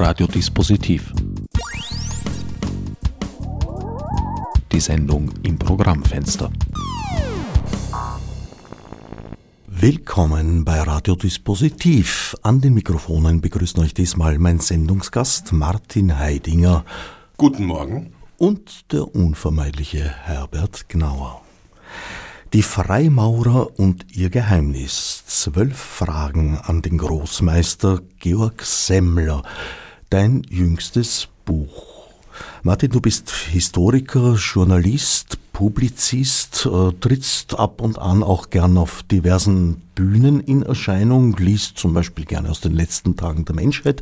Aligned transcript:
Radiodispositiv. 0.00 1.12
Die 4.70 4.78
Sendung 4.78 5.32
im 5.42 5.58
Programmfenster. 5.58 6.52
Willkommen 9.66 10.64
bei 10.64 10.80
Radiodispositiv. 10.80 12.36
An 12.42 12.60
den 12.60 12.74
Mikrofonen 12.74 13.40
begrüßen 13.40 13.82
euch 13.82 13.92
diesmal 13.92 14.38
mein 14.38 14.60
Sendungsgast 14.60 15.52
Martin 15.52 16.16
Heidinger. 16.16 16.84
Guten 17.36 17.64
Morgen. 17.64 18.12
Und 18.36 18.92
der 18.92 19.12
unvermeidliche 19.12 20.04
Herbert 20.04 20.88
Gnauer. 20.88 21.42
Die 22.52 22.62
Freimaurer 22.62 23.76
und 23.80 24.16
ihr 24.16 24.30
Geheimnis. 24.30 25.24
Zwölf 25.26 25.76
Fragen 25.76 26.56
an 26.56 26.82
den 26.82 26.98
Großmeister 26.98 28.00
Georg 28.20 28.62
Semmler. 28.62 29.42
Dein 30.10 30.42
jüngstes 30.48 31.28
Buch. 31.44 32.08
Martin, 32.62 32.90
du 32.90 32.98
bist 32.98 33.30
Historiker, 33.30 34.36
Journalist, 34.36 35.38
Publizist, 35.52 36.64
äh, 36.64 36.92
trittst 36.98 37.58
ab 37.58 37.82
und 37.82 37.98
an 37.98 38.22
auch 38.22 38.48
gern 38.48 38.78
auf 38.78 39.02
diversen 39.02 39.82
Bühnen 39.94 40.40
in 40.40 40.62
Erscheinung, 40.62 41.36
liest 41.36 41.76
zum 41.76 41.92
Beispiel 41.92 42.24
gerne 42.24 42.48
aus 42.48 42.60
den 42.60 42.72
letzten 42.72 43.16
Tagen 43.16 43.44
der 43.44 43.54
Menschheit. 43.54 44.00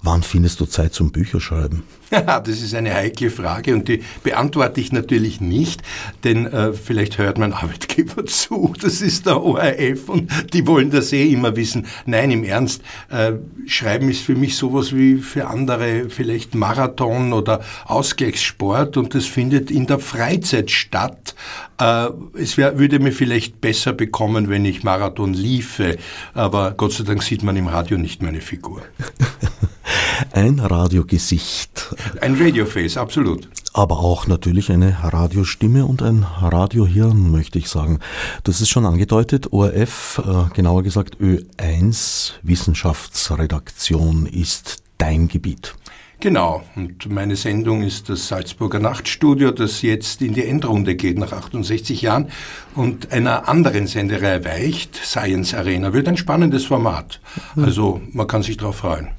Wann 0.00 0.22
findest 0.22 0.58
du 0.60 0.64
Zeit 0.64 0.94
zum 0.94 1.12
Bücherschreiben? 1.12 1.82
Ja, 2.18 2.40
das 2.40 2.62
ist 2.62 2.74
eine 2.74 2.94
heikle 2.94 3.30
Frage 3.30 3.74
und 3.74 3.88
die 3.88 4.02
beantworte 4.22 4.80
ich 4.80 4.92
natürlich 4.92 5.40
nicht, 5.40 5.82
denn 6.24 6.46
äh, 6.46 6.72
vielleicht 6.72 7.18
hört 7.18 7.38
mein 7.38 7.52
Arbeitgeber 7.58 8.24
zu, 8.24 8.72
das 8.80 9.02
ist 9.02 9.26
der 9.26 9.42
ORF 9.42 10.08
und 10.08 10.30
die 10.52 10.66
wollen 10.66 10.90
das 10.90 11.12
eh 11.12 11.30
immer 11.30 11.56
wissen. 11.56 11.86
Nein, 12.06 12.30
im 12.30 12.44
Ernst, 12.44 12.82
äh, 13.10 13.32
Schreiben 13.66 14.08
ist 14.08 14.22
für 14.22 14.34
mich 14.34 14.56
sowas 14.56 14.94
wie 14.94 15.16
für 15.16 15.48
andere 15.48 16.08
vielleicht 16.08 16.54
Marathon 16.54 17.32
oder 17.32 17.60
Ausgleichssport 17.84 18.96
und 18.96 19.14
das 19.14 19.26
findet 19.26 19.70
in 19.70 19.86
der 19.86 19.98
Freizeit 19.98 20.70
statt. 20.70 21.34
Äh, 21.78 22.08
es 22.34 22.56
wär, 22.56 22.78
würde 22.78 23.00
mir 23.00 23.12
vielleicht 23.12 23.60
besser 23.60 23.92
bekommen, 23.92 24.48
wenn 24.48 24.64
ich 24.64 24.82
Marathon 24.82 25.34
liefe, 25.34 25.98
aber 26.32 26.72
Gott 26.72 26.92
sei 26.92 27.04
Dank 27.04 27.22
sieht 27.22 27.42
man 27.42 27.56
im 27.56 27.66
Radio 27.66 27.98
nicht 27.98 28.22
meine 28.22 28.40
Figur. 28.40 28.82
Ein 30.32 30.58
Radiogesicht. 30.58 31.94
Ein 32.20 32.36
Radioface, 32.40 32.96
absolut. 32.96 33.48
Aber 33.72 33.98
auch 33.98 34.26
natürlich 34.26 34.70
eine 34.70 34.96
Radiostimme 35.02 35.86
und 35.86 36.02
ein 36.02 36.24
Radiohirn, 36.40 37.30
möchte 37.30 37.58
ich 37.58 37.68
sagen. 37.68 37.98
Das 38.44 38.60
ist 38.60 38.68
schon 38.68 38.86
angedeutet. 38.86 39.52
ORF, 39.52 40.22
äh, 40.24 40.54
genauer 40.54 40.82
gesagt 40.82 41.18
Ö1 41.20 42.32
Wissenschaftsredaktion 42.42 44.26
ist 44.26 44.82
dein 44.98 45.28
Gebiet. 45.28 45.74
Genau, 46.20 46.64
und 46.74 47.08
meine 47.12 47.36
Sendung 47.36 47.84
ist 47.84 48.08
das 48.08 48.26
Salzburger 48.26 48.80
Nachtstudio, 48.80 49.52
das 49.52 49.82
jetzt 49.82 50.20
in 50.20 50.34
die 50.34 50.44
Endrunde 50.44 50.96
geht 50.96 51.16
nach 51.16 51.30
68 51.30 52.02
Jahren 52.02 52.32
und 52.74 53.12
einer 53.12 53.48
anderen 53.48 53.86
Senderei 53.86 54.44
weicht, 54.44 54.96
Science 54.96 55.54
Arena. 55.54 55.92
Wird 55.92 56.08
ein 56.08 56.16
spannendes 56.16 56.64
Format. 56.64 57.20
Also 57.54 58.00
man 58.10 58.26
kann 58.26 58.42
sich 58.42 58.56
darauf 58.56 58.78
freuen. 58.78 59.10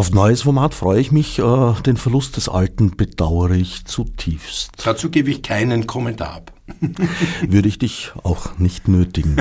Auf 0.00 0.12
neues 0.12 0.40
Format 0.40 0.72
freue 0.72 0.98
ich 0.98 1.12
mich. 1.12 1.40
Äh, 1.40 1.74
den 1.84 1.98
Verlust 1.98 2.38
des 2.38 2.48
Alten 2.48 2.96
bedauere 2.96 3.50
ich 3.50 3.84
zutiefst. 3.84 4.70
Dazu 4.82 5.10
gebe 5.10 5.30
ich 5.30 5.42
keinen 5.42 5.86
Kommentar 5.86 6.36
ab. 6.36 6.52
Würde 7.46 7.68
ich 7.68 7.78
dich 7.78 8.10
auch 8.22 8.58
nicht 8.58 8.88
nötigen. 8.88 9.36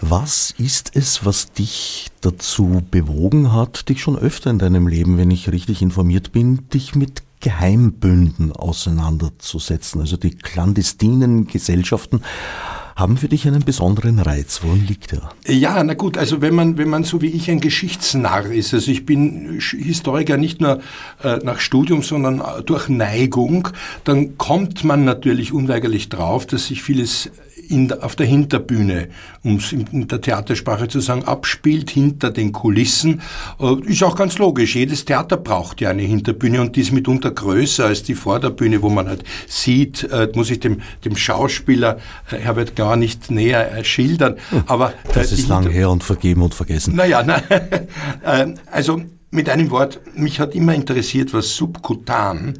Was 0.00 0.54
ist 0.56 0.92
es, 0.96 1.26
was 1.26 1.52
dich 1.52 2.06
dazu 2.22 2.82
bewogen 2.90 3.52
hat, 3.52 3.90
dich 3.90 4.00
schon 4.00 4.16
öfter 4.16 4.48
in 4.48 4.58
deinem 4.58 4.88
Leben, 4.88 5.18
wenn 5.18 5.30
ich 5.30 5.52
richtig 5.52 5.82
informiert 5.82 6.32
bin, 6.32 6.66
dich 6.70 6.94
mit 6.94 7.22
Geheimbünden 7.40 8.52
auseinanderzusetzen, 8.52 10.00
also 10.00 10.16
die 10.16 10.36
clandestinen 10.36 11.46
Gesellschaften 11.46 12.22
haben 12.98 13.16
für 13.16 13.28
dich 13.28 13.46
einen 13.46 13.64
besonderen 13.64 14.18
Reiz. 14.18 14.60
Worin 14.62 14.84
liegt 14.86 15.12
er? 15.12 15.30
Ja, 15.46 15.82
na 15.84 15.94
gut, 15.94 16.18
also 16.18 16.40
wenn 16.40 16.54
man, 16.54 16.78
wenn 16.78 16.88
man 16.88 17.04
so 17.04 17.22
wie 17.22 17.28
ich 17.28 17.48
ein 17.48 17.60
Geschichtsnarr 17.60 18.46
ist, 18.46 18.74
also 18.74 18.90
ich 18.90 19.06
bin 19.06 19.60
Historiker 19.60 20.36
nicht 20.36 20.60
nur 20.60 20.80
äh, 21.22 21.36
nach 21.44 21.60
Studium, 21.60 22.02
sondern 22.02 22.42
durch 22.66 22.88
Neigung, 22.88 23.68
dann 24.02 24.36
kommt 24.36 24.82
man 24.82 25.04
natürlich 25.04 25.52
unweigerlich 25.52 26.08
drauf, 26.08 26.44
dass 26.44 26.66
sich 26.66 26.82
vieles 26.82 27.30
in, 27.68 27.92
auf 27.92 28.16
der 28.16 28.26
Hinterbühne, 28.26 29.08
um 29.42 29.56
es 29.56 29.72
in 29.72 30.08
der 30.08 30.20
Theatersprache 30.20 30.88
zu 30.88 31.00
sagen, 31.00 31.24
abspielt, 31.24 31.90
hinter 31.90 32.30
den 32.30 32.52
Kulissen. 32.52 33.20
Äh, 33.60 33.80
ist 33.86 34.02
auch 34.02 34.16
ganz 34.16 34.38
logisch. 34.38 34.74
Jedes 34.74 35.04
Theater 35.04 35.36
braucht 35.36 35.80
ja 35.80 35.90
eine 35.90 36.02
Hinterbühne 36.02 36.60
und 36.60 36.76
die 36.76 36.80
ist 36.80 36.92
mitunter 36.92 37.30
größer 37.30 37.86
als 37.86 38.02
die 38.02 38.14
Vorderbühne, 38.14 38.82
wo 38.82 38.88
man 38.88 39.08
halt 39.08 39.24
sieht, 39.46 40.04
äh, 40.04 40.28
muss 40.34 40.50
ich 40.50 40.60
dem, 40.60 40.80
dem 41.04 41.16
Schauspieler 41.16 41.98
äh, 42.30 42.36
Herbert 42.36 42.76
gar 42.76 42.96
nicht 42.96 43.30
näher 43.30 43.84
schildern. 43.84 44.36
Hm. 44.50 44.64
Aber 44.66 44.92
das 45.12 45.32
ist 45.32 45.48
lang 45.48 45.68
her 45.68 45.90
und 45.90 46.02
vergeben 46.02 46.42
und 46.42 46.54
vergessen. 46.54 46.94
Naja, 46.96 47.22
na, 47.24 47.42
also 48.72 49.02
mit 49.30 49.48
einem 49.48 49.70
Wort, 49.70 50.00
mich 50.14 50.40
hat 50.40 50.54
immer 50.54 50.74
interessiert, 50.74 51.32
was 51.34 51.54
subkutan 51.56 52.58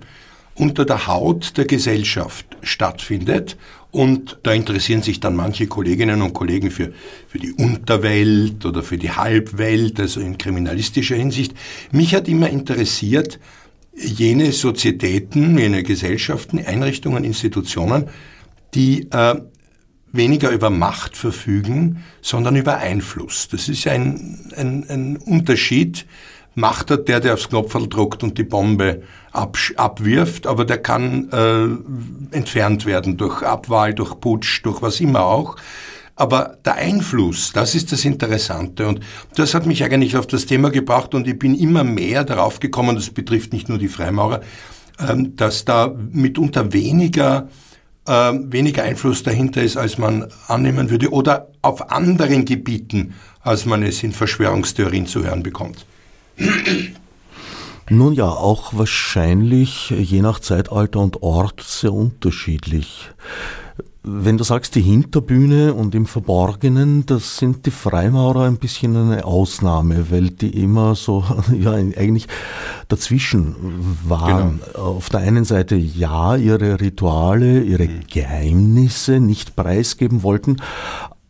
unter 0.54 0.84
der 0.84 1.06
Haut 1.06 1.56
der 1.56 1.64
Gesellschaft 1.64 2.46
stattfindet 2.62 3.56
und 3.90 4.38
da 4.42 4.52
interessieren 4.52 5.02
sich 5.02 5.18
dann 5.20 5.34
manche 5.34 5.66
Kolleginnen 5.66 6.20
und 6.20 6.34
Kollegen 6.34 6.70
für, 6.70 6.92
für 7.26 7.38
die 7.38 7.52
Unterwelt 7.52 8.64
oder 8.66 8.82
für 8.82 8.98
die 8.98 9.12
Halbwelt, 9.12 9.98
also 9.98 10.20
in 10.20 10.36
kriminalistischer 10.36 11.16
Hinsicht. 11.16 11.54
Mich 11.90 12.14
hat 12.14 12.28
immer 12.28 12.50
interessiert, 12.50 13.40
jene 13.94 14.52
Sozietäten, 14.52 15.58
jene 15.58 15.82
Gesellschaften, 15.82 16.58
Einrichtungen, 16.64 17.24
Institutionen, 17.24 18.10
die 18.74 19.08
äh, 19.10 19.40
weniger 20.12 20.50
über 20.50 20.70
Macht 20.70 21.16
verfügen, 21.16 22.04
sondern 22.20 22.56
über 22.56 22.78
Einfluss. 22.78 23.48
Das 23.48 23.68
ist 23.68 23.86
ein, 23.86 24.52
ein, 24.56 24.84
ein 24.88 25.16
Unterschied. 25.16 26.06
Macht 26.54 26.90
hat 26.90 27.08
der, 27.08 27.20
der 27.20 27.34
aufs 27.34 27.48
Knopferl 27.48 27.88
druckt 27.88 28.22
und 28.22 28.36
die 28.36 28.44
Bombe 28.44 29.02
abwirft, 29.76 30.46
aber 30.46 30.64
der 30.64 30.78
kann 30.78 31.30
äh, 31.30 32.36
entfernt 32.36 32.86
werden 32.86 33.16
durch 33.16 33.42
Abwahl, 33.42 33.94
durch 33.94 34.18
Putsch, 34.20 34.64
durch 34.64 34.82
was 34.82 35.00
immer 35.00 35.24
auch. 35.24 35.56
Aber 36.18 36.58
der 36.64 36.74
Einfluss, 36.74 37.52
das 37.52 37.76
ist 37.76 37.92
das 37.92 38.04
Interessante. 38.04 38.88
Und 38.88 39.00
das 39.36 39.54
hat 39.54 39.66
mich 39.66 39.84
eigentlich 39.84 40.16
auf 40.16 40.26
das 40.26 40.46
Thema 40.46 40.70
gebracht 40.70 41.14
und 41.14 41.28
ich 41.28 41.38
bin 41.38 41.54
immer 41.54 41.84
mehr 41.84 42.24
darauf 42.24 42.58
gekommen, 42.58 42.96
das 42.96 43.10
betrifft 43.10 43.52
nicht 43.52 43.68
nur 43.68 43.78
die 43.78 43.86
Freimaurer, 43.86 44.40
ähm, 44.98 45.36
dass 45.36 45.64
da 45.64 45.94
mitunter 46.10 46.72
weniger, 46.72 47.48
äh, 48.06 48.32
weniger 48.32 48.82
Einfluss 48.82 49.22
dahinter 49.22 49.62
ist, 49.62 49.76
als 49.76 49.96
man 49.96 50.26
annehmen 50.48 50.90
würde, 50.90 51.12
oder 51.12 51.52
auf 51.62 51.92
anderen 51.92 52.44
Gebieten, 52.44 53.14
als 53.40 53.64
man 53.64 53.84
es 53.84 54.02
in 54.02 54.10
Verschwörungstheorien 54.12 55.06
zu 55.06 55.24
hören 55.24 55.44
bekommt. 55.44 55.86
Nun 57.90 58.12
ja, 58.12 58.28
auch 58.28 58.74
wahrscheinlich 58.74 59.90
je 59.90 60.20
nach 60.20 60.40
Zeitalter 60.40 61.00
und 61.00 61.22
Ort 61.22 61.62
sehr 61.62 61.92
unterschiedlich. 61.92 63.10
Wenn 64.02 64.38
du 64.38 64.44
sagst, 64.44 64.74
die 64.74 64.80
Hinterbühne 64.80 65.74
und 65.74 65.94
im 65.94 66.06
Verborgenen, 66.06 67.04
das 67.04 67.36
sind 67.36 67.66
die 67.66 67.70
Freimaurer 67.70 68.44
ein 68.44 68.56
bisschen 68.56 68.96
eine 68.96 69.24
Ausnahme, 69.24 70.10
weil 70.10 70.30
die 70.30 70.62
immer 70.62 70.94
so, 70.94 71.24
ja, 71.58 71.72
eigentlich 71.72 72.26
dazwischen 72.88 73.54
waren. 74.04 74.60
Genau. 74.72 74.86
Auf 74.86 75.10
der 75.10 75.20
einen 75.20 75.44
Seite 75.44 75.74
ja, 75.74 76.36
ihre 76.36 76.80
Rituale, 76.80 77.62
ihre 77.62 77.88
mhm. 77.88 78.00
Geheimnisse 78.10 79.20
nicht 79.20 79.56
preisgeben 79.56 80.22
wollten, 80.22 80.56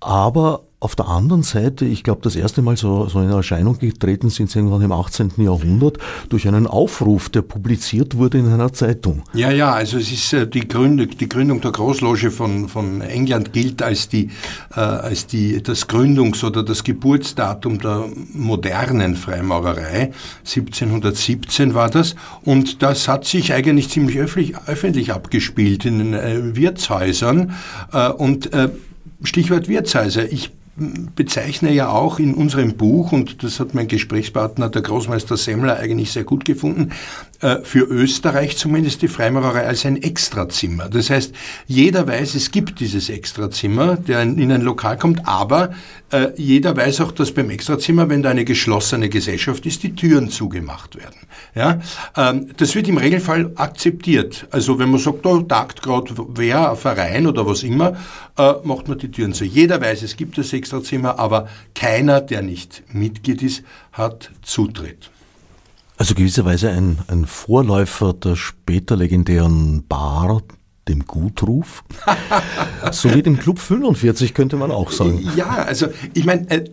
aber 0.00 0.67
auf 0.80 0.94
der 0.94 1.08
anderen 1.08 1.42
Seite, 1.42 1.84
ich 1.84 2.04
glaube, 2.04 2.20
das 2.22 2.36
erste 2.36 2.62
Mal 2.62 2.76
so, 2.76 3.08
so 3.08 3.20
in 3.20 3.30
Erscheinung 3.30 3.80
getreten 3.80 4.30
sind 4.30 4.48
sie 4.48 4.60
irgendwann 4.60 4.82
im 4.82 4.92
18. 4.92 5.32
Jahrhundert 5.38 5.98
durch 6.28 6.46
einen 6.46 6.68
Aufruf, 6.68 7.28
der 7.30 7.42
publiziert 7.42 8.16
wurde 8.16 8.38
in 8.38 8.46
einer 8.46 8.72
Zeitung. 8.72 9.24
Ja, 9.34 9.50
ja, 9.50 9.72
also 9.72 9.98
es 9.98 10.12
ist 10.12 10.32
äh, 10.34 10.46
die 10.46 10.68
Gründung, 10.68 11.08
die 11.18 11.28
Gründung 11.28 11.60
der 11.60 11.72
Großloge 11.72 12.30
von, 12.30 12.68
von 12.68 13.00
England 13.00 13.52
gilt 13.52 13.82
als 13.82 14.08
die, 14.08 14.30
äh, 14.76 14.78
als 14.78 15.26
die, 15.26 15.60
das 15.60 15.88
Gründungs- 15.88 16.44
oder 16.44 16.62
das 16.62 16.84
Geburtsdatum 16.84 17.80
der 17.80 18.04
modernen 18.32 19.16
Freimaurerei. 19.16 20.12
1717 20.44 21.74
war 21.74 21.90
das. 21.90 22.14
Und 22.44 22.84
das 22.84 23.08
hat 23.08 23.24
sich 23.24 23.52
eigentlich 23.52 23.88
ziemlich 23.90 24.18
öffentlich, 24.18 24.54
öffentlich 24.66 25.12
abgespielt 25.12 25.84
in 25.84 25.98
den 25.98 26.14
äh, 26.14 26.54
Wirtshäusern. 26.54 27.52
Äh, 27.92 28.10
und 28.10 28.52
äh, 28.52 28.68
Stichwort 29.24 29.68
Wirtshäuser. 29.68 30.30
Ich 30.30 30.52
bezeichne 31.14 31.72
ja 31.72 31.90
auch 31.90 32.18
in 32.18 32.34
unserem 32.34 32.76
Buch, 32.76 33.12
und 33.12 33.42
das 33.42 33.60
hat 33.60 33.74
mein 33.74 33.88
Gesprächspartner, 33.88 34.68
der 34.68 34.82
Großmeister 34.82 35.36
Semmler, 35.36 35.78
eigentlich 35.78 36.12
sehr 36.12 36.24
gut 36.24 36.44
gefunden, 36.44 36.90
für 37.62 37.84
Österreich 37.84 38.56
zumindest 38.56 39.02
die 39.02 39.08
Freimaurerei 39.08 39.66
als 39.66 39.86
ein 39.86 40.02
Extrazimmer. 40.02 40.88
Das 40.88 41.10
heißt, 41.10 41.32
jeder 41.66 42.06
weiß, 42.06 42.34
es 42.34 42.50
gibt 42.50 42.80
dieses 42.80 43.08
Extrazimmer, 43.10 43.96
der 43.96 44.22
in 44.22 44.50
ein 44.50 44.62
Lokal 44.62 44.98
kommt, 44.98 45.26
aber 45.28 45.70
äh, 46.10 46.28
jeder 46.36 46.76
weiß 46.76 47.02
auch, 47.02 47.12
dass 47.12 47.32
beim 47.32 47.50
Extrazimmer, 47.50 48.08
wenn 48.08 48.22
da 48.22 48.30
eine 48.30 48.44
geschlossene 48.44 49.08
Gesellschaft 49.08 49.66
ist, 49.66 49.82
die 49.82 49.94
Türen 49.94 50.30
zugemacht 50.30 50.96
werden. 50.96 51.16
Ja, 51.54 51.80
ähm, 52.16 52.48
das 52.56 52.74
wird 52.74 52.88
im 52.88 52.96
Regelfall 52.96 53.52
akzeptiert. 53.56 54.46
Also 54.50 54.78
wenn 54.78 54.90
man 54.90 55.00
sagt, 55.00 55.26
da 55.26 55.40
tagt 55.42 55.82
gerade 55.82 56.14
wer, 56.34 56.70
ein 56.70 56.76
Verein 56.76 57.26
oder 57.26 57.46
was 57.46 57.62
immer, 57.62 57.96
äh, 58.38 58.54
macht 58.64 58.88
man 58.88 58.98
die 58.98 59.10
Türen 59.10 59.34
zu. 59.34 59.44
Jeder 59.44 59.80
weiß, 59.80 60.02
es 60.02 60.16
gibt 60.16 60.38
das 60.38 60.52
Extrazimmer, 60.52 61.18
aber 61.18 61.48
keiner, 61.74 62.20
der 62.20 62.42
nicht 62.42 62.82
Mitglied 62.92 63.42
ist, 63.42 63.62
hat 63.92 64.30
Zutritt. 64.42 65.10
Also 65.98 66.14
gewisserweise 66.14 66.70
ein, 66.70 67.00
ein 67.08 67.26
Vorläufer 67.26 68.14
der 68.14 68.36
später 68.36 68.94
legendären 68.94 69.84
Bar, 69.88 70.42
dem 70.88 71.06
Gutruf. 71.06 71.84
so 72.92 73.14
wie 73.14 73.22
dem 73.22 73.38
Club 73.38 73.58
45 73.58 74.34
könnte 74.34 74.56
man 74.56 74.70
auch 74.70 74.90
sagen. 74.90 75.28
Ja, 75.36 75.48
also 75.48 75.88
ich 76.14 76.24
meine, 76.24 76.48
äh, 76.50 76.64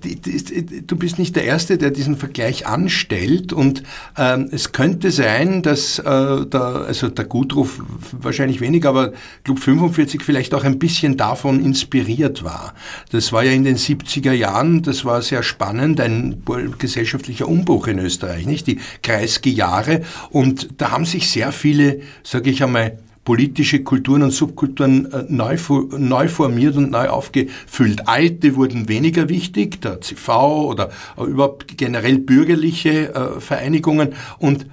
du 0.86 0.96
bist 0.96 1.20
nicht 1.20 1.36
der 1.36 1.44
Erste, 1.44 1.78
der 1.78 1.92
diesen 1.92 2.18
Vergleich 2.18 2.66
anstellt 2.66 3.54
und 3.54 3.84
ähm, 4.18 4.50
es 4.52 4.72
könnte 4.72 5.12
sein, 5.12 5.62
dass 5.62 6.00
äh, 6.00 6.04
der, 6.04 6.86
also 6.88 7.10
der 7.10 7.26
Gutruf 7.26 7.82
wahrscheinlich 8.12 8.62
weniger, 8.62 8.90
aber 8.90 9.14
Club 9.44 9.60
45 9.60 10.22
vielleicht 10.24 10.54
auch 10.54 10.64
ein 10.64 10.80
bisschen 10.80 11.18
davon 11.18 11.64
inspiriert 11.64 12.44
war. 12.44 12.74
Das 13.12 13.32
war 13.34 13.44
ja 13.44 13.52
in 13.52 13.64
den 13.64 13.78
70er 13.78 14.32
Jahren, 14.32 14.82
das 14.82 15.06
war 15.06 15.22
sehr 15.22 15.44
spannend, 15.44 16.00
ein 16.00 16.44
gesellschaftlicher 16.78 17.48
Umbruch 17.48 17.88
in 17.88 18.00
Österreich, 18.00 18.46
nicht? 18.46 18.68
Die 18.68 18.80
Kreisky-Jahre 19.04 20.02
und 20.30 20.70
da 20.78 20.92
haben 20.92 21.06
sich 21.06 21.30
sehr 21.30 21.52
viele, 21.52 22.02
sage 22.24 22.50
ich 22.50 22.64
einmal, 22.64 22.98
politische 23.26 23.84
Kulturen 23.84 24.24
und 24.24 24.32
Subkulturen 24.32 25.12
äh, 25.12 25.26
neu, 25.28 25.58
neu 25.98 26.28
formiert 26.30 26.78
und 26.78 26.92
neu 26.92 27.10
aufgefüllt. 27.10 28.08
Alte 28.08 28.56
wurden 28.56 28.88
weniger 28.88 29.28
wichtig, 29.28 29.82
der 29.82 30.00
CV 30.00 30.70
oder 30.70 30.92
äh, 31.18 31.24
überhaupt 31.24 31.78
generell 31.78 32.20
bürgerliche 32.20 33.14
äh, 33.14 33.40
Vereinigungen 33.42 34.14
und 34.40 34.68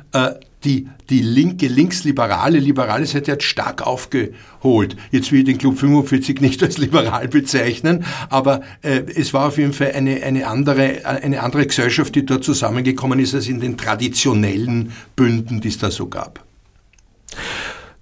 die, 0.64 0.88
die 1.10 1.20
linke, 1.20 1.66
linksliberale, 1.66 2.58
liberale 2.58 3.06
Seite 3.06 3.32
hat 3.32 3.42
stark 3.42 3.86
aufgeholt. 3.86 4.96
Jetzt 5.10 5.32
will 5.32 5.40
ich 5.40 5.46
den 5.46 5.58
Club 5.58 5.78
45 5.78 6.40
nicht 6.40 6.62
als 6.62 6.78
liberal 6.78 7.28
bezeichnen, 7.28 8.04
aber 8.30 8.60
äh, 8.82 9.02
es 9.14 9.34
war 9.34 9.48
auf 9.48 9.58
jeden 9.58 9.72
Fall 9.72 9.92
eine, 9.92 10.22
eine, 10.22 10.46
andere, 10.46 11.04
eine 11.04 11.42
andere 11.42 11.66
Gesellschaft, 11.66 12.14
die 12.14 12.24
dort 12.24 12.44
zusammengekommen 12.44 13.18
ist, 13.18 13.34
als 13.34 13.48
in 13.48 13.60
den 13.60 13.76
traditionellen 13.76 14.92
Bünden, 15.16 15.60
die 15.60 15.68
es 15.68 15.78
da 15.78 15.90
so 15.90 16.06
gab. 16.06 16.44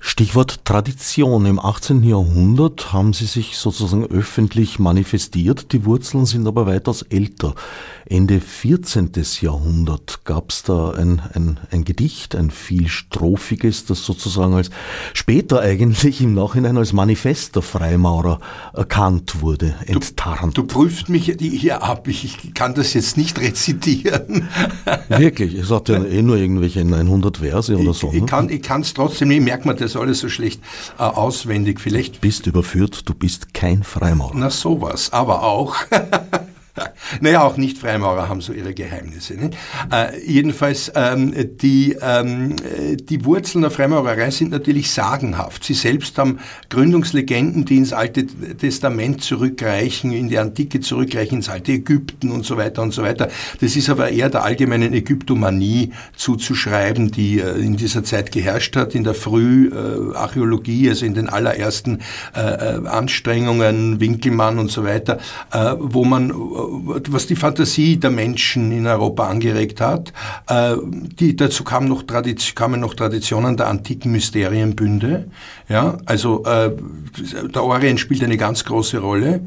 Stichwort 0.03 0.65
Tradition. 0.65 1.45
Im 1.45 1.59
18. 1.59 2.03
Jahrhundert 2.03 2.91
haben 2.93 3.13
sie 3.13 3.27
sich 3.27 3.59
sozusagen 3.59 4.07
öffentlich 4.07 4.79
manifestiert. 4.79 5.73
Die 5.73 5.85
Wurzeln 5.85 6.25
sind 6.25 6.47
aber 6.47 6.65
weitaus 6.65 7.03
älter. 7.03 7.55
Ende 8.07 8.41
14. 8.41 9.13
Jahrhundert 9.43 10.25
gab 10.25 10.51
es 10.51 10.63
da 10.63 10.93
ein, 10.93 11.21
ein, 11.35 11.61
ein 11.71 11.85
Gedicht, 11.85 12.35
ein 12.35 12.51
viel 12.51 12.89
strophiges, 12.89 13.85
das 13.85 14.05
sozusagen 14.05 14.55
als 14.55 14.71
später 15.13 15.61
eigentlich 15.61 16.23
im 16.23 16.33
Nachhinein 16.35 16.79
als 16.79 16.95
Manifest 16.95 17.57
der 17.57 17.63
Freimaurer 17.63 18.41
erkannt 18.73 19.43
wurde, 19.43 19.75
enttarnt. 19.87 20.57
Du, 20.57 20.63
du 20.63 20.67
prüfst 20.67 21.11
mich 21.11 21.37
hier 21.39 21.83
ab. 21.83 22.09
Ich 22.09 22.55
kann 22.55 22.75
das 22.75 22.95
jetzt 22.95 23.19
nicht 23.19 23.39
rezitieren. 23.39 24.49
Wirklich? 25.09 25.55
Es 25.55 25.71
hat 25.71 25.91
ja 25.91 26.03
eh 26.03 26.23
nur 26.23 26.37
irgendwelche 26.37 26.85
900 26.85 27.37
Verse 27.37 27.77
oder 27.77 27.93
so. 27.93 28.09
Ich, 28.09 28.15
ich 28.15 28.21
ne? 28.23 28.59
kann 28.61 28.81
es 28.81 28.95
trotzdem 28.95 29.29
nicht, 29.29 29.43
merkt 29.43 29.67
man 29.67 29.77
das 29.77 29.90
alles 29.97 30.21
so 30.21 30.29
schlecht 30.29 30.61
äh, 30.99 31.03
auswendig. 31.03 31.81
Vielleicht. 31.81 32.17
Du 32.17 32.21
bist 32.21 32.47
überführt, 32.47 33.09
du 33.09 33.15
bist 33.15 33.55
kein 33.55 33.83
Freimaurer. 33.83 34.33
Na 34.35 34.51
sowas, 34.51 35.13
aber 35.13 35.43
auch. 35.43 35.77
naja, 37.21 37.43
auch 37.43 37.57
Nicht-Freimaurer 37.57 38.29
haben 38.29 38.41
so 38.41 38.53
ihre 38.53 38.75
Geheimnisse. 38.75 39.35
Nicht? 39.35 39.57
Äh, 39.91 40.19
jedenfalls, 40.27 40.93
ähm, 40.95 41.35
die, 41.61 41.97
ähm, 42.01 42.57
die 42.97 43.25
Wurzeln 43.25 43.63
der 43.63 43.71
Freimaurerei 43.71 44.31
sind 44.31 44.51
natürlich 44.51 44.91
sagenhaft. 44.91 45.65
Sie 45.65 45.75
selbst 45.75 46.19
haben 46.19 46.39
Gründungslegenden, 46.69 47.65
die 47.65 47.77
ins 47.77 47.93
Alte 47.93 48.27
Testament 48.27 49.23
zurückreichen, 49.23 50.13
in 50.13 50.29
die 50.29 50.39
Antike 50.39 50.81
zurückreichen, 50.81 51.39
ins 51.39 51.49
alte 51.49 51.73
Ägypten 51.73 52.31
und 52.31 52.45
so 52.45 52.57
weiter 52.57 52.83
und 52.83 52.93
so 52.93 53.03
weiter. 53.03 53.29
Das 53.61 53.77
ist 53.77 53.89
aber 53.91 54.11
eher 54.11 54.31
der 54.31 54.45
allgemeinen 54.45 54.93
Ägyptomanie 54.93 55.93
zuzuschreiben, 56.17 57.11
die 57.11 57.41
äh, 57.41 57.59
in 57.59 57.77
dieser 57.77 58.05
Zeit 58.05 58.33
geherrscht 58.33 58.77
hat, 58.77 58.95
in 58.95 59.05
der 59.05 59.15
Früharchäologie, 59.15 60.89
also 60.89 61.07
in 61.07 61.15
den 61.15 61.29
allerersten 61.29 62.01
äh, 62.35 62.41
äh 62.41 62.87
Anstrengungen, 62.87 64.01
Winkelmann 64.01 64.59
und 64.59 64.71
so 64.71 64.85
weiter, 64.85 65.19
äh, 65.53 65.75
wo 65.79 66.05
man 66.05 66.31
was 66.71 67.27
die 67.27 67.37
Fantasie 67.37 67.99
der 67.99 68.11
Menschen 68.11 68.71
in 68.73 68.87
Europa 68.87 69.27
angeregt 69.29 69.81
hat. 69.81 70.13
Äh, 70.49 70.77
die, 71.19 71.37
dazu 71.37 71.65
kamen 71.65 71.89
noch, 71.89 72.05
kamen 72.55 72.81
noch 72.81 72.95
Traditionen 72.95 73.57
der 73.57 73.69
antiken 73.69 74.13
Mysterienbünde. 74.13 75.31
Ja, 75.69 75.99
also 76.07 76.45
äh, 76.45 76.71
der 77.53 77.63
Orient 77.63 78.01
spielt 78.01 78.23
eine 78.23 78.37
ganz 78.37 78.65
große 78.65 78.99
Rolle. 78.99 79.41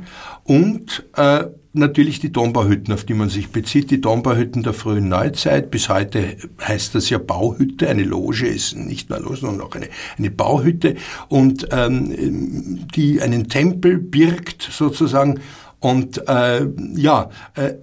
Und 0.44 1.06
äh, 1.16 1.46
natürlich 1.74 2.20
die 2.20 2.32
Dombauhütten, 2.32 2.94
auf 2.94 3.04
die 3.04 3.16
man 3.16 3.30
sich 3.30 3.50
bezieht, 3.50 3.92
die 3.92 4.00
Dombauhütten 4.00 4.64
der 4.64 4.74
frühen 4.74 5.10
Neuzeit. 5.10 5.72
Bis 5.72 5.90
heute 5.90 6.38
heißt 6.62 6.96
das 6.96 7.10
ja 7.10 7.18
Bauhütte. 7.18 7.90
Eine 7.90 8.04
Loge 8.04 8.48
ist 8.48 8.76
nicht 8.78 9.10
nur 9.10 9.20
Loge, 9.20 9.38
sondern 9.38 9.68
auch 9.68 9.76
eine, 9.76 9.88
eine 10.18 10.30
Bauhütte 10.30 10.96
und 11.30 11.68
ähm, 11.72 12.88
die 12.96 13.22
einen 13.22 13.50
Tempel 13.50 13.98
birgt 13.98 14.70
sozusagen 14.72 15.40
und 15.84 16.30
äh, 16.30 16.66
ja, 16.96 17.30
äh, 17.56 17.74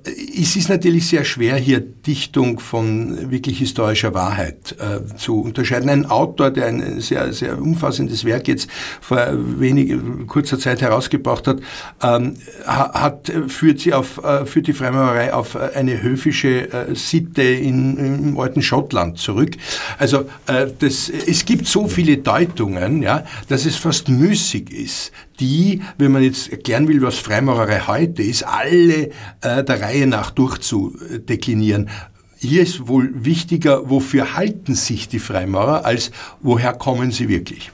es 0.41 0.57
ist 0.57 0.71
natürlich 0.71 1.07
sehr 1.07 1.23
schwer, 1.23 1.57
hier 1.57 1.81
Dichtung 1.81 2.59
von 2.59 3.31
wirklich 3.31 3.59
historischer 3.59 4.15
Wahrheit 4.15 4.75
äh, 4.79 5.15
zu 5.17 5.43
unterscheiden. 5.43 5.91
Ein 5.91 6.07
Autor, 6.07 6.51
der 6.51 6.69
ein 6.69 7.03
sehr, 7.03 7.31
sehr 7.35 7.61
umfassendes 7.61 8.25
Werk 8.25 8.49
jetzt 8.49 8.71
vor 9.03 9.19
wenig, 9.59 9.95
kurzer 10.29 10.59
Zeit 10.59 10.81
herausgebracht 10.81 11.47
hat, 11.47 11.59
ähm, 12.03 12.37
hat 12.65 13.31
führt 13.49 13.81
sie 13.81 13.93
auf, 13.93 14.25
äh, 14.25 14.47
führt 14.47 14.69
die 14.69 14.73
Freimaurerei 14.73 15.35
auf 15.35 15.55
eine 15.57 16.01
höfische 16.03 16.73
äh, 16.73 16.95
Sitte 16.95 17.43
in, 17.43 17.99
im 17.99 18.41
alten 18.41 18.63
Schottland 18.63 19.19
zurück. 19.19 19.59
Also 19.99 20.21
äh, 20.47 20.69
das, 20.79 21.11
es 21.11 21.45
gibt 21.45 21.67
so 21.67 21.87
viele 21.87 22.17
Deutungen, 22.17 23.03
ja, 23.03 23.25
dass 23.49 23.67
es 23.67 23.77
fast 23.77 24.09
müßig 24.09 24.73
ist, 24.73 25.13
die, 25.41 25.83
wenn 25.99 26.13
man 26.13 26.23
jetzt 26.23 26.51
erklären 26.51 26.87
will, 26.87 27.03
was 27.03 27.19
Freimaurerei 27.19 27.81
heute 27.87 28.23
ist, 28.23 28.45
alle 28.45 29.11
äh, 29.41 29.65
der 29.65 29.81
Reihe 29.81 30.07
nach 30.07 30.31
durchzudeklinieren. 30.31 31.89
Hier 32.39 32.63
ist 32.63 32.89
wohl 32.89 33.11
wichtiger, 33.15 33.91
wofür 33.91 34.35
halten 34.35 34.75
sich 34.75 35.09
die 35.09 35.19
Freimaurer, 35.19 35.85
als 35.85 36.11
woher 36.41 36.73
kommen 36.73 37.11
sie 37.11 37.29
wirklich. 37.29 37.73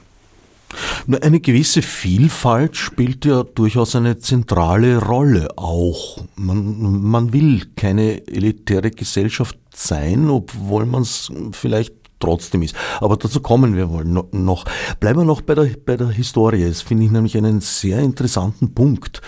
Eine 1.21 1.39
gewisse 1.39 1.81
Vielfalt 1.81 2.75
spielt 2.75 3.23
ja 3.23 3.43
durchaus 3.43 3.95
eine 3.95 4.19
zentrale 4.19 4.97
Rolle 4.97 5.57
auch. 5.57 6.25
Man, 6.35 7.01
man 7.01 7.31
will 7.31 7.63
keine 7.77 8.27
elitäre 8.27 8.91
Gesellschaft 8.91 9.57
sein, 9.73 10.29
obwohl 10.29 10.85
man 10.85 11.03
es 11.03 11.31
vielleicht 11.53 11.93
trotzdem 12.19 12.61
ist. 12.61 12.75
Aber 12.99 13.17
dazu 13.17 13.41
kommen 13.41 13.75
wir 13.75 13.89
wohl 13.89 14.05
noch. 14.05 14.65
Bleiben 14.99 15.19
wir 15.19 15.25
noch 15.25 15.41
bei 15.41 15.55
der, 15.55 15.69
bei 15.85 15.97
der 15.97 16.09
Historie. 16.09 16.67
Das 16.67 16.81
finde 16.81 17.05
ich 17.05 17.11
nämlich 17.11 17.37
einen 17.37 17.61
sehr 17.61 17.99
interessanten 17.99 18.73
Punkt. 18.73 19.21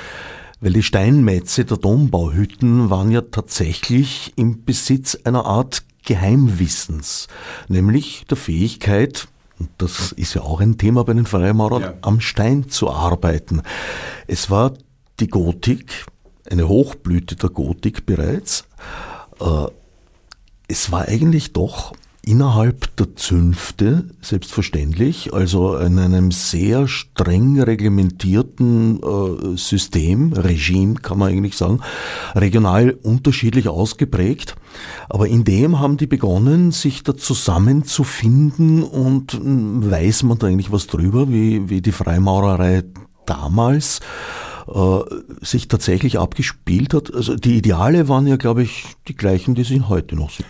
Weil 0.62 0.74
die 0.74 0.84
Steinmetze 0.84 1.64
der 1.64 1.78
Dombauhütten 1.78 2.90
waren 2.90 3.12
ja 3.12 3.22
tatsächlich 3.22 4.34
im 4.36 4.66
Besitz 4.66 5.18
einer 5.24 5.46
Art 5.46 5.84
Geheimwissens, 6.06 7.28
nämlich 7.68 8.26
der 8.30 8.38
Fähigkeit, 8.38 9.28
und 9.60 9.70
das 9.78 10.12
ist 10.14 10.34
ja 10.34 10.42
auch 10.42 10.60
ein 10.60 10.78
Thema 10.78 11.04
bei 11.04 11.14
den 11.14 11.26
Freimaurern, 11.26 11.82
ja. 11.82 11.94
am 12.02 12.20
Stein 12.20 12.70
zu 12.70 12.90
arbeiten. 12.90 13.62
Es 14.28 14.50
war 14.50 14.74
die 15.20 15.28
Gotik, 15.28 16.06
eine 16.50 16.68
Hochblüte 16.68 17.36
der 17.36 17.50
Gotik 17.50 18.06
bereits. 18.06 18.66
Äh, 19.40 19.68
es 20.68 20.92
war 20.92 21.08
eigentlich 21.08 21.54
doch 21.54 21.94
innerhalb 22.22 22.96
der 22.98 23.16
Zünfte, 23.16 24.10
selbstverständlich, 24.22 25.34
also 25.34 25.78
in 25.78 25.98
einem 26.00 26.32
sehr 26.32 26.88
streng 26.88 27.60
reglementierten 27.60 29.02
äh, 29.02 29.58
System, 29.58 30.34
Regime 30.34 30.96
kann 30.96 31.18
man 31.18 31.30
eigentlich 31.30 31.56
sagen, 31.56 31.80
regional 32.36 32.92
unterschiedlich 32.92 33.68
ausgeprägt. 33.68 34.56
Aber 35.10 35.28
in 35.28 35.44
dem 35.44 35.80
haben 35.80 35.98
die 35.98 36.08
begonnen, 36.08 36.72
sich 36.72 37.04
da 37.04 37.16
zusammenzufinden 37.16 38.84
und 38.84 39.34
hm, 39.34 39.90
weiß 39.90 40.24
man 40.24 40.38
da 40.38 40.48
eigentlich 40.48 40.72
was 40.72 40.88
drüber, 40.88 41.30
wie, 41.30 41.70
wie 41.70 41.82
die 41.82 41.92
Freimaurerei 41.92 42.84
damals 43.26 44.02
äh, 44.68 45.00
sich 45.42 45.68
tatsächlich 45.68 46.20
abgespielt 46.20 46.94
hat. 46.94 47.14
Also 47.14 47.36
die 47.36 47.58
Ideale 47.58 48.08
waren 48.08 48.28
ja, 48.28 48.36
glaube 48.36 48.64
ich, 48.64 48.86
die 49.08 49.16
gleichen, 49.16 49.56
die 49.56 49.64
sie 49.64 49.82
heute 49.82 50.16
noch 50.16 50.32
sind. 50.32 50.46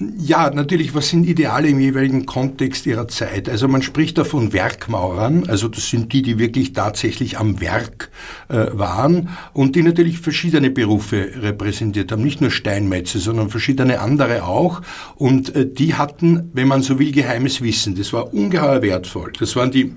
Ja, 0.00 0.50
natürlich, 0.50 0.94
was 0.94 1.08
sind 1.08 1.24
Ideale 1.24 1.66
im 1.66 1.80
jeweiligen 1.80 2.24
Kontext 2.24 2.86
ihrer 2.86 3.08
Zeit? 3.08 3.48
Also 3.48 3.66
man 3.66 3.82
spricht 3.82 4.16
da 4.16 4.22
von 4.22 4.52
Werkmaurern, 4.52 5.48
also 5.48 5.66
das 5.66 5.90
sind 5.90 6.12
die, 6.12 6.22
die 6.22 6.38
wirklich 6.38 6.72
tatsächlich 6.72 7.36
am 7.36 7.60
Werk 7.60 8.08
äh, 8.48 8.66
waren 8.74 9.30
und 9.54 9.74
die 9.74 9.82
natürlich 9.82 10.20
verschiedene 10.20 10.70
Berufe 10.70 11.30
repräsentiert 11.42 12.12
haben, 12.12 12.22
nicht 12.22 12.40
nur 12.40 12.52
Steinmetze, 12.52 13.18
sondern 13.18 13.50
verschiedene 13.50 13.98
andere 13.98 14.44
auch. 14.44 14.82
Und 15.16 15.56
äh, 15.56 15.66
die 15.68 15.96
hatten, 15.96 16.50
wenn 16.52 16.68
man 16.68 16.82
so 16.82 17.00
will, 17.00 17.10
geheimes 17.10 17.60
Wissen. 17.60 17.96
Das 17.96 18.12
war 18.12 18.32
ungeheuer 18.32 18.82
wertvoll. 18.82 19.32
Das 19.36 19.56
waren 19.56 19.72
die 19.72 19.96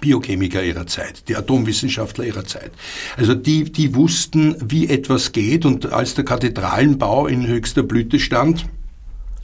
Biochemiker 0.00 0.62
ihrer 0.62 0.86
Zeit, 0.86 1.28
die 1.28 1.36
Atomwissenschaftler 1.36 2.24
ihrer 2.24 2.46
Zeit. 2.46 2.72
Also 3.18 3.34
die, 3.34 3.64
die 3.64 3.94
wussten, 3.94 4.56
wie 4.64 4.88
etwas 4.88 5.32
geht 5.32 5.66
und 5.66 5.92
als 5.92 6.14
der 6.14 6.24
Kathedralenbau 6.24 7.26
in 7.26 7.46
höchster 7.46 7.82
Blüte 7.82 8.18
stand, 8.18 8.64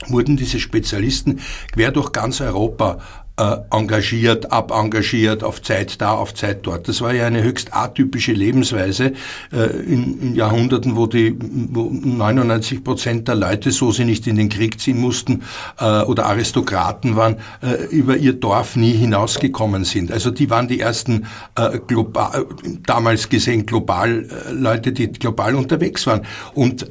wurden 0.07 0.37
diese 0.37 0.59
Spezialisten 0.59 1.39
quer 1.71 1.91
durch 1.91 2.11
ganz 2.11 2.41
Europa 2.41 2.99
äh, 3.37 3.57
engagiert, 3.69 4.51
abengagiert, 4.51 5.43
auf 5.43 5.61
Zeit 5.61 6.01
da, 6.01 6.11
auf 6.11 6.33
Zeit 6.33 6.65
dort. 6.65 6.87
Das 6.87 7.01
war 7.01 7.13
ja 7.13 7.27
eine 7.27 7.43
höchst 7.43 7.73
atypische 7.73 8.33
Lebensweise 8.33 9.13
äh, 9.53 9.57
in, 9.85 10.19
in, 10.19 10.35
Jahrhunderten, 10.35 10.95
wo 10.95 11.05
die 11.05 11.35
wo 11.39 11.89
99 11.91 12.83
Prozent 12.83 13.27
der 13.27 13.35
Leute, 13.35 13.71
so 13.71 13.91
sie 13.91 14.05
nicht 14.05 14.25
in 14.25 14.37
den 14.37 14.49
Krieg 14.49 14.79
ziehen 14.79 14.99
mussten 14.99 15.43
äh, 15.79 16.01
oder 16.01 16.25
Aristokraten 16.25 17.15
waren, 17.15 17.35
äh, 17.61 17.85
über 17.91 18.17
ihr 18.17 18.33
Dorf 18.33 18.75
nie 18.75 18.93
hinausgekommen 18.93 19.85
sind. 19.85 20.11
Also 20.11 20.31
die 20.31 20.49
waren 20.49 20.67
die 20.67 20.79
ersten 20.79 21.27
äh, 21.55 21.77
global, 21.85 22.47
damals 22.87 23.29
gesehen 23.29 23.67
global 23.67 24.25
äh, 24.25 24.51
Leute, 24.51 24.91
die 24.91 25.11
global 25.11 25.55
unterwegs 25.55 26.07
waren. 26.07 26.21
Und 26.53 26.87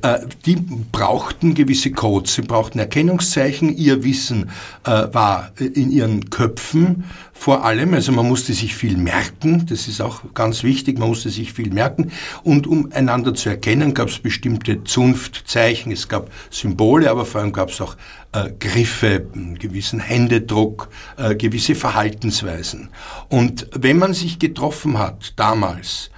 die 0.47 0.57
brauchten 0.93 1.55
gewisse 1.55 1.91
Codes, 1.91 2.35
sie 2.35 2.43
brauchten 2.43 2.79
Erkennungszeichen, 2.79 3.77
ihr 3.77 4.05
Wissen 4.05 4.51
war 4.85 5.51
in 5.59 5.91
ihren 5.91 6.29
Köpfen 6.37 7.05
vor 7.33 7.65
allem. 7.65 7.95
Also 7.95 8.13
man 8.13 8.29
musste 8.29 8.53
sich 8.53 8.75
viel 8.75 8.99
merken, 8.99 9.65
das 9.71 9.89
ist 9.89 10.03
auch 10.03 10.21
ganz 10.35 10.65
wichtig, 10.65 10.99
man 10.99 11.09
musste 11.09 11.31
sich 11.31 11.55
viel 11.55 11.71
merken. 11.71 12.13
Und 12.43 12.67
um 12.67 12.93
einander 12.93 13.33
zu 13.33 13.49
erkennen, 13.49 13.95
gab 13.95 14.09
es 14.09 14.19
bestimmte 14.19 14.85
Zunftzeichen, 14.85 15.93
es 15.93 16.11
gab 16.11 16.31
Symbole, 16.51 17.11
aber 17.11 17.25
vor 17.25 17.41
allem 17.41 17.55
gab 17.55 17.71
es 17.71 17.81
auch 17.81 17.97
äh, 18.33 18.51
Griffe, 18.61 19.27
einen 19.33 19.59
gewissen 19.59 19.99
Händedruck, 19.99 20.91
äh, 21.17 21.35
gewisse 21.37 21.75
Verhaltensweisen. 21.75 22.91
Und 23.31 23.69
wenn 23.73 23.97
man 23.97 24.13
sich 24.13 24.39
getroffen 24.39 24.99
hat 24.99 25.33
damals, 25.37 26.11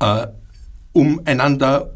äh, 0.00 0.26
um 0.92 1.20
einander 1.24 1.92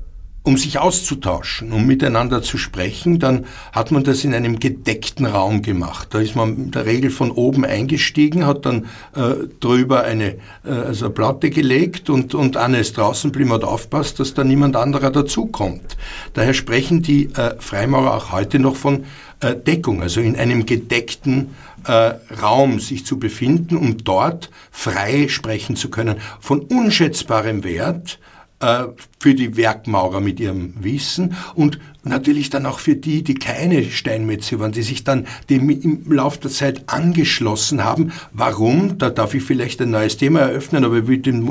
um 0.47 0.57
sich 0.57 0.79
auszutauschen, 0.79 1.73
um 1.73 1.89
miteinander 1.89 2.41
zu 2.41 2.57
sprechen, 2.57 3.19
dann 3.19 3.47
hat 3.73 3.91
man 3.91 4.05
das 4.05 4.23
in 4.23 4.33
einem 4.33 4.61
gedeckten 4.61 5.27
Raum 5.27 5.61
gemacht. 5.61 6.11
Da 6.13 6.21
ist 6.21 6.37
man 6.37 6.57
in 6.57 6.71
der 6.71 6.87
Regel 6.87 7.11
von 7.11 7.33
oben 7.33 7.65
eingestiegen, 7.65 8.47
hat 8.47 8.65
dann 8.65 8.85
äh, 9.17 9.49
drüber 9.59 10.05
eine, 10.05 10.37
äh, 10.65 10.71
also 10.71 11.07
eine 11.07 11.15
Platte 11.15 11.51
gelegt 11.51 12.11
und, 12.11 12.37
und 12.37 12.57
Anne 12.57 12.79
ist 12.79 12.97
draußen 12.97 13.33
blieben 13.33 13.51
und 13.51 13.65
aufpasst, 13.65 14.21
dass 14.21 14.35
da 14.35 14.45
niemand 14.45 14.77
anderer 14.77 15.11
dazukommt. 15.11 15.97
Daher 16.35 16.55
sprechen 16.55 17.03
die 17.03 17.25
äh, 17.35 17.57
Freimaurer 17.59 18.15
auch 18.15 18.31
heute 18.31 18.61
noch 18.61 18.77
von 18.77 19.05
äh, 19.41 19.57
Deckung, 19.57 20.01
also 20.01 20.21
in 20.21 20.37
einem 20.37 20.65
gedeckten 20.65 21.57
äh, 21.89 22.13
Raum 22.41 22.79
sich 22.79 23.05
zu 23.05 23.19
befinden, 23.19 23.77
um 23.77 23.99
dort 24.05 24.51
frei 24.71 25.27
sprechen 25.27 25.75
zu 25.75 25.91
können. 25.91 26.19
Von 26.39 26.61
unschätzbarem 26.61 27.65
Wert, 27.65 28.21
für 28.59 29.35
die 29.35 29.57
Werkmaurer 29.57 30.21
mit 30.21 30.41
ihrem 30.41 30.73
Wissen 30.83 31.37
und 31.55 31.79
natürlich 32.05 32.49
dann 32.49 32.65
auch 32.65 32.79
für 32.79 32.97
die, 32.97 33.23
die 33.23 33.35
keine 33.35 33.85
Steinmetze 33.85 34.59
waren, 34.59 34.73
die 34.73 34.83
sich 34.83 35.05
dann 35.05 35.27
dem 35.51 35.69
im 35.69 36.11
Laufe 36.11 36.41
der 36.41 36.51
Zeit 36.51 36.85
angeschlossen 36.87 37.85
haben. 37.85 38.13
Warum? 38.33 38.97
Da 38.97 39.11
darf 39.11 39.35
ich 39.35 39.43
vielleicht 39.43 39.83
ein 39.83 39.91
neues 39.91 40.17
Thema 40.17 40.41
eröffnen, 40.41 40.85
aber 40.85 40.99
ich 40.99 41.07
will 41.07 41.19
den, 41.19 41.45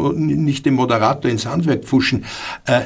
nicht 0.43 0.65
den 0.65 0.73
Moderator 0.73 1.29
ins 1.29 1.45
Handwerk 1.45 1.85
pfuschen. 1.85 2.25
Äh, 2.65 2.81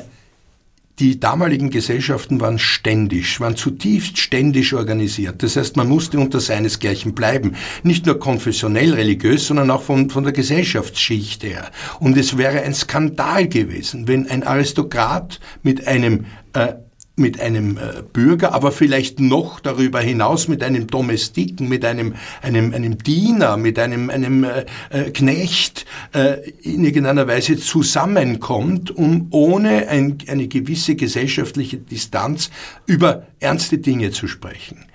die 0.99 1.19
damaligen 1.19 1.69
Gesellschaften 1.69 2.41
waren 2.41 2.59
ständisch, 2.59 3.39
waren 3.39 3.55
zutiefst 3.55 4.17
ständisch 4.17 4.73
organisiert. 4.73 5.41
Das 5.43 5.55
heißt, 5.55 5.77
man 5.77 5.87
musste 5.87 6.19
unter 6.19 6.39
seinesgleichen 6.39 7.15
bleiben. 7.15 7.55
Nicht 7.83 8.05
nur 8.05 8.19
konfessionell 8.19 8.93
religiös, 8.93 9.47
sondern 9.47 9.71
auch 9.71 9.81
von, 9.81 10.09
von 10.09 10.23
der 10.23 10.33
Gesellschaftsschicht 10.33 11.43
her. 11.43 11.71
Und 11.99 12.17
es 12.17 12.37
wäre 12.37 12.61
ein 12.61 12.73
Skandal 12.73 13.47
gewesen, 13.47 14.07
wenn 14.07 14.29
ein 14.29 14.43
Aristokrat 14.43 15.39
mit 15.63 15.87
einem 15.87 16.25
äh, 16.53 16.73
mit 17.19 17.39
einem 17.39 17.77
äh, 17.77 18.01
Bürger, 18.13 18.53
aber 18.53 18.71
vielleicht 18.71 19.19
noch 19.19 19.59
darüber 19.59 19.99
hinaus 19.99 20.47
mit 20.47 20.63
einem 20.63 20.87
Domestiken, 20.87 21.67
mit 21.67 21.85
einem, 21.85 22.15
einem, 22.41 22.73
einem 22.73 22.97
Diener, 22.97 23.57
mit 23.57 23.77
einem, 23.77 24.09
einem 24.09 24.43
äh, 24.43 24.65
äh, 24.89 25.11
Knecht 25.11 25.85
äh, 26.13 26.49
in 26.61 26.83
irgendeiner 26.83 27.27
Weise 27.27 27.57
zusammenkommt, 27.57 28.91
um 28.91 29.27
ohne 29.31 29.87
ein, 29.89 30.17
eine 30.27 30.47
gewisse 30.47 30.95
gesellschaftliche 30.95 31.77
Distanz 31.77 32.49
über 32.85 33.27
ernste 33.39 33.77
Dinge 33.77 34.11
zu 34.11 34.27
sprechen. 34.27 34.85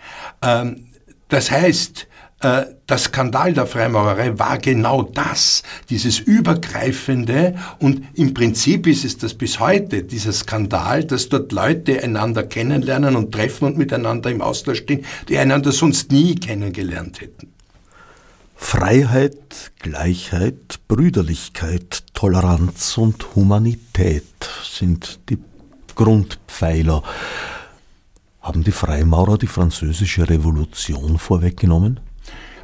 Ähm, 0.43 0.87
das 1.29 1.51
heißt, 1.51 2.09
äh, 2.45 2.67
der 2.89 2.99
Skandal 2.99 3.55
der 3.55 3.67
Freimaurerei 3.67 4.39
war 4.39 4.59
genau 4.59 5.03
das, 5.03 5.63
dieses 5.89 6.19
Übergreifende 6.19 7.55
und 7.79 8.05
im 8.15 8.35
Prinzip 8.35 8.87
ist 8.87 9.05
es 9.05 9.17
das 9.17 9.35
bis 9.35 9.59
heute, 9.59 10.03
dieser 10.03 10.33
Skandal, 10.33 11.05
dass 11.05 11.29
dort 11.29 11.53
Leute 11.53 12.03
einander 12.03 12.43
kennenlernen 12.43 13.17
und 13.17 13.33
treffen 13.33 13.65
und 13.65 13.79
miteinander 13.79 14.31
im 14.31 14.43
Austausch 14.43 14.79
stehen, 14.79 15.05
die 15.29 15.39
einander 15.39 15.73
sonst 15.73 16.13
nie 16.13 16.35
kennengelernt 16.35 17.21
hätten. 17.21 17.55
Freiheit, 18.55 19.73
Gleichheit, 19.79 20.81
Brüderlichkeit, 20.89 22.05
Toleranz 22.15 22.97
und 22.97 23.35
Humanität 23.35 24.25
sind 24.63 25.21
die 25.29 25.39
Grundpfeiler. 25.95 27.03
Haben 28.41 28.65
die 28.65 28.73
Freimaurer 28.73 29.39
die 29.39 29.47
französische 29.47 30.29
Revolution 30.29 31.19
vorweggenommen? 31.19 32.01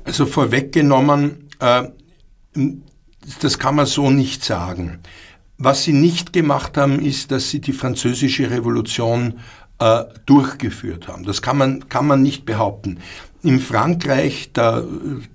Also 0.04 0.26
vorweggenommen, 0.26 1.49
äh, 1.61 1.85
das 3.40 3.59
kann 3.59 3.76
man 3.76 3.87
so 3.87 4.11
nicht 4.11 4.45
sagen. 4.45 5.00
Was 5.59 5.85
sie 5.85 5.92
nicht 5.92 6.33
gemacht 6.33 6.76
haben, 6.76 7.00
ist, 7.00 7.30
dass 7.30 7.50
sie 7.50 7.61
die 7.61 7.73
französische 7.73 8.50
Revolution 8.50 9.40
äh, 9.78 10.04
durchgeführt 10.26 11.09
haben. 11.09 11.25
Das 11.25 11.42
kann 11.42 11.59
man, 11.59 11.88
kann 11.88 12.07
man 12.07 12.23
nicht 12.23 12.45
behaupten. 12.45 12.99
In 13.42 13.61
Frankreich 13.61 14.52
der, 14.52 14.85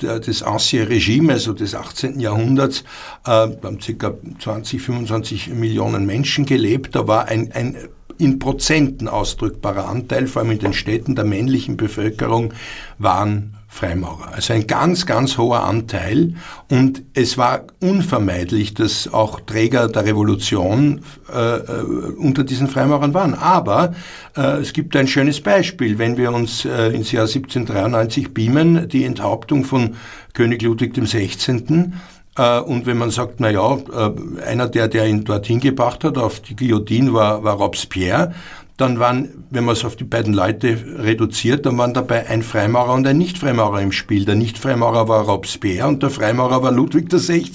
der, 0.02 0.20
des 0.20 0.44
Ancien 0.44 0.88
Regime, 0.88 1.34
also 1.34 1.54
des 1.54 1.74
18. 1.74 2.20
Jahrhunderts, 2.20 2.84
äh, 3.26 3.30
haben 3.32 3.80
ca. 3.80 4.14
20, 4.40 4.82
25 4.82 5.50
Millionen 5.50 6.06
Menschen 6.06 6.46
gelebt. 6.46 6.96
Da 6.96 7.08
war 7.08 7.28
ein, 7.28 7.52
ein 7.52 7.78
in 8.18 8.40
Prozenten 8.40 9.08
ausdrückbarer 9.08 9.90
Anteil, 9.90 10.28
vor 10.28 10.42
allem 10.42 10.52
in 10.52 10.60
den 10.60 10.74
Städten 10.74 11.16
der 11.16 11.26
männlichen 11.26 11.78
Bevölkerung, 11.78 12.54
waren 12.98 13.58
Freimaurer. 13.76 14.34
Also 14.34 14.54
ein 14.54 14.68
ganz, 14.68 15.06
ganz 15.06 15.38
hoher 15.38 15.66
Anteil. 15.66 16.36
Und 16.70 17.04
es 17.14 17.38
war 17.38 17.66
unvermeidlich, 17.82 18.74
dass 18.74 19.12
auch 19.12 19.42
Träger 19.42 19.90
der 19.90 20.06
Revolution 20.06 21.02
äh, 21.32 21.58
äh, 21.58 21.82
unter 22.18 22.46
diesen 22.46 22.70
Freimaurern 22.70 23.14
waren. 23.14 23.34
Aber 23.34 23.94
äh, 24.38 24.60
es 24.62 24.72
gibt 24.72 24.96
ein 24.96 25.08
schönes 25.08 25.42
Beispiel. 25.42 26.00
Wenn 26.00 26.16
wir 26.16 26.32
uns 26.32 26.64
äh, 26.64 26.88
ins 26.88 27.12
Jahr 27.12 27.28
1793 27.28 28.34
beamen, 28.34 28.88
die 28.88 29.04
Enthauptung 29.04 29.66
von 29.66 29.96
König 30.34 30.62
Ludwig 30.62 30.94
XVI., 30.94 31.92
äh, 32.38 32.60
und 32.60 32.86
wenn 32.86 32.98
man 32.98 33.12
sagt, 33.12 33.40
na 33.40 33.50
ja, 33.50 33.76
äh, 33.76 34.42
einer 34.46 34.70
der, 34.70 34.88
der 34.88 35.06
ihn 35.06 35.26
dorthin 35.26 35.60
gebracht 35.60 36.06
hat, 36.06 36.18
auf 36.18 36.40
die 36.40 36.56
Guillotine 36.56 37.14
war, 37.14 37.44
war 37.44 37.56
Robespierre, 37.56 38.34
dann 38.78 39.00
waren, 39.00 39.46
wenn 39.50 39.64
man 39.64 39.74
es 39.74 39.86
auf 39.86 39.96
die 39.96 40.04
beiden 40.04 40.34
Leute 40.34 40.78
reduziert, 40.98 41.66
dann 41.66 41.78
waren 41.78 41.94
dabei 41.94 42.28
ein 42.28 42.44
Freimaurer 42.44 42.94
und 42.94 43.08
ein 43.08 43.18
Nicht-Freimaurer 43.18 43.82
im 43.82 43.92
Spiel. 43.92 44.26
Der 44.26 44.36
Nicht-Freimaurer 44.36 45.08
war 45.08 45.24
Robespierre 45.24 45.88
und 45.88 46.04
der 46.04 46.10
Freimaurer 46.10 46.62
war 46.62 46.72
Ludwig 46.72 47.10
XVI. 47.10 47.46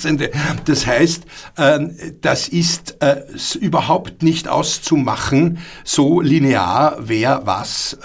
Das 0.64 0.86
heißt, 0.86 1.26
ähm, 1.58 1.96
das 2.22 2.48
ist 2.48 2.96
äh, 3.00 3.22
überhaupt 3.60 4.22
nicht 4.22 4.48
auszumachen, 4.48 5.58
so 5.84 6.20
linear, 6.20 6.96
wer 7.00 7.42
was 7.44 7.98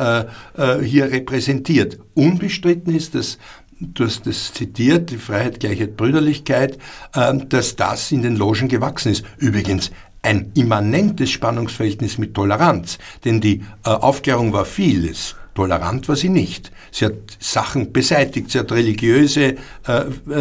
hier 0.83 1.11
repräsentiert. 1.11 1.99
Unbestritten 2.13 2.93
ist, 2.93 3.15
dass 3.15 3.37
du 3.79 4.05
hast 4.05 4.25
das 4.25 4.53
zitiert, 4.53 5.11
die 5.11 5.17
Freiheit, 5.17 5.59
Gleichheit, 5.59 5.97
Brüderlichkeit, 5.97 6.77
ähm, 7.15 7.49
dass 7.49 7.75
das 7.75 8.11
in 8.11 8.21
den 8.21 8.35
Logen 8.35 8.67
gewachsen 8.67 9.11
ist. 9.11 9.25
Übrigens 9.37 9.91
ein 10.25 10.51
immanentes 10.55 11.29
Spannungsverhältnis 11.29 12.17
mit 12.17 12.33
Toleranz, 12.33 12.97
denn 13.23 13.39
die 13.39 13.61
äh, 13.85 13.89
Aufklärung 13.89 14.51
war 14.53 14.65
vieles. 14.65 15.35
Tolerant 15.53 16.09
war 16.09 16.15
sie 16.17 16.29
nicht. 16.29 16.71
Sie 16.91 17.05
hat 17.05 17.13
Sachen 17.39 17.93
beseitigt, 17.93 18.51
sie 18.51 18.59
hat 18.59 18.73
religiöse 18.73 19.55
äh, 19.87 19.87
äh, 19.87 20.33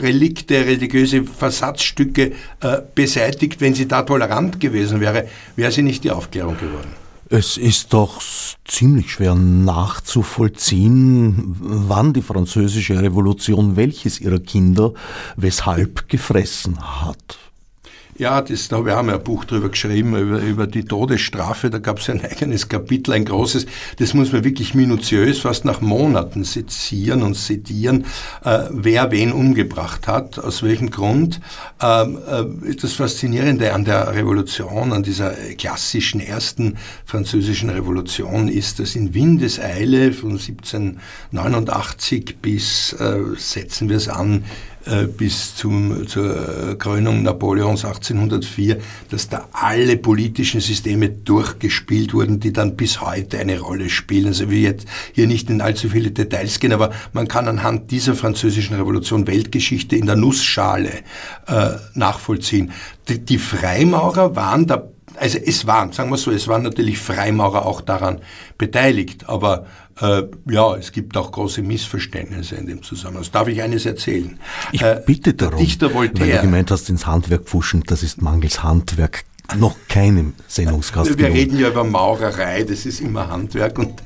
Relikte, 0.00 0.64
religiöse 0.64 1.24
Versatzstücke 1.24 2.32
äh, 2.60 2.78
beseitigt. 2.94 3.60
Wenn 3.60 3.74
sie 3.74 3.88
da 3.88 4.02
tolerant 4.02 4.60
gewesen 4.60 5.00
wäre, 5.00 5.26
wäre 5.56 5.72
sie 5.72 5.82
nicht 5.82 6.04
die 6.04 6.12
Aufklärung 6.12 6.56
geworden. 6.56 7.00
Es 7.32 7.56
ist 7.56 7.92
doch 7.92 8.20
ziemlich 8.64 9.12
schwer 9.12 9.36
nachzuvollziehen, 9.36 11.54
wann 11.60 12.12
die 12.12 12.22
französische 12.22 13.00
Revolution 13.00 13.76
welches 13.76 14.20
ihrer 14.20 14.40
Kinder 14.40 14.94
weshalb 15.36 16.08
gefressen 16.08 16.80
hat. 16.80 17.38
Ja, 18.20 18.42
das, 18.42 18.68
da 18.68 18.84
wir 18.84 18.96
haben 18.96 19.08
ja 19.08 19.14
ein 19.14 19.24
Buch 19.24 19.46
drüber 19.46 19.70
geschrieben, 19.70 20.14
über, 20.14 20.40
über 20.40 20.66
die 20.66 20.84
Todesstrafe. 20.84 21.70
Da 21.70 21.78
gab 21.78 22.00
es 22.00 22.10
ein 22.10 22.20
eigenes 22.22 22.68
Kapitel, 22.68 23.14
ein 23.14 23.24
großes. 23.24 23.64
Das 23.96 24.12
muss 24.12 24.30
man 24.30 24.44
wirklich 24.44 24.74
minutiös, 24.74 25.38
fast 25.38 25.64
nach 25.64 25.80
Monaten 25.80 26.44
sezieren 26.44 27.22
und 27.22 27.34
sedieren, 27.34 28.04
äh, 28.44 28.64
wer 28.68 29.10
wen 29.10 29.32
umgebracht 29.32 30.06
hat, 30.06 30.38
aus 30.38 30.62
welchem 30.62 30.90
Grund. 30.90 31.40
Ähm, 31.80 32.18
äh, 32.28 32.74
das 32.74 32.92
Faszinierende 32.92 33.72
an 33.72 33.86
der 33.86 34.14
Revolution, 34.14 34.92
an 34.92 35.02
dieser 35.02 35.30
klassischen 35.56 36.20
ersten 36.20 36.76
französischen 37.06 37.70
Revolution 37.70 38.48
ist, 38.48 38.80
dass 38.80 38.96
in 38.96 39.14
Windeseile 39.14 40.12
von 40.12 40.32
1789 40.32 42.36
bis, 42.42 42.92
äh, 42.92 43.18
setzen 43.38 43.88
wir 43.88 43.96
es 43.96 44.10
an, 44.10 44.44
bis 45.16 45.54
zum, 45.56 46.06
zur 46.06 46.78
Krönung 46.78 47.22
Napoleons 47.22 47.84
1804, 47.84 48.78
dass 49.10 49.28
da 49.28 49.46
alle 49.52 49.96
politischen 49.96 50.60
Systeme 50.60 51.10
durchgespielt 51.10 52.14
wurden, 52.14 52.40
die 52.40 52.52
dann 52.52 52.76
bis 52.76 53.00
heute 53.00 53.38
eine 53.38 53.60
Rolle 53.60 53.90
spielen. 53.90 54.28
Also 54.28 54.50
wir 54.50 54.60
jetzt 54.60 54.86
hier 55.12 55.26
nicht 55.26 55.50
in 55.50 55.60
allzu 55.60 55.90
viele 55.90 56.10
Details 56.10 56.60
gehen, 56.60 56.72
aber 56.72 56.90
man 57.12 57.28
kann 57.28 57.46
anhand 57.46 57.90
dieser 57.90 58.14
französischen 58.14 58.76
Revolution 58.76 59.26
Weltgeschichte 59.26 59.96
in 59.96 60.06
der 60.06 60.16
Nussschale 60.16 60.90
äh, 61.46 61.70
nachvollziehen. 61.94 62.72
Die, 63.08 63.24
die 63.24 63.38
Freimaurer 63.38 64.34
waren 64.36 64.66
da 64.66 64.88
also 65.16 65.38
es 65.38 65.66
waren, 65.66 65.92
sagen 65.92 66.10
wir 66.10 66.16
so, 66.16 66.30
es 66.30 66.48
waren 66.48 66.62
natürlich 66.62 66.98
Freimaurer 66.98 67.66
auch 67.66 67.82
daran 67.82 68.20
beteiligt, 68.56 69.28
aber 69.28 69.66
äh, 70.00 70.22
ja, 70.50 70.76
es 70.76 70.92
gibt 70.92 71.16
auch 71.16 71.30
große 71.32 71.62
Missverständnisse 71.62 72.56
in 72.56 72.66
dem 72.66 72.82
Zusammenhang. 72.82 73.26
Darf 73.32 73.48
ich 73.48 73.62
eines 73.62 73.86
erzählen. 73.86 74.38
Ich 74.72 74.82
äh, 74.82 75.02
bitte 75.04 75.34
darum, 75.34 75.58
Dichter 75.58 75.94
Voltaire, 75.94 76.28
weil 76.28 76.36
du 76.36 76.42
gemeint 76.42 76.70
hast, 76.70 76.88
ins 76.88 77.06
Handwerk 77.06 77.44
pfuschen, 77.44 77.82
das 77.86 78.02
ist 78.02 78.22
mangels 78.22 78.62
Handwerk 78.62 79.24
noch 79.56 79.76
keinem 79.88 80.34
Sendungsgast. 80.46 81.18
Wir 81.18 81.28
reden 81.28 81.58
ja 81.58 81.68
über 81.68 81.84
Maurerei, 81.84 82.64
das 82.64 82.86
ist 82.86 83.00
immer 83.00 83.28
Handwerk 83.28 83.78
und 83.78 84.02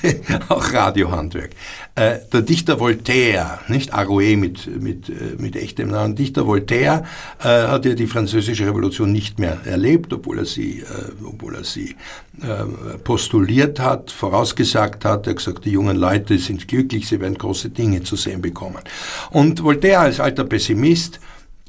auch 0.48 0.72
Radiohandwerk. 0.72 1.50
Äh, 1.94 2.18
der 2.32 2.42
Dichter 2.42 2.78
Voltaire, 2.78 3.60
nicht 3.68 3.92
Arouet 3.92 4.38
mit, 4.38 4.82
mit, 4.82 5.08
äh, 5.08 5.12
mit 5.38 5.56
echtem 5.56 5.88
Namen, 5.88 6.14
Dichter 6.14 6.46
Voltaire 6.46 7.04
äh, 7.40 7.48
hat 7.48 7.84
ja 7.84 7.94
die 7.94 8.06
französische 8.06 8.66
Revolution 8.66 9.10
nicht 9.10 9.38
mehr 9.38 9.58
erlebt, 9.64 10.12
obwohl 10.12 10.38
er 10.38 10.44
sie, 10.44 10.80
äh, 10.80 10.84
obwohl 11.24 11.56
er 11.56 11.64
sie 11.64 11.96
äh, 12.40 12.98
postuliert 12.98 13.80
hat, 13.80 14.10
vorausgesagt 14.10 15.04
hat. 15.04 15.26
Er 15.26 15.30
hat 15.30 15.36
gesagt, 15.38 15.64
die 15.64 15.72
jungen 15.72 15.96
Leute 15.96 16.38
sind 16.38 16.68
glücklich, 16.68 17.08
sie 17.08 17.20
werden 17.20 17.36
große 17.36 17.70
Dinge 17.70 18.02
zu 18.02 18.16
sehen 18.16 18.42
bekommen. 18.42 18.82
Und 19.30 19.62
Voltaire 19.62 20.00
als 20.00 20.20
alter 20.20 20.44
Pessimist 20.44 21.20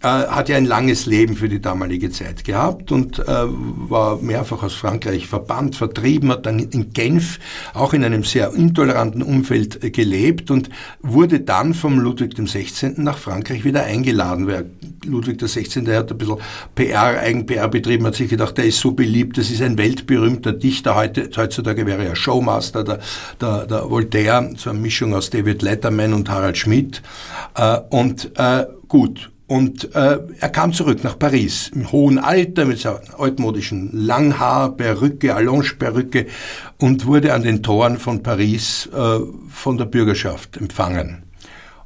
äh, 0.01 0.07
hat 0.07 0.49
ja 0.49 0.57
ein 0.57 0.65
langes 0.65 1.05
Leben 1.05 1.35
für 1.35 1.49
die 1.49 1.61
damalige 1.61 2.09
Zeit 2.09 2.43
gehabt 2.43 2.91
und 2.91 3.19
äh, 3.19 3.25
war 3.27 4.17
mehrfach 4.21 4.63
aus 4.63 4.73
Frankreich 4.73 5.27
verbannt, 5.27 5.75
vertrieben, 5.75 6.31
hat 6.31 6.45
dann 6.45 6.59
in 6.59 6.93
Genf 6.93 7.39
auch 7.73 7.93
in 7.93 8.03
einem 8.03 8.23
sehr 8.23 8.53
intoleranten 8.53 9.21
Umfeld 9.21 9.83
äh, 9.83 9.91
gelebt 9.91 10.51
und 10.51 10.69
wurde 11.01 11.41
dann 11.41 11.73
vom 11.73 11.99
Ludwig 11.99 12.35
XVI. 12.35 12.93
nach 12.97 13.17
Frankreich 13.17 13.65
wieder 13.65 13.83
eingeladen. 13.83 14.47
Weil 14.47 14.69
Ludwig 15.05 15.39
XVI. 15.39 15.85
hat 15.95 16.11
ein 16.11 16.17
bisschen 16.17 16.37
PR, 16.75 17.19
Eigen-PR 17.19 17.67
betrieben, 17.67 18.05
hat 18.05 18.15
sich 18.15 18.29
gedacht, 18.29 18.57
der 18.57 18.65
ist 18.65 18.79
so 18.79 18.91
beliebt, 18.91 19.37
das 19.37 19.49
ist 19.49 19.61
ein 19.61 19.77
weltberühmter 19.77 20.53
Dichter, 20.53 20.95
heute, 20.95 21.29
heutzutage 21.35 21.85
wäre 21.85 22.05
er 22.05 22.15
Showmaster, 22.15 22.83
der, 22.83 22.99
der, 23.41 23.65
der 23.65 23.89
Voltaire, 23.89 24.49
so 24.57 24.69
eine 24.69 24.79
Mischung 24.79 25.13
aus 25.13 25.29
David 25.29 25.61
Letterman 25.61 26.13
und 26.13 26.29
Harald 26.29 26.57
Schmidt. 26.57 27.01
Äh, 27.55 27.79
und 27.89 28.31
äh, 28.37 28.65
gut, 28.87 29.29
und 29.49 29.95
äh, 29.95 30.19
er 30.39 30.49
kam 30.49 30.73
zurück 30.73 31.03
nach 31.03 31.17
Paris 31.17 31.71
im 31.73 31.91
hohen 31.91 32.19
Alter 32.19 32.65
mit 32.65 32.79
seiner 32.79 33.01
altmodischen 33.17 33.89
Langhaar, 33.91 34.77
Perücke, 34.77 35.33
Allonge-Perücke 35.35 36.27
und 36.77 37.07
wurde 37.07 37.33
an 37.33 37.41
den 37.41 37.63
Toren 37.63 37.97
von 37.97 38.21
Paris 38.21 38.87
äh, 38.95 39.19
von 39.49 39.77
der 39.79 39.85
Bürgerschaft 39.85 40.55
empfangen 40.57 41.23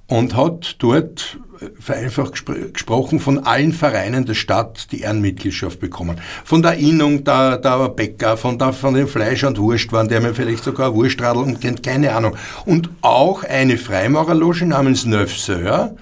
und 0.08 0.36
hat 0.36 0.76
dort 0.80 1.40
äh, 1.62 1.70
vereinfacht 1.80 2.34
gespr 2.34 2.54
gesprochen 2.74 3.22
von 3.22 3.40
allen 3.46 3.72
Vereinen 3.72 4.26
der 4.26 4.34
Stadt 4.34 4.92
die 4.92 5.00
Ehrenmitgliedschaft 5.00 5.80
bekommen. 5.80 6.18
Von 6.44 6.64
der 6.64 6.74
Innung, 6.74 7.24
der, 7.24 7.60
der 7.60 7.88
Bäcker, 7.88 8.36
von, 8.36 8.60
der, 8.60 8.74
von 8.74 8.94
den 8.94 9.08
Fleisch- 9.08 9.46
und 9.46 9.58
Wurstwaren, 9.58 10.10
der 10.10 10.20
mir 10.20 10.34
vielleicht 10.34 10.66
sogar 10.66 10.94
Wurstradl 10.94 11.56
kennt, 11.62 11.82
keine 11.82 12.14
Ahnung. 12.14 12.36
Und 12.66 12.90
auch 13.02 13.46
eine 13.46 13.78
Freimaurerloge 13.78 14.66
namens 14.66 15.06
Neuf 15.06 15.32
Sœurs, 15.32 15.92
äh, 15.92 15.96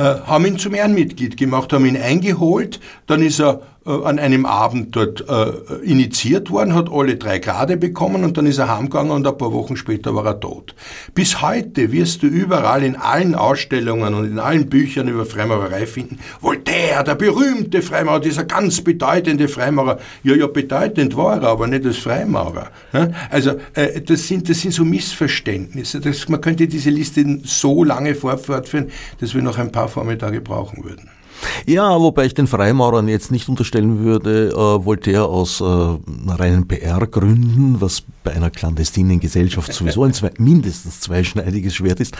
haben 0.00 0.46
ihn 0.46 0.58
zum 0.58 0.74
Ehrenmitglied 0.74 1.36
gemacht, 1.36 1.72
haben 1.72 1.86
ihn 1.86 1.96
eingeholt, 1.96 2.80
dann 3.06 3.22
ist 3.22 3.40
er 3.40 3.62
äh, 3.77 3.77
an 3.88 4.18
einem 4.18 4.46
Abend 4.46 4.94
dort 4.94 5.24
äh, 5.28 5.74
initiiert 5.82 6.50
worden, 6.50 6.74
hat 6.74 6.90
alle 6.90 7.16
drei 7.16 7.38
Grade 7.38 7.76
bekommen 7.76 8.24
und 8.24 8.36
dann 8.36 8.46
ist 8.46 8.58
er 8.58 8.74
heimgegangen 8.74 9.12
und 9.12 9.26
ein 9.26 9.38
paar 9.38 9.52
Wochen 9.52 9.76
später 9.76 10.14
war 10.14 10.26
er 10.26 10.38
tot. 10.38 10.74
Bis 11.14 11.40
heute 11.40 11.90
wirst 11.92 12.22
du 12.22 12.26
überall 12.26 12.82
in 12.82 12.96
allen 12.96 13.34
Ausstellungen 13.34 14.14
und 14.14 14.26
in 14.26 14.38
allen 14.38 14.68
Büchern 14.68 15.08
über 15.08 15.24
Freimaurerei 15.24 15.86
finden, 15.86 16.18
Voltaire, 16.40 17.02
der 17.04 17.14
berühmte 17.14 17.82
Freimaurer, 17.82 18.20
dieser 18.20 18.44
ganz 18.44 18.80
bedeutende 18.82 19.48
Freimaurer. 19.48 19.98
Ja, 20.22 20.34
ja, 20.34 20.46
bedeutend 20.46 21.16
war 21.16 21.42
er, 21.42 21.48
aber 21.48 21.66
nicht 21.66 21.86
als 21.86 21.98
Freimaurer. 21.98 22.70
Also 23.30 23.52
äh, 23.74 24.00
das, 24.00 24.28
sind, 24.28 24.48
das 24.48 24.60
sind 24.60 24.72
so 24.72 24.84
Missverständnisse. 24.84 26.00
Das, 26.00 26.28
man 26.28 26.40
könnte 26.40 26.68
diese 26.68 26.90
Liste 26.90 27.24
so 27.44 27.84
lange 27.84 28.14
fortführen, 28.14 28.90
dass 29.20 29.34
wir 29.34 29.42
noch 29.42 29.58
ein 29.58 29.72
paar 29.72 29.88
Vormittage 29.88 30.40
brauchen 30.40 30.84
würden. 30.84 31.10
Ja, 31.66 32.00
wobei 32.00 32.26
ich 32.26 32.34
den 32.34 32.46
Freimaurern 32.46 33.08
jetzt 33.08 33.30
nicht 33.30 33.48
unterstellen 33.48 34.00
würde, 34.00 34.50
äh, 34.50 34.84
Voltaire 34.84 35.26
aus 35.26 35.60
äh, 35.60 35.64
reinen 35.64 36.66
PR-Gründen, 36.66 37.80
was 37.80 38.02
bei 38.24 38.32
einer 38.32 38.50
clandestinen 38.50 39.20
Gesellschaft 39.20 39.72
sowieso 39.72 40.04
ein 40.04 40.12
zwei, 40.12 40.30
mindestens 40.38 41.00
zweischneidiges 41.00 41.74
Schwert 41.74 42.00
ist, 42.00 42.14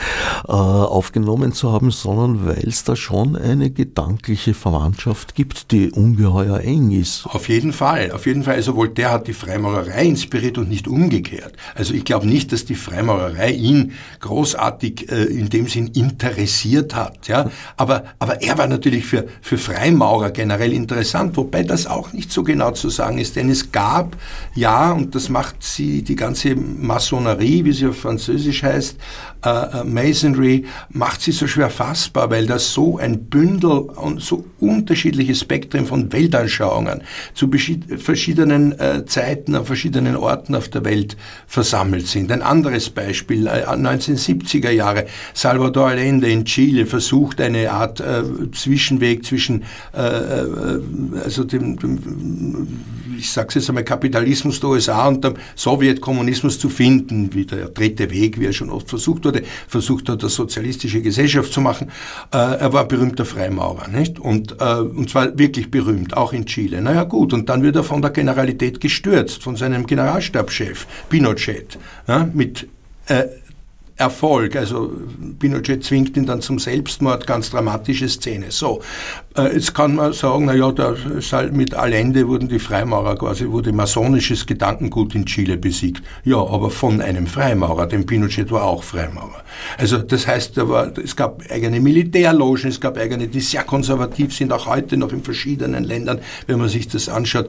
äh, 0.46 0.52
aufgenommen 0.52 1.52
zu 1.52 1.72
haben, 1.72 1.90
sondern 1.90 2.46
weil 2.46 2.66
es 2.66 2.85
da 2.85 2.96
schon 2.96 3.37
eine 3.37 3.70
gedankliche 3.70 4.54
Verwandtschaft 4.54 5.35
gibt, 5.35 5.70
die 5.72 5.90
ungeheuer 5.90 6.61
eng 6.61 6.90
ist. 6.90 7.26
Auf 7.26 7.48
jeden 7.48 7.72
Fall, 7.72 8.12
auf 8.12 8.26
jeden 8.26 8.42
Fall. 8.42 8.54
Also 8.54 8.76
Voltaire 8.76 9.11
hat 9.11 9.28
die 9.28 9.33
Freimaurerei 9.33 10.04
inspiriert 10.04 10.59
und 10.59 10.68
nicht 10.68 10.88
umgekehrt. 10.88 11.54
Also 11.74 11.94
ich 11.94 12.04
glaube 12.04 12.26
nicht, 12.26 12.52
dass 12.52 12.64
die 12.64 12.74
Freimaurerei 12.74 13.50
ihn 13.50 13.92
großartig 14.20 15.11
äh, 15.11 15.24
in 15.24 15.48
dem 15.48 15.68
Sinn 15.68 15.88
interessiert 15.88 16.94
hat. 16.94 17.28
Ja? 17.28 17.50
Aber, 17.76 18.04
aber 18.18 18.42
er 18.42 18.59
war 18.59 18.66
natürlich 18.66 19.07
für, 19.09 19.27
für 19.40 19.59
Freimaurer 19.59 20.31
generell 20.31 20.73
interessant, 20.73 21.37
wobei 21.37 21.62
das 21.62 21.87
auch 21.87 22.12
nicht 22.12 22.31
so 22.31 22.42
genau 22.42 22.71
zu 22.73 22.90
sagen 22.90 23.18
ist, 23.18 23.37
denn 23.37 23.51
es 23.51 23.73
gab, 23.73 24.16
ja, 24.55 24.92
und 24.92 25.14
das 25.14 25.29
macht 25.29 25.62
sie, 25.62 26.03
die 26.03 26.16
ganze 26.16 26.55
Masonerie, 26.55 27.64
wie 27.64 27.73
sie 27.73 27.87
auf 27.87 27.99
Französisch 27.99 28.62
heißt, 28.62 28.97
äh, 29.44 29.49
äh, 29.49 29.85
Masonry, 29.85 30.64
macht 30.90 31.23
sie 31.23 31.33
so 31.33 31.47
schwer 31.47 31.71
fassbar, 31.71 32.31
weil 32.31 32.47
das 32.47 32.73
so 32.73 32.99
ein 32.99 33.25
Bündel 33.25 33.71
und 33.71 34.21
so 34.21 34.44
unterschiedliche 34.59 35.35
Spektren 35.35 35.87
von 35.87 36.12
Weltanschauungen 36.12 37.03
zu 37.35 37.49
verschiedenen 37.99 38.79
äh, 38.79 39.05
Zeiten 39.07 39.55
an 39.55 39.64
verschiedenen 39.64 40.16
Orten 40.16 40.55
auf 40.55 40.68
der 40.68 40.85
Welt 40.85 41.16
versammelt 41.47 42.09
sind. 42.09 42.33
Ein 42.33 42.42
anderes 42.42 42.90
Beispiel, 42.90 43.47
äh, 43.47 43.64
1970er 43.66 44.71
Jahre, 44.71 45.07
Salvador 45.35 45.88
Allende 45.88 46.29
in 46.29 46.44
Chile 46.44 46.87
versucht 46.87 47.40
eine 47.40 47.71
Art 47.71 48.01
äh, 48.01 48.23
Zwischen 48.53 48.97
Zwischenweg 48.98 49.24
zwischen 49.24 49.62
äh, 49.96 50.00
äh, 50.00 50.80
also 51.24 51.44
dem, 51.44 51.78
dem 51.78 52.68
ich 53.18 53.32
sage 53.32 53.48
jetzt 53.54 53.68
einmal, 53.68 53.82
Kapitalismus 53.82 54.61
der 54.61 54.70
USA 54.70 55.08
und 55.08 55.24
dem 55.24 55.34
Sowjetkommunismus 55.56 56.58
zu 56.58 56.68
finden, 56.68 57.34
wie 57.34 57.46
der 57.46 57.68
dritte 57.68 58.11
Weg, 58.11 58.38
wie 58.38 58.46
er 58.46 58.52
schon 58.52 58.70
oft 58.70 58.88
versucht 58.88 59.24
wurde, 59.24 59.42
versucht 59.66 60.08
hat, 60.08 60.20
eine 60.20 60.30
sozialistische 60.30 61.02
Gesellschaft 61.02 61.52
zu 61.52 61.61
machen. 61.61 61.88
Äh, 62.32 62.37
er 62.37 62.72
war 62.72 62.87
berühmter 62.87 63.24
Freimaurer, 63.24 63.88
nicht? 63.88 64.20
Und, 64.20 64.56
äh, 64.61 64.74
und 64.74 65.11
zwar 65.11 65.37
wirklich 65.37 65.68
berühmt, 65.68 66.16
auch 66.16 66.32
in 66.32 66.46
Chile. 66.46 66.80
Naja 66.80 67.02
gut, 67.04 67.32
und 67.32 67.48
dann 67.48 67.64
wird 67.64 67.74
er 67.74 67.82
von 67.82 68.02
der 68.02 68.12
Generalität 68.12 68.80
gestürzt, 68.80 69.42
von 69.42 69.56
seinem 69.56 69.87
Generalstabschef 69.87 70.87
Pinochet, 71.08 71.76
ja, 72.06 72.28
mit 72.32 72.68
äh, 73.06 73.24
Erfolg. 73.98 74.54
Also 74.56 74.92
Pinochet 75.38 75.84
zwingt 75.84 76.16
ihn 76.16 76.24
dann 76.24 76.40
zum 76.40 76.58
Selbstmord, 76.58 77.26
ganz 77.26 77.50
dramatische 77.50 78.08
Szene. 78.08 78.46
So, 78.50 78.80
äh, 79.37 79.54
jetzt 79.54 79.74
kann 79.74 79.96
man 79.96 80.12
sagen, 80.12 80.46
na 80.46 80.54
ja, 80.54 80.70
da 80.70 80.94
halt 81.32 81.52
mit 81.52 81.74
Allende 81.74 82.26
wurden 82.28 82.48
die 82.48 82.61
Freimaurer 82.61 83.16
quasi, 83.16 83.48
wurde 83.50 83.72
masonisches 83.72 84.46
Gedankengut 84.46 85.14
in 85.14 85.26
Chile 85.26 85.56
besiegt. 85.56 86.02
Ja, 86.24 86.38
aber 86.38 86.70
von 86.70 87.00
einem 87.00 87.26
Freimaurer, 87.26 87.87
denn 87.87 88.06
Pinochet 88.06 88.50
war 88.52 88.64
auch 88.64 88.84
Freimaurer. 88.84 89.42
Also 89.76 89.98
das 89.98 90.26
heißt, 90.26 90.56
da 90.56 90.68
war, 90.68 90.96
es 90.96 91.16
gab 91.16 91.42
eigene 91.50 91.80
Militärlogen, 91.80 92.68
es 92.68 92.80
gab 92.80 92.96
eigene, 92.96 93.26
die 93.26 93.40
sehr 93.40 93.64
konservativ 93.64 94.34
sind, 94.34 94.52
auch 94.52 94.66
heute 94.66 94.96
noch 94.96 95.12
in 95.12 95.22
verschiedenen 95.22 95.82
Ländern, 95.82 96.20
wenn 96.46 96.58
man 96.58 96.68
sich 96.68 96.87
das 96.87 97.08
anschaut, 97.08 97.48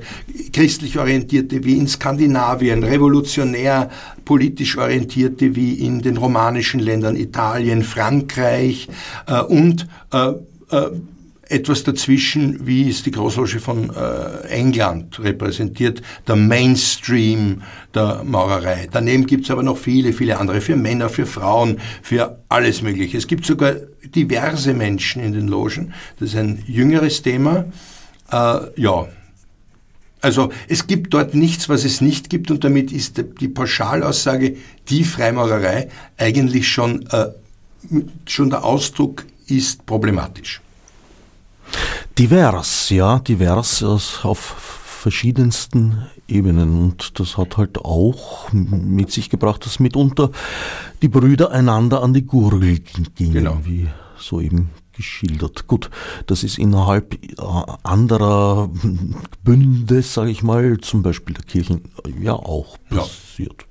christlich 0.51 0.97
orientierte 0.97 1.63
wie 1.63 1.77
in 1.77 1.87
Skandinavien, 1.87 2.83
revolutionär 2.83 3.89
politisch 4.25 4.77
orientierte 4.77 5.55
wie 5.55 5.73
in 5.73 6.01
den 6.01 6.21
romanischen 6.39 6.79
Ländern 6.79 7.17
Italien, 7.17 7.83
Frankreich 7.83 8.87
äh, 9.27 9.41
und 9.41 9.87
äh, 10.13 10.29
äh, 10.71 10.91
etwas 11.49 11.83
dazwischen, 11.83 12.65
wie 12.65 12.83
ist 12.83 13.07
die 13.07 13.11
Großloge 13.11 13.59
von 13.59 13.89
äh, 13.89 14.47
England 14.47 15.19
repräsentiert, 15.19 16.01
der 16.27 16.35
Mainstream 16.35 17.63
der 17.93 18.23
Maurerei. 18.23 18.87
Daneben 18.89 19.25
gibt 19.25 19.45
es 19.45 19.51
aber 19.51 19.63
noch 19.63 19.77
viele, 19.77 20.13
viele 20.13 20.37
andere, 20.37 20.61
für 20.61 20.75
Männer, 20.75 21.09
für 21.09 21.25
Frauen, 21.25 21.79
für 22.03 22.39
alles 22.49 22.83
Mögliche. 22.83 23.17
Es 23.17 23.27
gibt 23.27 23.45
sogar 23.45 23.73
diverse 24.15 24.73
Menschen 24.73 25.21
in 25.23 25.33
den 25.33 25.47
Logen. 25.47 25.93
Das 26.19 26.29
ist 26.29 26.35
ein 26.37 26.63
jüngeres 26.67 27.21
Thema. 27.21 27.65
Äh, 28.31 28.59
ja, 28.77 29.07
also 30.21 30.51
es 30.67 30.87
gibt 30.87 31.13
dort 31.13 31.33
nichts, 31.33 31.69
was 31.69 31.85
es 31.85 32.01
nicht 32.01 32.29
gibt 32.29 32.51
und 32.51 32.63
damit 32.63 32.91
ist 32.91 33.23
die 33.39 33.47
Pauschalaussage, 33.47 34.57
die 34.89 35.03
Freimaurerei 35.03 35.89
eigentlich 36.17 36.67
schon, 36.67 37.05
äh, 37.07 37.27
schon 38.25 38.49
der 38.49 38.63
Ausdruck 38.63 39.25
ist 39.47 39.85
problematisch. 39.85 40.61
Divers, 42.17 42.89
ja, 42.89 43.19
divers 43.19 43.83
auf 43.83 44.55
verschiedensten 45.01 46.05
Ebenen 46.27 46.77
und 46.77 47.19
das 47.19 47.37
hat 47.37 47.55
halt 47.55 47.77
auch 47.77 48.51
mit 48.51 49.11
sich 49.11 49.29
gebracht, 49.29 49.65
dass 49.65 49.79
mitunter 49.79 50.31
die 51.01 51.07
Brüder 51.07 51.51
einander 51.51 52.03
an 52.03 52.13
die 52.13 52.25
Gurgel 52.25 52.79
gingen, 53.15 53.33
genau. 53.33 53.59
wie 53.63 53.87
soeben 54.17 54.71
geschildert. 54.99 55.65
Gut, 55.65 55.89
das 56.27 56.43
ist 56.43 56.57
innerhalb 56.57 57.13
äh, 57.13 57.41
anderer 57.83 58.69
Bünde, 59.43 60.01
sage 60.01 60.29
ich 60.29 60.43
mal, 60.43 60.77
zum 60.81 61.03
Beispiel 61.03 61.35
der 61.35 61.45
Kirchen, 61.45 61.83
ja 62.21 62.33
auch 62.33 62.77
passiert. 62.89 63.65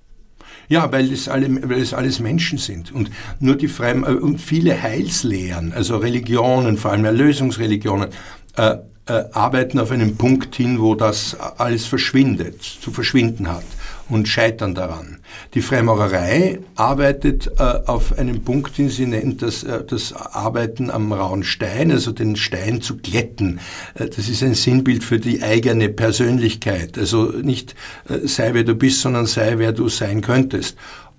Ja, 0.70 0.90
weil 0.90 1.12
es, 1.12 1.28
alle, 1.28 1.48
weil 1.68 1.80
es 1.80 1.92
alles 1.92 2.18
Menschen 2.18 2.58
sind. 2.58 2.92
Und 2.92 3.10
nur 3.40 3.56
die 3.56 3.68
Freien, 3.68 4.04
äh, 4.04 4.12
und 4.12 4.40
viele 4.40 4.82
Heilslehren, 4.82 5.74
also 5.74 5.98
Religionen, 5.98 6.78
vor 6.78 6.92
allem 6.92 7.04
Erlösungsreligionen, 7.04 8.08
äh, 8.56 8.76
äh, 9.06 9.24
arbeiten 9.32 9.78
auf 9.78 9.90
einen 9.90 10.16
Punkt 10.16 10.54
hin, 10.54 10.80
wo 10.80 10.94
das 10.94 11.36
alles 11.58 11.84
verschwindet, 11.84 12.62
zu 12.62 12.90
verschwinden 12.90 13.48
hat 13.48 13.64
und 14.08 14.28
scheitern 14.28 14.74
daran. 14.74 15.18
Die 15.54 15.60
Freimaurerei 15.60 16.60
arbeitet 16.76 17.50
äh, 17.58 17.62
auf 17.62 18.18
einen 18.18 18.42
Punkt, 18.42 18.78
den 18.78 18.88
sie 18.88 19.06
nennt 19.06 19.42
das, 19.42 19.64
äh, 19.64 19.84
das 19.84 20.12
Arbeiten 20.12 20.90
am 20.90 21.12
rauen 21.12 21.44
Stein, 21.44 21.90
also 21.90 22.12
den 22.12 22.36
Stein 22.36 22.80
zu 22.80 22.96
glätten. 22.96 23.60
Äh, 23.94 24.08
das 24.08 24.28
ist 24.28 24.42
ein 24.42 24.54
Sinnbild 24.54 25.04
für 25.04 25.18
die 25.18 25.42
eigene 25.42 25.88
Persönlichkeit. 25.88 26.98
Also 26.98 27.24
nicht 27.24 27.74
äh, 28.08 28.26
sei 28.26 28.54
wer 28.54 28.64
du 28.64 28.74
bist, 28.74 29.00
sondern 29.00 29.26
sei 29.26 29.58
wer 29.58 29.72
du 29.72 29.88
sein 29.88 30.20
könntest. 30.20 30.76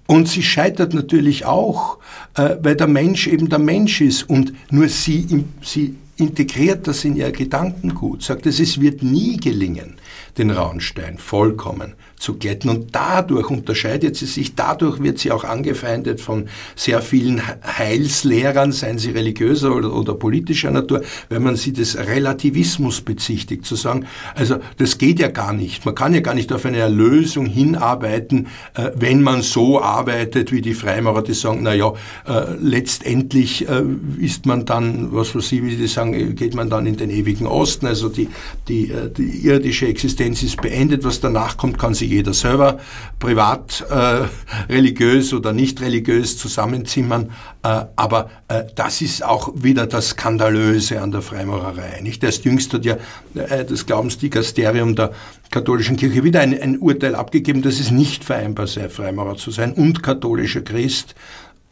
Und 0.07 0.27
sie 0.27 0.41
scheitert 0.41 0.95
natürlich 0.95 1.45
auch, 1.45 1.99
äh, 2.35 2.55
weil 2.61 2.75
der 2.75 2.87
Mensch 2.87 3.27
eben 3.27 3.49
der 3.49 3.59
Mensch 3.59 4.01
ist 4.01 4.27
und 4.27 4.53
nur 4.71 4.89
sie, 4.89 5.45
sie 5.61 5.95
integriert 6.19 6.87
das 6.87 7.05
in 7.05 7.15
ihr 7.15 7.31
Gedankengut, 7.31 8.23
sagt 8.23 8.45
es, 8.45 8.59
es 8.59 8.79
wird 8.81 9.03
nie 9.03 9.37
gelingen, 9.37 9.95
den 10.37 10.51
Raunstein 10.51 11.17
vollkommen 11.17 11.95
zu 12.19 12.37
glätten. 12.37 12.69
Und 12.69 12.93
dadurch 12.93 13.49
unterscheidet 13.49 14.15
sie 14.15 14.25
sich, 14.25 14.55
dadurch 14.55 15.01
wird 15.01 15.19
sie 15.19 15.31
auch 15.31 15.45
angefeindet 15.45 16.21
von 16.21 16.49
sehr 16.75 17.01
vielen 17.01 17.41
Heilslehrern, 17.77 18.71
seien 18.71 18.99
sie 18.99 19.11
religiöser 19.11 19.73
oder, 19.73 19.93
oder 19.93 20.13
politischer 20.13 20.69
Natur, 20.71 21.01
wenn 21.29 21.41
man 21.41 21.55
sie 21.55 21.73
des 21.73 21.97
Relativismus 21.97 23.01
bezichtigt, 23.01 23.65
zu 23.65 23.75
sagen, 23.75 24.05
also 24.35 24.57
das 24.77 24.97
geht 24.97 25.19
ja 25.19 25.29
gar 25.29 25.53
nicht. 25.53 25.85
Man 25.85 25.95
kann 25.95 26.13
ja 26.13 26.19
gar 26.19 26.33
nicht 26.33 26.51
auf 26.51 26.65
eine 26.65 26.77
Erlösung 26.77 27.45
hinarbeiten, 27.45 28.47
äh, 28.75 28.91
wenn 28.95 29.21
man 29.21 29.41
so 29.41 29.81
arbeitet 29.81 30.51
wie 30.51 30.61
die 30.61 30.73
Freimaurer, 30.73 31.23
die 31.23 31.33
sagen, 31.33 31.61
na 31.63 31.73
ja, 31.73 31.93
äh, 32.27 32.55
letztendlich 32.59 33.67
äh, 33.69 33.83
ist 34.19 34.45
man 34.45 34.65
dann, 34.65 35.13
was 35.13 35.35
weiß 35.35 35.51
ich, 35.53 35.63
wie 35.63 35.75
die 35.75 35.87
sagen, 35.87 36.08
geht 36.35 36.55
man 36.55 36.69
dann 36.69 36.85
in 36.85 36.97
den 36.97 37.09
ewigen 37.09 37.47
Osten, 37.47 37.85
also 37.85 38.09
die, 38.09 38.29
die, 38.67 38.91
äh, 38.91 39.09
die 39.09 39.45
irdische 39.45 39.87
Existenz 39.87 40.43
ist 40.43 40.61
beendet, 40.61 41.03
was 41.03 41.19
danach 41.21 41.57
kommt, 41.57 41.79
kann 41.79 41.93
sich 41.93 42.09
jeder 42.09 42.33
selber 42.33 42.79
privat, 43.19 43.85
äh, 43.89 44.71
religiös 44.71 45.33
oder 45.33 45.53
nicht 45.53 45.81
religiös 45.81 46.37
zusammenzimmern. 46.37 47.31
Äh, 47.63 47.85
aber 47.95 48.29
äh, 48.47 48.63
das 48.75 49.01
ist 49.01 49.23
auch 49.23 49.51
wieder 49.55 49.87
das 49.87 50.09
Skandalöse 50.09 51.01
an 51.01 51.11
der 51.11 51.21
Freimaurerei. 51.21 51.99
Nicht? 52.01 52.23
Erst 52.23 52.45
jüngst 52.45 52.73
hat 52.73 52.85
ja 52.85 52.97
äh, 53.35 53.65
das 53.65 53.85
Glaubensdikasterium 53.85 54.95
der 54.95 55.11
katholischen 55.51 55.97
Kirche 55.97 56.23
wieder 56.23 56.41
ein, 56.41 56.59
ein 56.59 56.77
Urteil 56.77 57.15
abgegeben, 57.15 57.61
dass 57.61 57.79
es 57.79 57.91
nicht 57.91 58.23
vereinbar 58.23 58.67
sei, 58.67 58.89
Freimaurer 58.89 59.35
zu 59.35 59.51
sein 59.51 59.73
und 59.73 60.03
katholischer 60.03 60.61
Christ. 60.61 61.15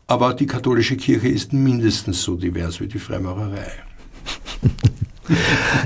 Aber 0.08 0.34
die 0.34 0.48
katholische 0.48 0.96
Kirche 0.96 1.28
ist 1.28 1.52
mindestens 1.54 2.24
so 2.24 2.36
divers 2.36 2.80
wie 2.80 2.88
die 2.88 3.00
Freimaurerei. 3.00 3.72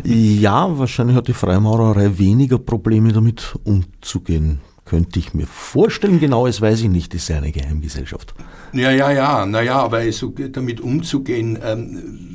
Ja, 0.04 0.78
wahrscheinlich 0.78 1.16
hat 1.16 1.28
die 1.28 1.34
Freimaurerei 1.34 2.18
weniger 2.18 2.58
Probleme 2.58 3.12
damit 3.12 3.56
umzugehen. 3.64 4.60
Könnte 4.92 5.20
ich 5.20 5.34
mir 5.34 5.48
vorstellen, 5.48 6.20
genaues 6.20 6.60
weiß 6.60 6.82
ich 6.82 6.90
nicht, 6.90 7.14
ist 7.14 7.30
ja 7.30 7.38
eine 7.38 7.54
Geheimgesellschaft. 7.54 8.34
Ja, 8.74 8.92
ja, 8.92 9.10
ja, 9.10 9.46
naja, 9.46 9.80
aber 9.80 10.12
so 10.12 10.34
damit 10.52 10.82
umzugehen, 10.82 11.58
ähm, 11.64 12.32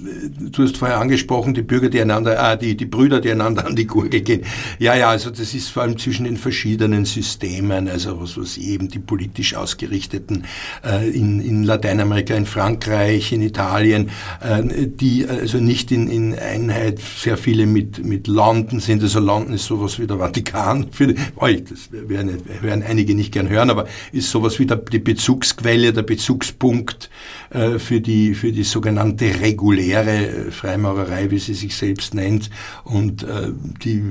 du 0.52 0.62
hast 0.62 0.76
vorher 0.76 0.98
angesprochen, 0.98 1.54
die 1.54 1.62
Bürger, 1.62 1.88
die 1.88 2.00
einander, 2.00 2.52
äh, 2.52 2.58
die, 2.58 2.76
die 2.76 2.86
Brüder, 2.86 3.20
die 3.20 3.30
einander 3.30 3.66
an 3.66 3.76
die 3.76 3.86
Gurgel 3.86 4.20
gehen. 4.20 4.42
Ja, 4.78 4.94
ja, 4.94 5.10
also 5.10 5.30
das 5.30 5.54
ist 5.54 5.68
vor 5.68 5.82
allem 5.82 5.98
zwischen 5.98 6.24
den 6.24 6.36
verschiedenen 6.36 7.04
Systemen, 7.04 7.88
also 7.88 8.20
was 8.20 8.36
weiß 8.36 8.58
eben 8.58 8.88
die 8.88 8.98
politisch 8.98 9.54
ausgerichteten 9.54 10.44
äh, 10.84 11.08
in, 11.08 11.40
in 11.40 11.62
Lateinamerika, 11.62 12.34
in 12.34 12.46
Frankreich, 12.46 13.32
in 13.32 13.42
Italien, 13.42 14.10
äh, 14.40 14.86
die 14.86 15.26
also 15.26 15.58
nicht 15.58 15.92
in, 15.92 16.08
in 16.08 16.38
Einheit 16.38 17.00
sehr 17.00 17.36
viele 17.36 17.66
mit, 17.66 18.04
mit 18.04 18.26
London 18.26 18.80
sind. 18.80 19.02
Also 19.02 19.20
London 19.20 19.54
ist 19.54 19.66
sowas 19.66 19.98
wie 19.98 20.06
der 20.06 20.18
Vatikan. 20.18 20.88
Für 20.90 21.08
die, 21.08 21.16
oh, 21.36 21.46
das 21.46 21.90
werden, 21.90 22.42
werden 22.60 22.82
einige 22.82 23.14
nicht 23.14 23.32
gern 23.32 23.48
hören, 23.48 23.70
aber 23.70 23.86
ist 24.12 24.30
sowas 24.30 24.58
wie 24.58 24.66
der, 24.66 24.76
die 24.76 24.98
Bezugsquelle, 24.98 25.92
der 25.92 26.02
Bezugspunkt 26.02 27.10
äh, 27.50 27.78
für 27.78 28.00
die, 28.00 28.34
für 28.34 28.52
die 28.52 28.64
sogenannte 28.64 29.40
reguläre 29.40 30.50
Freimaurerei, 30.50 31.30
wie 31.30 31.38
sie 31.38 31.54
sich 31.54 31.76
selbst 31.76 32.14
nennt. 32.14 32.50
Und 32.84 33.22
äh, 33.22 33.52
die, 33.82 34.02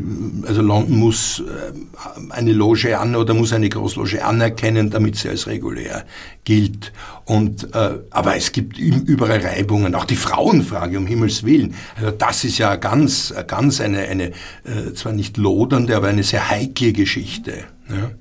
also 0.48 0.62
London 0.62 0.98
muss 0.98 1.40
äh, 1.40 2.32
eine 2.32 2.54
Loge 2.54 2.98
an 2.98 3.16
oder 3.16 3.34
muss 3.34 3.54
eine 3.54 3.70
Großloge 3.70 4.24
anerkennen, 4.24 4.90
damit 4.90 5.16
sie 5.18 5.30
als 5.30 5.48
regulär 5.48 6.06
gilt. 6.44 6.94
Und, 7.26 7.74
äh, 7.74 8.00
aber 8.12 8.36
es 8.36 8.52
gibt 8.52 8.78
überall 8.78 9.40
Reibungen, 9.40 9.96
auch 9.96 10.06
die 10.06 10.16
Frauenfrage, 10.16 10.98
um 10.98 11.08
Himmels 11.08 11.44
Willen. 11.44 11.76
Also 11.98 12.12
das 12.12 12.44
ist 12.44 12.58
ja 12.58 12.76
ganz, 12.76 13.34
ganz 13.48 13.82
eine, 13.82 14.00
eine 14.00 14.32
äh, 14.64 14.94
zwar 14.94 15.14
nicht 15.14 15.38
lodernde, 15.38 15.96
aber 15.96 16.08
eine 16.08 16.24
sehr 16.24 16.50
heikle 16.50 16.94
Geschichte. 16.94 17.66
Ja. 17.90 18.12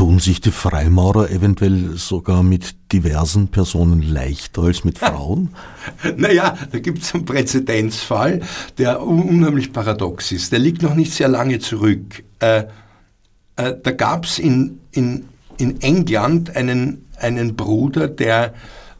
Tun 0.00 0.18
sich 0.18 0.40
die 0.40 0.50
Freimaurer 0.50 1.28
eventuell 1.28 1.98
sogar 1.98 2.42
mit 2.42 2.90
diversen 2.90 3.48
Personen 3.48 4.00
leichter 4.00 4.62
als 4.62 4.82
mit 4.82 4.98
Frauen? 4.98 5.50
naja, 6.16 6.56
da 6.72 6.78
gibt 6.78 7.02
es 7.02 7.14
einen 7.14 7.26
Präzedenzfall, 7.26 8.40
der 8.78 9.02
unheimlich 9.02 9.74
paradox 9.74 10.32
ist. 10.32 10.52
Der 10.52 10.58
liegt 10.58 10.80
noch 10.80 10.94
nicht 10.94 11.12
sehr 11.12 11.28
lange 11.28 11.58
zurück. 11.58 12.24
Äh, 12.38 12.64
äh, 13.56 13.74
da 13.82 13.90
gab 13.90 14.24
es 14.24 14.38
in, 14.38 14.80
in, 14.90 15.28
in 15.58 15.82
England 15.82 16.56
einen, 16.56 17.04
einen 17.18 17.54
Bruder, 17.54 18.08
der 18.08 18.54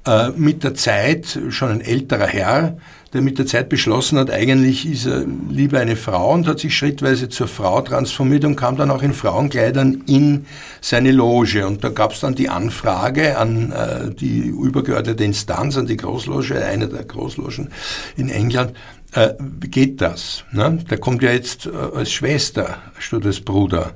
äh, 0.04 0.28
mit 0.32 0.64
der 0.64 0.74
Zeit, 0.74 1.40
schon 1.48 1.70
ein 1.70 1.80
älterer 1.80 2.26
Herr, 2.26 2.76
der 3.12 3.22
mit 3.22 3.38
der 3.38 3.46
Zeit 3.46 3.68
beschlossen 3.68 4.18
hat, 4.18 4.30
eigentlich 4.30 4.86
ist 4.86 5.06
er 5.06 5.24
lieber 5.48 5.80
eine 5.80 5.96
Frau 5.96 6.32
und 6.32 6.46
hat 6.46 6.60
sich 6.60 6.76
schrittweise 6.76 7.28
zur 7.28 7.48
Frau 7.48 7.80
transformiert 7.80 8.44
und 8.44 8.56
kam 8.56 8.76
dann 8.76 8.90
auch 8.90 9.02
in 9.02 9.12
Frauenkleidern 9.12 10.04
in 10.06 10.46
seine 10.80 11.10
Loge. 11.10 11.66
Und 11.66 11.82
da 11.82 11.88
gab 11.88 12.12
es 12.12 12.20
dann 12.20 12.34
die 12.34 12.48
Anfrage 12.48 13.36
an 13.36 13.72
äh, 13.72 14.14
die 14.14 14.46
übergeordnete 14.46 15.24
Instanz, 15.24 15.76
an 15.76 15.86
die 15.86 15.96
Großloge, 15.96 16.64
eine 16.64 16.88
der 16.88 17.04
Großlogen 17.04 17.70
in 18.16 18.28
England, 18.28 18.74
äh, 19.12 19.34
geht 19.60 20.00
das? 20.00 20.44
Ne? 20.52 20.78
Der 20.88 20.98
kommt 20.98 21.22
ja 21.22 21.32
jetzt 21.32 21.66
äh, 21.66 21.70
als 21.70 22.12
Schwester 22.12 22.76
statt 22.98 23.26
als 23.26 23.40
Bruder. 23.40 23.94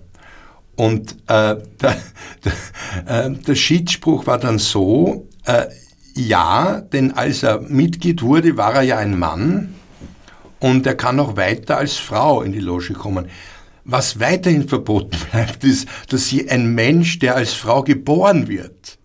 Und 0.74 1.12
äh, 1.28 1.56
da, 1.78 1.96
da, 2.42 2.50
Äh, 3.06 3.30
der 3.30 3.54
Schiedsspruch 3.54 4.26
war 4.26 4.38
dann 4.38 4.58
so, 4.58 5.26
äh, 5.44 5.66
ja, 6.16 6.80
denn 6.80 7.12
als 7.12 7.42
er 7.42 7.60
Mitglied 7.60 8.22
wurde, 8.22 8.56
war 8.56 8.74
er 8.74 8.82
ja 8.82 8.98
ein 8.98 9.18
Mann 9.18 9.74
und 10.60 10.86
er 10.86 10.94
kann 10.94 11.18
auch 11.20 11.36
weiter 11.36 11.76
als 11.76 11.96
Frau 11.96 12.42
in 12.42 12.52
die 12.52 12.60
Loge 12.60 12.94
kommen. 12.94 13.26
Was 13.84 14.20
weiterhin 14.20 14.68
verboten 14.68 15.18
bleibt, 15.30 15.64
ist, 15.64 15.88
dass 16.08 16.28
sie 16.28 16.48
ein 16.48 16.74
Mensch, 16.74 17.18
der 17.18 17.34
als 17.34 17.52
Frau 17.52 17.82
geboren 17.82 18.48
wird, 18.48 18.98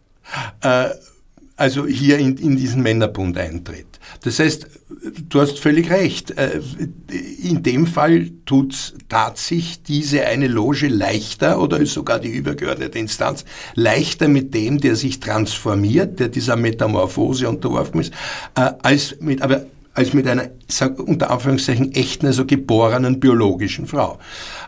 äh, 0.61 0.89
also 1.57 1.85
hier 1.85 2.19
in, 2.19 2.37
in 2.37 2.55
diesen 2.55 2.81
Männerbund 2.83 3.37
eintritt. 3.37 3.88
Das 4.23 4.39
heißt, 4.39 4.67
du 5.29 5.41
hast 5.41 5.59
völlig 5.59 5.89
recht. 5.89 6.31
Äh, 6.31 6.59
in 7.43 7.63
dem 7.63 7.87
Fall 7.87 8.31
tut's 8.45 8.93
tat 9.07 9.37
sich 9.37 9.83
diese 9.83 10.25
eine 10.25 10.47
Loge 10.47 10.87
leichter 10.87 11.61
oder 11.61 11.77
ist 11.77 11.93
sogar 11.93 12.19
die 12.19 12.29
übergeordnete 12.29 12.99
Instanz 12.99 13.45
leichter 13.75 14.27
mit 14.27 14.53
dem, 14.53 14.79
der 14.79 14.95
sich 14.95 15.19
transformiert, 15.19 16.19
der 16.19 16.29
dieser 16.29 16.55
Metamorphose 16.55 17.47
unterworfen 17.47 18.01
ist, 18.01 18.13
äh, 18.55 18.71
als 18.81 19.15
mit, 19.19 19.41
aber 19.41 19.65
als 19.93 20.13
mit 20.13 20.27
einer, 20.27 20.49
sag, 20.67 20.99
unter 20.99 21.29
Anführungszeichen, 21.31 21.93
echten, 21.93 22.27
also 22.27 22.45
geborenen 22.45 23.19
biologischen 23.19 23.85
Frau. 23.87 24.19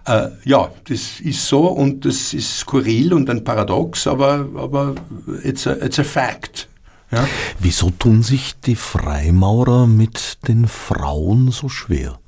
Äh, 0.06 0.30
ja, 0.44 0.72
das 0.90 1.20
ist 1.22 1.48
so 1.48 1.68
und 1.68 2.06
das 2.06 2.34
ist 2.34 2.60
skurril 2.60 3.14
und 3.14 3.30
ein 3.30 3.44
Paradox, 3.44 4.08
aber, 4.08 4.48
aber 4.56 4.96
it's, 5.44 5.68
a, 5.68 5.74
it's 5.74 6.00
a 6.00 6.04
fact. 6.04 6.68
Ja? 7.12 7.28
Wieso 7.60 7.90
tun 7.90 8.24
sich 8.24 8.54
die 8.66 8.76
Freimaurer 8.76 9.88
mit 9.88 10.48
den 10.48 10.68
Frauen 10.68 11.52
so 11.52 11.70
schwer? 11.70 12.20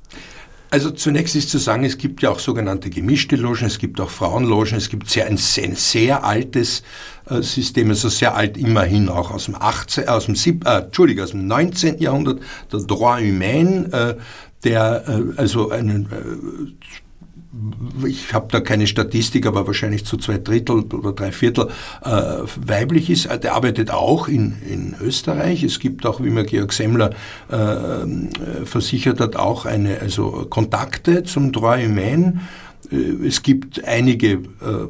Also 0.74 0.90
zunächst 0.90 1.36
ist 1.36 1.50
zu 1.50 1.58
sagen, 1.58 1.84
es 1.84 1.98
gibt 1.98 2.20
ja 2.20 2.30
auch 2.30 2.40
sogenannte 2.40 2.90
gemischte 2.90 3.36
Logen, 3.36 3.66
es 3.66 3.78
gibt 3.78 4.00
auch 4.00 4.10
Frauenlogen, 4.10 4.76
es 4.76 4.88
gibt 4.88 5.08
sehr, 5.08 5.26
ein, 5.26 5.38
ein 5.38 5.76
sehr 5.76 6.24
altes 6.24 6.82
äh, 7.30 7.42
System, 7.42 7.90
also 7.90 8.08
sehr 8.08 8.34
alt 8.34 8.56
immerhin 8.56 9.08
auch 9.08 9.30
aus 9.30 9.44
dem 9.44 9.54
18, 9.54 10.08
aus 10.08 10.24
dem, 10.24 10.34
7, 10.34 10.66
äh, 10.66 10.78
Entschuldige, 10.80 11.22
aus 11.22 11.30
dem 11.30 11.46
19. 11.46 11.98
Jahrhundert, 12.00 12.40
der 12.72 12.80
Droit 12.80 13.22
Humain, 13.22 13.92
äh, 13.92 14.16
der 14.64 15.04
äh, 15.06 15.40
also 15.40 15.70
einen 15.70 16.06
äh, 16.06 16.88
ich 18.06 18.32
habe 18.32 18.48
da 18.50 18.60
keine 18.60 18.86
Statistik, 18.86 19.46
aber 19.46 19.66
wahrscheinlich 19.66 20.04
zu 20.04 20.16
zwei 20.16 20.38
Drittel 20.38 20.84
oder 20.92 21.12
drei 21.12 21.32
Viertel 21.32 21.68
äh, 22.02 22.10
weiblich 22.56 23.10
ist. 23.10 23.28
Der 23.42 23.54
arbeitet 23.54 23.90
auch 23.90 24.28
in, 24.28 24.56
in 24.68 24.94
Österreich. 25.00 25.62
Es 25.62 25.78
gibt 25.78 26.04
auch, 26.06 26.22
wie 26.22 26.30
mir 26.30 26.44
Georg 26.44 26.72
Semmler 26.72 27.10
äh, 27.48 28.64
versichert 28.64 29.20
hat, 29.20 29.36
auch 29.36 29.66
eine, 29.66 30.00
also 30.00 30.46
Kontakte 30.50 31.22
zum 31.24 31.52
Droit 31.52 31.86
Humain. 31.86 32.40
Äh, 32.90 33.26
es 33.26 33.42
gibt 33.42 33.84
einige 33.84 34.32
äh, 34.32 34.40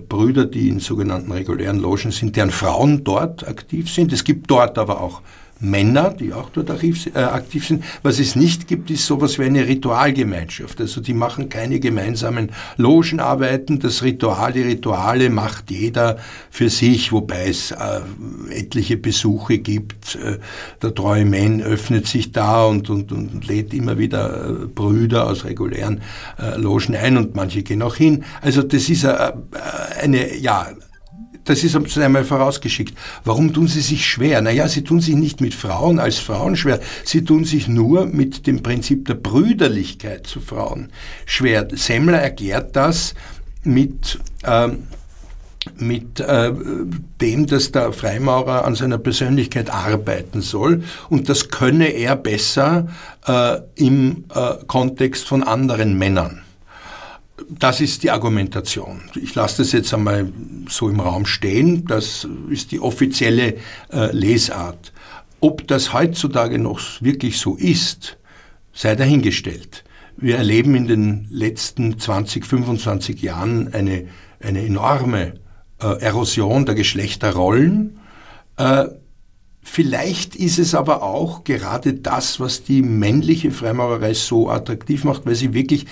Brüder, 0.08 0.46
die 0.46 0.68
in 0.68 0.80
sogenannten 0.80 1.32
regulären 1.32 1.78
Logen 1.78 2.12
sind, 2.12 2.36
deren 2.36 2.50
Frauen 2.50 3.04
dort 3.04 3.46
aktiv 3.46 3.90
sind. 3.90 4.12
Es 4.12 4.24
gibt 4.24 4.50
dort 4.50 4.78
aber 4.78 5.00
auch 5.00 5.20
Männer, 5.64 6.10
die 6.10 6.32
auch 6.32 6.50
dort 6.50 6.70
äh, 6.70 7.18
aktiv 7.18 7.66
sind. 7.66 7.84
Was 8.02 8.18
es 8.18 8.36
nicht 8.36 8.68
gibt, 8.68 8.90
ist 8.90 9.06
sowas 9.06 9.38
wie 9.38 9.44
eine 9.44 9.66
Ritualgemeinschaft. 9.66 10.80
Also 10.80 11.00
die 11.00 11.14
machen 11.14 11.48
keine 11.48 11.80
gemeinsamen 11.80 12.50
Logenarbeiten. 12.76 13.78
Das 13.78 14.02
Ritual, 14.02 14.52
die 14.52 14.62
Rituale 14.62 15.30
macht 15.30 15.70
jeder 15.70 16.18
für 16.50 16.70
sich, 16.70 17.12
wobei 17.12 17.48
es 17.48 17.70
äh, 17.70 18.00
etliche 18.50 18.96
Besuche 18.96 19.58
gibt. 19.58 20.16
Äh, 20.16 20.38
der 20.82 20.94
treue 20.94 21.24
Mann 21.24 21.60
öffnet 21.62 22.06
sich 22.06 22.32
da 22.32 22.64
und, 22.64 22.90
und, 22.90 23.12
und 23.12 23.46
lädt 23.46 23.74
immer 23.74 23.98
wieder 23.98 24.68
Brüder 24.74 25.28
aus 25.28 25.44
regulären 25.44 26.00
Logen 26.56 26.94
ein 26.96 27.16
und 27.16 27.34
manche 27.34 27.62
gehen 27.62 27.82
auch 27.82 27.96
hin. 27.96 28.24
Also 28.40 28.62
das 28.62 28.88
ist 28.88 29.04
äh, 29.04 29.32
eine, 30.00 30.36
ja, 30.36 30.68
das 31.44 31.62
ist 31.62 31.98
einmal 31.98 32.24
vorausgeschickt. 32.24 32.96
Warum 33.24 33.52
tun 33.52 33.68
sie 33.68 33.80
sich 33.80 34.06
schwer? 34.06 34.40
Naja, 34.40 34.68
sie 34.68 34.82
tun 34.82 35.00
sich 35.00 35.14
nicht 35.14 35.40
mit 35.40 35.54
Frauen 35.54 35.98
als 35.98 36.18
Frauen 36.18 36.56
schwer. 36.56 36.80
Sie 37.04 37.24
tun 37.24 37.44
sich 37.44 37.68
nur 37.68 38.06
mit 38.06 38.46
dem 38.46 38.62
Prinzip 38.62 39.06
der 39.06 39.14
Brüderlichkeit 39.14 40.26
zu 40.26 40.40
Frauen 40.40 40.90
schwer. 41.26 41.68
Semmler 41.72 42.18
erklärt 42.18 42.76
das 42.76 43.14
mit, 43.62 44.18
ähm, 44.44 44.84
mit 45.76 46.20
äh, 46.20 46.52
dem, 47.20 47.46
dass 47.46 47.72
der 47.72 47.92
Freimaurer 47.92 48.64
an 48.64 48.74
seiner 48.74 48.98
Persönlichkeit 48.98 49.70
arbeiten 49.70 50.40
soll 50.40 50.84
und 51.08 51.28
das 51.28 51.48
könne 51.48 51.88
er 51.88 52.16
besser 52.16 52.88
äh, 53.26 53.58
im 53.74 54.24
äh, 54.34 54.64
Kontext 54.66 55.26
von 55.26 55.42
anderen 55.42 55.96
Männern. 55.98 56.43
Das 57.48 57.80
ist 57.80 58.04
die 58.04 58.10
Argumentation. 58.10 59.02
Ich 59.20 59.34
lasse 59.34 59.62
das 59.62 59.72
jetzt 59.72 59.92
einmal 59.92 60.32
so 60.68 60.88
im 60.88 61.00
Raum 61.00 61.26
stehen. 61.26 61.84
Das 61.86 62.28
ist 62.48 62.70
die 62.70 62.78
offizielle 62.78 63.56
äh, 63.92 64.12
Lesart. 64.12 64.92
Ob 65.40 65.66
das 65.66 65.92
heutzutage 65.92 66.58
noch 66.58 66.80
wirklich 67.00 67.38
so 67.38 67.56
ist, 67.56 68.18
sei 68.72 68.94
dahingestellt. 68.94 69.84
Wir 70.16 70.36
erleben 70.36 70.74
in 70.76 70.86
den 70.86 71.26
letzten 71.30 71.98
20, 71.98 72.46
25 72.46 73.20
Jahren 73.20 73.74
eine, 73.74 74.06
eine 74.40 74.64
enorme 74.64 75.34
äh, 75.82 75.86
Erosion 76.00 76.66
der 76.66 76.76
Geschlechterrollen. 76.76 77.98
Äh, 78.56 78.86
vielleicht 79.60 80.36
ist 80.36 80.60
es 80.60 80.74
aber 80.74 81.02
auch 81.02 81.42
gerade 81.42 81.94
das, 81.94 82.38
was 82.38 82.62
die 82.62 82.82
männliche 82.82 83.50
Freimaurerei 83.50 84.14
so 84.14 84.48
attraktiv 84.48 85.02
macht, 85.02 85.26
weil 85.26 85.34
sie 85.34 85.52
wirklich 85.52 85.86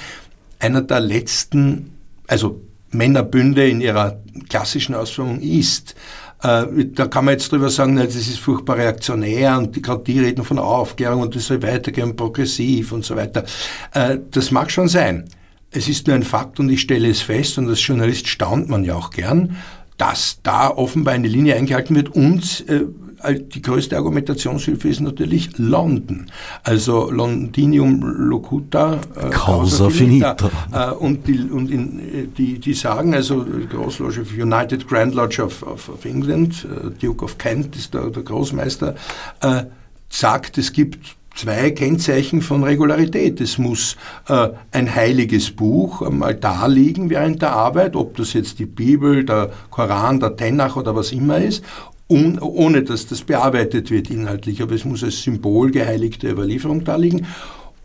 einer 0.63 0.83
der 0.83 1.01
letzten, 1.01 1.93
also 2.27 2.63
Männerbünde 2.91 3.69
in 3.69 3.81
ihrer 3.81 4.21
klassischen 4.49 4.95
Ausführung 4.95 5.41
ist. 5.41 5.95
Äh, 6.43 6.65
da 6.95 7.07
kann 7.07 7.25
man 7.25 7.33
jetzt 7.33 7.51
drüber 7.51 7.69
sagen, 7.69 7.97
das 7.97 8.15
ist 8.15 8.39
furchtbar 8.39 8.77
reaktionär 8.77 9.59
und 9.59 9.83
gerade 9.83 10.05
die 10.05 10.21
reden 10.21 10.45
von 10.45 10.59
Aufklärung 10.59 11.23
und 11.23 11.35
das 11.35 11.47
soll 11.47 11.63
weitergehen, 11.63 12.17
progressiv 12.17 12.93
und 12.93 13.05
so 13.05 13.17
weiter. 13.17 13.45
Äh, 13.93 14.19
das 14.31 14.51
mag 14.51 14.71
schon 14.71 14.89
sein. 14.89 15.29
Es 15.71 15.89
ist 15.89 16.07
nur 16.07 16.17
ein 16.17 16.23
Fakt 16.23 16.61
und 16.61 16.69
ich 16.69 16.83
stelle 16.83 17.09
es 17.09 17.23
fest 17.23 17.59
und 17.59 17.69
als 17.69 17.85
Journalist 17.85 18.29
staunt 18.29 18.69
man 18.69 18.85
ja 18.85 18.95
auch 18.95 19.11
gern, 19.11 19.57
dass 19.97 20.41
da 20.43 20.69
offenbar 20.69 21.15
eine 21.15 21.29
Linie 21.29 21.57
eingehalten 21.57 21.97
wird 21.97 22.11
und 22.11 22.65
äh, 22.69 22.83
die 23.31 23.63
größte 23.63 23.97
Argumentationshilfe 23.97 24.89
ist 24.89 25.01
natürlich 25.01 25.57
London. 25.59 26.27
Also 26.63 27.11
Londinium 27.11 28.03
locuta. 28.03 29.01
Äh, 29.17 29.31
Causa 29.31 29.91
finita. 29.91 30.37
Äh, 30.73 30.91
und 30.93 31.27
die, 31.27 31.41
und 31.51 31.71
in, 31.71 31.99
äh, 31.99 32.27
die, 32.27 32.59
die 32.59 32.75
sagen, 32.75 33.15
also 33.15 33.45
Großloge 33.71 34.25
United 34.41 34.89
Grand 34.89 35.15
Lodge 35.15 35.43
of, 35.43 35.63
of, 35.63 35.89
of 35.89 36.05
England, 36.05 36.67
äh, 36.67 36.91
Duke 37.01 37.25
of 37.25 37.39
Kent 37.39 37.77
ist 37.77 37.95
der, 37.95 38.11
der 38.11 38.23
Großmeister, 38.23 38.95
äh, 39.41 39.65
sagt, 40.09 40.59
es 40.59 40.73
gibt 40.73 41.17
zwei 41.35 41.71
Kennzeichen 41.71 42.43
von 42.43 42.63
Regularität. 42.65 43.41
Es 43.41 43.59
muss 43.59 43.97
äh, 44.29 44.49
ein 44.71 44.95
heiliges 44.95 45.51
Buch 45.51 46.03
am 46.03 46.23
Altar 46.23 46.69
liegen 46.69 47.11
während 47.11 47.43
der 47.43 47.53
Arbeit, 47.53 47.97
ob 47.97 48.17
das 48.17 48.33
jetzt 48.33 48.59
die 48.59 48.67
Bibel, 48.67 49.25
der 49.25 49.51
Koran, 49.71 50.21
der 50.21 50.37
Tenach 50.37 50.77
oder 50.77 50.95
was 50.95 51.13
immer 51.13 51.39
ist, 51.39 51.65
un, 52.09 52.39
ohne 52.39 52.83
dass 52.83 53.07
das 53.07 53.23
bearbeitet 53.23 53.91
wird 53.91 54.11
inhaltlich, 54.11 54.63
aber 54.63 54.75
es 54.75 54.85
muss 54.85 55.03
als 55.03 55.23
Symbol 55.23 55.71
geheiligter 55.71 56.31
Überlieferung 56.31 56.85
da 56.85 56.97
liegen. 56.97 57.27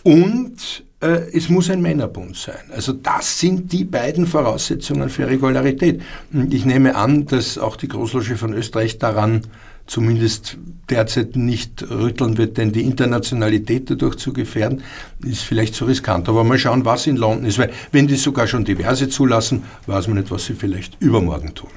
Und 0.03 0.83
äh, 0.99 1.29
es 1.33 1.49
muss 1.49 1.69
ein 1.69 1.81
Männerbund 1.81 2.35
sein. 2.35 2.71
Also 2.71 2.93
das 2.93 3.39
sind 3.39 3.71
die 3.71 3.83
beiden 3.83 4.25
Voraussetzungen 4.25 5.09
für 5.09 5.27
Regularität. 5.27 6.01
Und 6.33 6.53
ich 6.53 6.65
nehme 6.65 6.95
an, 6.95 7.25
dass 7.25 7.57
auch 7.57 7.75
die 7.75 7.87
Großloge 7.87 8.37
von 8.37 8.53
Österreich 8.53 8.97
daran 8.97 9.41
zumindest 9.85 10.57
derzeit 10.89 11.35
nicht 11.35 11.89
rütteln 11.89 12.37
wird, 12.37 12.57
denn 12.57 12.71
die 12.71 12.81
Internationalität 12.81 13.89
dadurch 13.89 14.17
zu 14.17 14.33
gefährden, 14.33 14.83
ist 15.23 15.43
vielleicht 15.43 15.75
zu 15.75 15.85
riskant. 15.85 16.27
Aber 16.29 16.43
mal 16.43 16.57
schauen, 16.57 16.85
was 16.85 17.07
in 17.07 17.15
London 17.15 17.45
ist, 17.45 17.57
weil 17.57 17.71
wenn 17.91 18.07
die 18.07 18.15
sogar 18.15 18.47
schon 18.47 18.65
diverse 18.65 19.07
zulassen, 19.09 19.63
weiß 19.85 20.07
man 20.07 20.17
nicht, 20.17 20.31
was 20.31 20.45
sie 20.45 20.53
vielleicht 20.53 20.97
übermorgen 21.01 21.55
tun. 21.55 21.69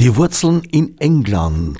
Die 0.00 0.16
Wurzeln 0.16 0.62
in 0.62 0.96
England. 0.98 1.78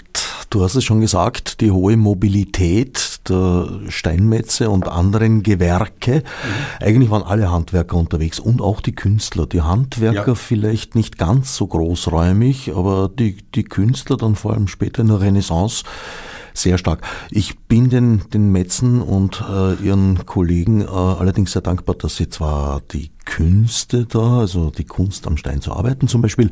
Du 0.50 0.62
hast 0.62 0.74
es 0.74 0.84
schon 0.84 1.00
gesagt, 1.00 1.62
die 1.62 1.70
hohe 1.70 1.96
Mobilität 1.96 3.20
der 3.30 3.80
Steinmetze 3.88 4.68
und 4.68 4.88
anderen 4.88 5.42
Gewerke. 5.42 6.16
Mhm. 6.16 6.84
Eigentlich 6.84 7.10
waren 7.10 7.22
alle 7.22 7.50
Handwerker 7.50 7.96
unterwegs 7.96 8.38
und 8.38 8.60
auch 8.60 8.82
die 8.82 8.94
Künstler. 8.94 9.46
Die 9.46 9.62
Handwerker 9.62 10.26
ja. 10.26 10.34
vielleicht 10.34 10.94
nicht 10.96 11.16
ganz 11.16 11.56
so 11.56 11.66
großräumig, 11.66 12.72
aber 12.76 13.08
die, 13.08 13.38
die 13.54 13.64
Künstler 13.64 14.18
dann 14.18 14.34
vor 14.34 14.52
allem 14.52 14.68
später 14.68 15.00
in 15.00 15.08
der 15.08 15.22
Renaissance 15.22 15.84
sehr 16.54 16.78
stark. 16.78 17.02
Ich 17.30 17.58
bin 17.58 17.90
den, 17.90 18.22
den 18.32 18.52
Metzen 18.52 19.02
und 19.02 19.42
äh, 19.48 19.74
ihren 19.74 20.26
Kollegen 20.26 20.82
äh, 20.82 20.86
allerdings 20.86 21.52
sehr 21.52 21.62
dankbar, 21.62 21.94
dass 21.94 22.16
sie 22.16 22.28
zwar 22.28 22.80
die 22.92 23.10
Künste 23.24 24.06
da, 24.06 24.40
also 24.40 24.70
die 24.70 24.84
Kunst 24.84 25.26
am 25.26 25.36
Stein 25.36 25.60
zu 25.60 25.72
arbeiten 25.72 26.08
zum 26.08 26.22
Beispiel, 26.22 26.50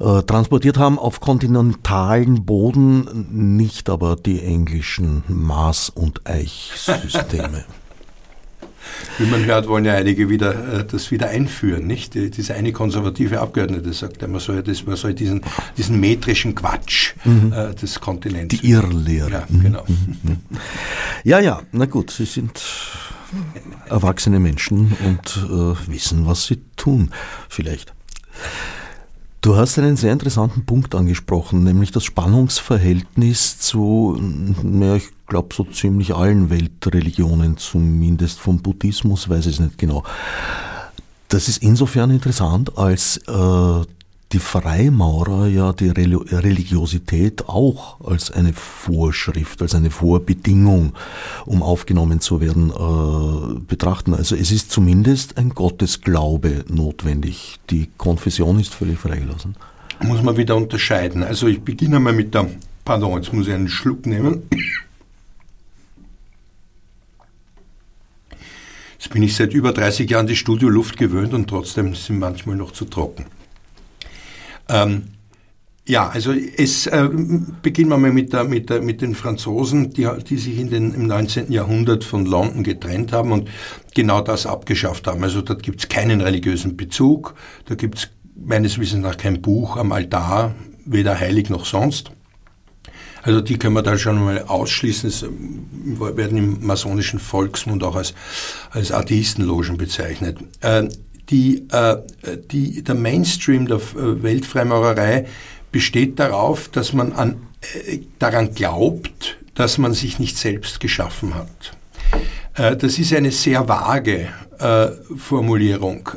äh, 0.00 0.22
transportiert 0.22 0.78
haben 0.78 0.98
auf 0.98 1.20
kontinentalen 1.20 2.44
Boden, 2.44 3.26
nicht 3.30 3.88
aber 3.88 4.16
die 4.16 4.42
englischen 4.42 5.22
Maß- 5.28 5.92
und 5.94 6.26
Eichsysteme. 6.26 7.64
Wie 9.18 9.26
man 9.26 9.44
hört, 9.44 9.68
wollen 9.68 9.84
ja 9.84 9.94
einige 9.94 10.28
wieder 10.28 10.80
äh, 10.80 10.84
das 10.84 11.10
wieder 11.10 11.28
einführen, 11.28 11.86
nicht? 11.86 12.14
Dieser 12.14 12.54
eine 12.54 12.72
konservative 12.72 13.40
Abgeordnete 13.40 13.92
sagt, 13.92 14.26
man 14.26 14.40
soll, 14.40 14.62
das, 14.62 14.86
man 14.86 14.96
soll 14.96 15.14
diesen, 15.14 15.42
diesen 15.76 15.98
metrischen 16.00 16.54
Quatsch 16.54 17.14
mhm. 17.24 17.52
äh, 17.52 17.74
des 17.74 18.00
Kontinents. 18.00 18.56
Die 18.56 18.70
Irrlehre. 18.70 19.30
Ja, 19.30 19.46
genau. 19.50 19.84
Mhm. 19.88 20.16
mhm. 20.22 20.36
Ja, 21.24 21.40
ja, 21.40 21.62
na 21.72 21.86
gut, 21.86 22.10
Sie 22.10 22.24
sind 22.24 22.60
erwachsene 23.88 24.40
Menschen 24.40 24.96
und 25.04 25.36
äh, 25.50 25.90
wissen, 25.90 26.26
was 26.26 26.46
sie 26.46 26.62
tun, 26.76 27.10
vielleicht. 27.48 27.92
Du 29.40 29.56
hast 29.56 29.78
einen 29.78 29.96
sehr 29.96 30.12
interessanten 30.12 30.64
Punkt 30.64 30.94
angesprochen, 30.94 31.62
nämlich 31.62 31.92
das 31.92 32.04
Spannungsverhältnis 32.04 33.58
zu, 33.58 34.20
ja, 34.80 34.96
ich 34.96 35.10
glaube, 35.28 35.54
so 35.54 35.64
ziemlich 35.64 36.14
allen 36.14 36.50
Weltreligionen, 36.50 37.56
zumindest 37.56 38.40
vom 38.40 38.58
Buddhismus, 38.58 39.28
weiß 39.28 39.46
ich 39.46 39.54
es 39.54 39.60
nicht 39.60 39.78
genau. 39.78 40.02
Das 41.28 41.48
ist 41.48 41.62
insofern 41.62 42.10
interessant, 42.10 42.78
als 42.78 43.18
äh, 43.28 43.84
die 44.32 44.38
Freimaurer 44.38 45.46
ja 45.46 45.72
die 45.72 45.88
Religiosität 45.88 47.48
auch 47.48 48.00
als 48.00 48.30
eine 48.30 48.52
Vorschrift, 48.52 49.62
als 49.62 49.74
eine 49.74 49.90
Vorbedingung, 49.90 50.92
um 51.46 51.62
aufgenommen 51.62 52.20
zu 52.20 52.40
werden, 52.40 52.70
äh, 52.70 53.60
betrachten. 53.60 54.14
Also 54.14 54.36
es 54.36 54.50
ist 54.50 54.70
zumindest 54.70 55.38
ein 55.38 55.50
Gottesglaube 55.50 56.64
notwendig. 56.68 57.58
Die 57.70 57.88
Konfession 57.96 58.60
ist 58.60 58.74
völlig 58.74 58.98
freigelassen. 58.98 59.56
Muss 60.02 60.22
man 60.22 60.36
wieder 60.36 60.56
unterscheiden. 60.56 61.22
Also 61.22 61.46
ich 61.46 61.60
beginne 61.60 61.98
mal 61.98 62.12
mit 62.12 62.34
der, 62.34 62.48
pardon, 62.84 63.14
jetzt 63.14 63.32
muss 63.32 63.48
ich 63.48 63.54
einen 63.54 63.68
Schluck 63.68 64.06
nehmen. 64.06 64.42
Jetzt 68.98 69.10
bin 69.10 69.22
ich 69.22 69.36
seit 69.36 69.54
über 69.54 69.72
30 69.72 70.10
Jahren 70.10 70.26
die 70.26 70.36
Studioluft 70.36 70.96
gewöhnt 70.96 71.32
und 71.32 71.48
trotzdem 71.48 71.94
sind 71.94 72.18
manchmal 72.18 72.56
noch 72.56 72.72
zu 72.72 72.84
trocken. 72.84 73.26
Ähm, 74.68 75.04
ja, 75.86 76.08
also 76.08 76.32
es 76.32 76.86
äh, 76.86 77.08
beginnen 77.62 77.88
wir 77.90 77.96
mal 77.96 78.12
mit, 78.12 78.32
der, 78.32 78.44
mit, 78.44 78.68
der, 78.68 78.82
mit 78.82 79.00
den 79.00 79.14
Franzosen, 79.14 79.90
die, 79.90 80.06
die 80.28 80.36
sich 80.36 80.58
in 80.58 80.68
den, 80.68 80.92
im 80.92 81.06
19. 81.06 81.50
Jahrhundert 81.50 82.04
von 82.04 82.26
London 82.26 82.62
getrennt 82.62 83.12
haben 83.12 83.32
und 83.32 83.48
genau 83.94 84.20
das 84.20 84.44
abgeschafft 84.44 85.06
haben. 85.06 85.22
Also 85.22 85.40
dort 85.40 85.62
gibt 85.62 85.80
es 85.80 85.88
keinen 85.88 86.20
religiösen 86.20 86.76
Bezug, 86.76 87.34
da 87.64 87.74
gibt 87.74 87.98
es 87.98 88.08
meines 88.34 88.78
Wissens 88.78 89.02
nach 89.02 89.16
kein 89.16 89.40
Buch 89.40 89.76
am 89.78 89.92
Altar, 89.92 90.54
weder 90.84 91.18
heilig 91.18 91.48
noch 91.48 91.64
sonst. 91.64 92.10
Also 93.28 93.42
die 93.42 93.58
können 93.58 93.74
wir 93.74 93.82
da 93.82 93.98
schon 93.98 94.24
mal 94.24 94.44
ausschließen. 94.44 95.06
Es 95.10 95.22
ähm, 95.22 95.66
werden 95.98 96.38
im 96.38 96.66
masonischen 96.66 97.18
Volksmund 97.18 97.84
auch 97.84 97.94
als, 97.94 98.14
als 98.70 98.90
Atheistenlogen 98.90 99.76
bezeichnet. 99.76 100.38
Äh, 100.62 100.88
die, 101.28 101.68
äh, 101.70 101.98
die, 102.50 102.82
der 102.82 102.94
Mainstream 102.94 103.66
der 103.66 103.76
äh, 103.76 104.22
Weltfreimaurerei 104.22 105.26
besteht 105.70 106.18
darauf, 106.18 106.70
dass 106.70 106.94
man 106.94 107.12
an, 107.12 107.36
äh, 107.84 107.98
daran 108.18 108.54
glaubt, 108.54 109.36
dass 109.54 109.76
man 109.76 109.92
sich 109.92 110.18
nicht 110.18 110.38
selbst 110.38 110.80
geschaffen 110.80 111.34
hat. 111.34 111.72
Das 112.54 112.98
ist 112.98 113.12
eine 113.12 113.30
sehr 113.30 113.68
vage 113.68 114.28
Formulierung. 115.16 116.08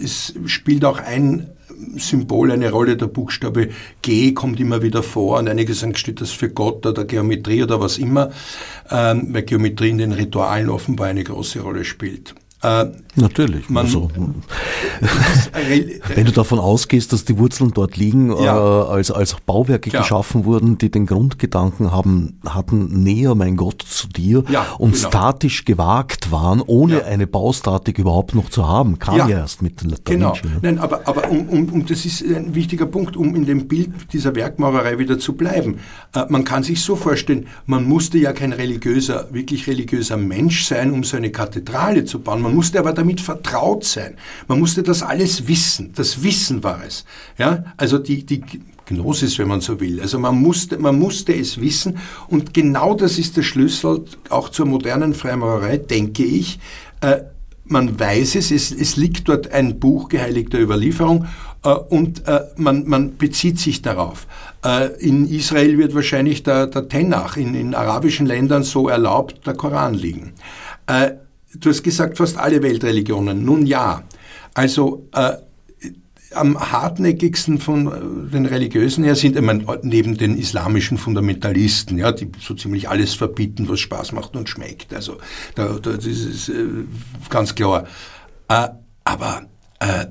Es 0.00 0.34
spielt 0.46 0.84
auch 0.84 0.98
ein 0.98 1.48
Symbol 1.96 2.50
eine 2.50 2.70
Rolle, 2.70 2.96
der 2.96 3.06
Buchstabe 3.06 3.70
G 4.02 4.32
kommt 4.32 4.60
immer 4.60 4.82
wieder 4.82 5.02
vor 5.02 5.38
und 5.38 5.48
einige 5.48 5.74
sagen, 5.74 5.94
steht 5.96 6.20
das 6.20 6.30
für 6.30 6.50
Gott 6.50 6.86
oder 6.86 7.04
Geometrie 7.04 7.62
oder 7.62 7.80
was 7.80 7.98
immer, 7.98 8.30
ähm, 8.90 9.28
weil 9.30 9.42
Geometrie 9.42 9.90
in 9.90 9.98
den 9.98 10.12
Ritualen 10.12 10.70
offenbar 10.70 11.08
eine 11.08 11.24
große 11.24 11.60
Rolle 11.60 11.84
spielt. 11.84 12.34
Äh, 12.62 12.86
Natürlich. 13.16 13.70
Man, 13.70 13.86
also, 13.86 14.10
wenn 16.14 16.26
du 16.26 16.32
davon 16.32 16.58
ausgehst, 16.58 17.14
dass 17.14 17.24
die 17.24 17.38
Wurzeln 17.38 17.70
dort 17.72 17.96
liegen, 17.96 18.30
ja. 18.30 18.56
äh, 18.56 18.88
als, 18.88 19.10
als 19.10 19.36
Bauwerke 19.46 19.88
Klar. 19.88 20.02
geschaffen 20.02 20.44
wurden, 20.44 20.76
die 20.76 20.90
den 20.90 21.06
Grundgedanken 21.06 21.92
haben, 21.92 22.38
hatten, 22.46 23.02
näher 23.02 23.34
mein 23.34 23.56
Gott 23.56 23.82
zu 23.82 24.08
dir 24.08 24.44
ja, 24.50 24.66
und 24.78 24.92
genau. 24.92 25.08
statisch 25.08 25.64
gewagt 25.64 26.30
waren, 26.30 26.62
ohne 26.66 26.98
ja. 26.98 27.04
eine 27.04 27.26
Baustatik 27.26 27.98
überhaupt 27.98 28.34
noch 28.34 28.50
zu 28.50 28.68
haben, 28.68 28.98
kam 28.98 29.16
ja, 29.16 29.28
erst 29.28 29.62
mit 29.62 29.82
Da 29.82 29.96
Genau. 30.04 30.34
Vinci, 30.34 30.46
ne? 30.46 30.58
Nein, 30.60 30.78
aber, 30.78 31.08
aber 31.08 31.30
um, 31.30 31.48
um, 31.48 31.68
um, 31.70 31.86
das 31.86 32.04
ist 32.04 32.22
ein 32.22 32.54
wichtiger 32.54 32.86
Punkt, 32.86 33.16
um 33.16 33.34
in 33.34 33.46
dem 33.46 33.66
Bild 33.66 34.12
dieser 34.12 34.34
Werkmaurerei 34.34 34.98
wieder 34.98 35.18
zu 35.18 35.34
bleiben. 35.34 35.78
Äh, 36.14 36.26
man 36.28 36.44
kann 36.44 36.62
sich 36.62 36.82
so 36.82 36.96
vorstellen, 36.96 37.46
man 37.64 37.84
musste 37.84 38.18
ja 38.18 38.34
kein 38.34 38.52
religiöser, 38.52 39.28
wirklich 39.30 39.66
religiöser 39.66 40.18
Mensch 40.18 40.66
sein, 40.66 40.92
um 40.92 41.02
so 41.02 41.16
eine 41.16 41.30
Kathedrale 41.30 42.04
zu 42.04 42.20
bauen. 42.20 42.42
Man 42.46 42.54
musste 42.54 42.78
aber 42.78 42.92
damit 42.92 43.20
vertraut 43.20 43.82
sein. 43.82 44.14
Man 44.46 44.60
musste 44.60 44.84
das 44.84 45.02
alles 45.02 45.48
wissen. 45.48 45.92
Das 45.96 46.22
Wissen 46.22 46.62
war 46.62 46.80
es. 46.86 47.04
Ja, 47.38 47.64
also 47.76 47.98
die, 47.98 48.24
die 48.24 48.40
Gnosis, 48.86 49.36
wenn 49.40 49.48
man 49.48 49.60
so 49.60 49.80
will. 49.80 50.00
Also 50.00 50.20
man 50.20 50.36
musste, 50.36 50.78
man 50.78 50.96
musste 50.96 51.34
es 51.34 51.60
wissen. 51.60 51.98
Und 52.28 52.54
genau 52.54 52.94
das 52.94 53.18
ist 53.18 53.36
der 53.36 53.42
Schlüssel 53.42 54.04
auch 54.28 54.48
zur 54.50 54.66
modernen 54.66 55.12
Freimaurerei, 55.12 55.78
denke 55.78 56.22
ich. 56.22 56.60
Äh, 57.00 57.22
man 57.64 57.98
weiß 57.98 58.36
es, 58.36 58.52
es, 58.52 58.70
es 58.70 58.94
liegt 58.94 59.28
dort 59.28 59.50
ein 59.50 59.80
Buch 59.80 60.08
geheiligter 60.08 60.60
Überlieferung 60.60 61.26
äh, 61.64 61.70
und 61.70 62.28
äh, 62.28 62.42
man, 62.54 62.86
man 62.86 63.16
bezieht 63.16 63.58
sich 63.58 63.82
darauf. 63.82 64.28
Äh, 64.64 64.92
in 65.00 65.28
Israel 65.28 65.78
wird 65.78 65.96
wahrscheinlich 65.96 66.44
der, 66.44 66.68
der 66.68 66.88
Tenach, 66.88 67.36
in, 67.36 67.56
in 67.56 67.74
arabischen 67.74 68.24
Ländern 68.24 68.62
so 68.62 68.88
erlaubt, 68.88 69.44
der 69.48 69.54
Koran 69.54 69.94
liegen. 69.94 70.34
Du 71.60 71.70
hast 71.70 71.82
gesagt, 71.82 72.18
fast 72.18 72.36
alle 72.36 72.62
Weltreligionen. 72.62 73.44
Nun 73.44 73.66
ja. 73.66 74.02
Also 74.54 75.08
äh, 75.12 75.32
am 76.34 76.58
hartnäckigsten 76.58 77.58
von 77.58 77.86
äh, 77.86 78.30
den 78.32 78.46
Religiösen 78.46 79.04
her 79.04 79.14
sind, 79.14 79.36
ich 79.36 79.42
meine, 79.42 79.64
neben 79.82 80.16
den 80.16 80.36
islamischen 80.38 80.98
Fundamentalisten, 80.98 81.98
ja, 81.98 82.12
die 82.12 82.30
so 82.40 82.54
ziemlich 82.54 82.88
alles 82.88 83.14
verbieten, 83.14 83.68
was 83.68 83.80
Spaß 83.80 84.12
macht 84.12 84.36
und 84.36 84.48
schmeckt. 84.48 84.92
Also 84.94 85.18
da, 85.54 85.78
da, 85.80 85.92
das 85.92 86.06
ist 86.06 86.48
äh, 86.48 86.66
ganz 87.30 87.54
klar. 87.54 87.86
Äh, 88.48 88.68
aber 89.04 89.46
äh, 89.80 90.06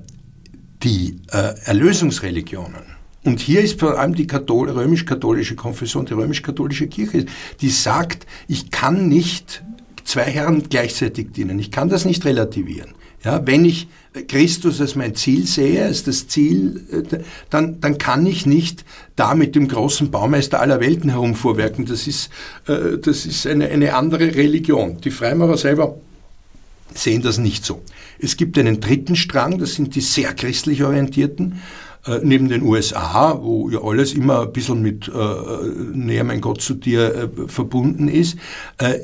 die 0.84 1.22
äh, 1.32 1.56
Erlösungsreligionen, 1.66 2.96
und 3.26 3.40
hier 3.40 3.62
ist 3.62 3.80
vor 3.80 4.00
allem 4.00 4.14
die 4.14 4.28
römisch-katholische 4.30 5.56
Konfession, 5.56 6.06
die 6.06 6.14
römisch-katholische 6.14 6.88
Kirche, 6.88 7.26
die 7.60 7.70
sagt, 7.70 8.28
ich 8.48 8.70
kann 8.70 9.08
nicht 9.08 9.64
zwei 10.06 10.24
Herren 10.24 10.64
gleichzeitig 10.70 11.34
dienen. 11.34 11.60
Ich 11.60 11.72
kann 11.72 11.90
das 11.90 12.06
nicht 12.06 12.24
relativieren. 12.26 12.94
Ja, 13.24 13.46
wenn 13.46 13.66
ich 13.66 13.88
Christus 14.28 14.80
als 14.80 14.96
mein 14.96 15.16
Ziel 15.16 15.48
sehe, 15.48 15.84
als 15.84 16.04
das 16.04 16.28
Ziel, 16.28 16.86
äh, 16.92 17.18
dann, 17.50 17.82
dann 17.82 17.98
kann 17.98 18.26
ich 18.26 18.46
nicht 18.46 18.86
da 19.16 19.34
mit 19.34 19.56
dem 19.56 19.68
großen 19.68 20.12
Baumeister 20.12 20.62
aller 20.62 20.80
Welten 20.80 21.10
herumvorwerken. 21.10 21.86
Das 21.86 22.08
ist, 22.08 22.30
äh, 22.68 22.98
das 23.00 23.26
ist 23.26 23.48
eine, 23.48 23.68
eine 23.70 23.96
andere 23.96 24.36
Religion. 24.36 25.02
Die 25.02 25.10
Freimaurer 25.10 25.58
selber 25.58 25.98
sehen 26.94 27.24
das 27.24 27.40
nicht 27.40 27.66
so. 27.66 27.82
Es 28.20 28.38
gibt 28.38 28.58
einen 28.58 28.80
dritten 28.80 29.16
Strang, 29.16 29.58
das 29.58 29.74
sind 29.74 29.96
die 29.96 30.02
sehr 30.02 30.34
christlich 30.34 30.84
orientierten, 30.84 31.62
äh, 32.06 32.20
neben 32.22 32.48
den 32.48 32.62
USA, 32.62 33.40
wo 33.42 33.70
ja 33.70 33.82
alles 33.82 34.14
immer 34.14 34.44
ein 34.44 34.54
bisschen 34.54 34.82
mit 34.84 35.08
äh, 35.08 35.94
näher 35.94 36.24
mein 36.24 36.42
Gott 36.42 36.62
zu 36.62 36.76
dir 36.76 37.16
äh, 37.16 37.48
verbunden 37.48 38.08
ist, 38.08 38.38
äh, 38.78 39.00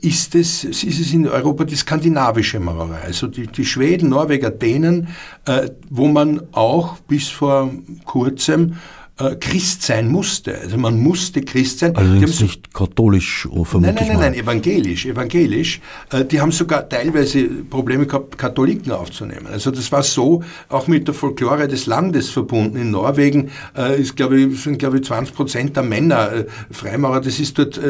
ist 0.00 0.34
es, 0.34 0.64
ist 0.64 0.84
es 0.84 1.12
in 1.12 1.26
Europa 1.26 1.64
die 1.64 1.76
skandinavische 1.76 2.60
Maurerei, 2.60 3.02
also 3.02 3.26
die, 3.26 3.46
die 3.46 3.64
Schweden, 3.64 4.10
Norweger, 4.10 4.50
Dänen, 4.50 5.08
äh, 5.46 5.70
wo 5.88 6.08
man 6.08 6.42
auch 6.52 6.98
bis 7.08 7.28
vor 7.28 7.70
kurzem 8.04 8.74
äh, 9.20 9.36
Christ 9.36 9.82
sein 9.82 10.08
musste. 10.08 10.58
Also 10.58 10.78
man 10.78 10.98
musste 10.98 11.42
Christ 11.42 11.80
sein. 11.80 11.94
Also 11.94 12.10
nicht 12.42 12.72
katholisch, 12.72 13.46
oh, 13.50 13.64
vermutlich 13.64 14.00
Nein, 14.00 14.08
nein, 14.08 14.18
nein, 14.18 14.32
nein, 14.32 14.40
evangelisch, 14.40 15.04
evangelisch. 15.06 15.80
Äh, 16.10 16.24
die 16.24 16.40
haben 16.40 16.52
sogar 16.52 16.88
teilweise 16.88 17.44
Probleme 17.44 18.06
gehabt, 18.06 18.38
Katholiken 18.38 18.92
aufzunehmen. 18.92 19.46
Also 19.46 19.70
das 19.70 19.92
war 19.92 20.02
so 20.02 20.42
auch 20.68 20.86
mit 20.86 21.06
der 21.06 21.14
Folklore 21.14 21.68
des 21.68 21.86
Landes 21.86 22.30
verbunden. 22.30 22.78
In 22.78 22.92
Norwegen 22.92 23.50
äh, 23.76 24.00
ist, 24.00 24.16
glaube 24.16 24.40
ich, 24.40 24.62
sind, 24.62 24.78
glaube 24.78 24.98
ich, 24.98 25.04
20 25.04 25.34
Prozent 25.34 25.76
der 25.76 25.82
Männer 25.82 26.32
äh, 26.32 26.44
Freimaurer. 26.70 27.20
Das 27.20 27.38
ist 27.38 27.58
dort, 27.58 27.80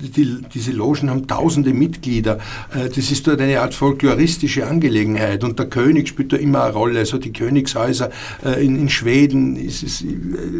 die, 0.00 0.38
diese 0.52 0.72
Logen 0.72 1.08
haben 1.08 1.26
tausende 1.26 1.72
Mitglieder. 1.72 2.38
Das 2.72 3.10
ist 3.10 3.26
dort 3.26 3.40
eine 3.40 3.60
Art 3.60 3.74
folkloristische 3.74 4.66
Angelegenheit. 4.66 5.44
Und 5.44 5.58
der 5.58 5.66
König 5.66 6.08
spielt 6.08 6.32
da 6.32 6.36
immer 6.36 6.64
eine 6.64 6.72
Rolle. 6.72 6.98
Also 6.98 7.18
die 7.18 7.32
Königshäuser 7.32 8.10
in, 8.60 8.76
in 8.76 8.88
Schweden 8.88 9.56
ist 9.56 9.82
es 9.82 10.04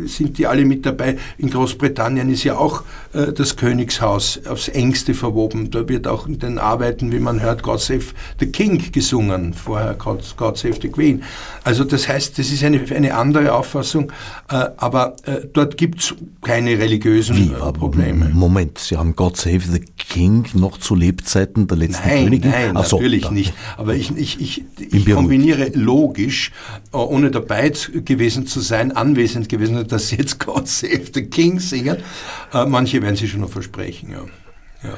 sind 0.07 0.39
die 0.39 0.47
alle 0.47 0.65
mit 0.65 0.85
dabei. 0.87 1.17
In 1.39 1.51
Großbritannien 1.51 2.31
ist 2.31 2.45
ja 2.45 2.57
auch 2.57 2.83
äh, 3.13 3.33
das 3.33 3.57
Königshaus 3.57 4.41
aufs 4.49 4.69
engste 4.69 5.15
verwoben. 5.15 5.71
Da 5.71 5.89
wird 5.89 6.07
auch 6.07 6.27
in 6.27 6.39
den 6.39 6.59
Arbeiten, 6.59 7.13
wie 7.13 7.19
man 7.19 7.41
hört, 7.41 7.63
God 7.63 7.81
Save 7.81 8.05
the 8.41 8.47
King 8.47 8.93
gesungen, 8.93 9.55
vorher 9.55 9.95
God, 9.95 10.35
God 10.37 10.59
Save 10.59 10.75
the 10.81 10.89
Queen. 10.89 11.23
Also 11.65 11.85
das 11.85 12.09
heißt, 12.09 12.39
das 12.39 12.51
ist 12.51 12.63
eine, 12.65 12.81
eine 12.95 13.15
andere 13.15 13.55
Auffassung, 13.55 14.13
äh, 14.51 14.67
aber 14.77 15.17
äh, 15.25 15.47
dort 15.53 15.77
gibt's 15.77 16.15
keine 16.43 16.79
religiösen 16.79 17.37
Wie, 17.37 17.53
äh, 17.53 17.73
Probleme. 17.73 18.31
Moment, 18.33 18.79
Sie 18.79 18.97
haben 18.97 19.15
God 19.17 19.37
Save 19.37 19.61
the 19.61 19.81
King 19.81 20.47
noch 20.55 20.79
zu 20.79 20.95
Lebzeiten 20.95 21.67
der 21.67 21.79
letzten 21.79 22.09
Nein, 22.09 22.25
Königin? 22.25 22.51
nein, 22.51 22.77
Ach 22.77 22.85
so, 22.85 22.97
natürlich 22.97 23.23
da- 23.23 23.31
nicht. 23.31 23.55
Aber 23.77 23.95
ich, 23.95 24.17
ich, 24.17 24.41
ich, 24.41 24.65
ich 24.79 25.07
kombiniere 25.15 25.71
logisch, 25.75 26.53
äh, 26.93 26.97
ohne 26.97 27.31
dabei 27.31 27.71
gewesen 28.05 28.47
zu 28.47 28.61
sein, 28.61 28.93
anwesend 28.93 29.49
gewesen, 29.49 29.72
sein, 29.75 29.87
dass 29.89 30.09
sie 30.09 30.17
jetzt 30.17 30.39
God 30.39 30.69
Save 30.69 31.05
the 31.13 31.23
King 31.27 31.61
singen. 31.61 31.99
Äh, 32.53 32.67
Manche 32.67 33.01
werden 33.03 33.17
sie 33.17 33.29
schon 33.29 33.41
noch 33.41 33.51
versprechen, 33.51 34.11
ja. 34.11 34.25
ja. 34.89 34.95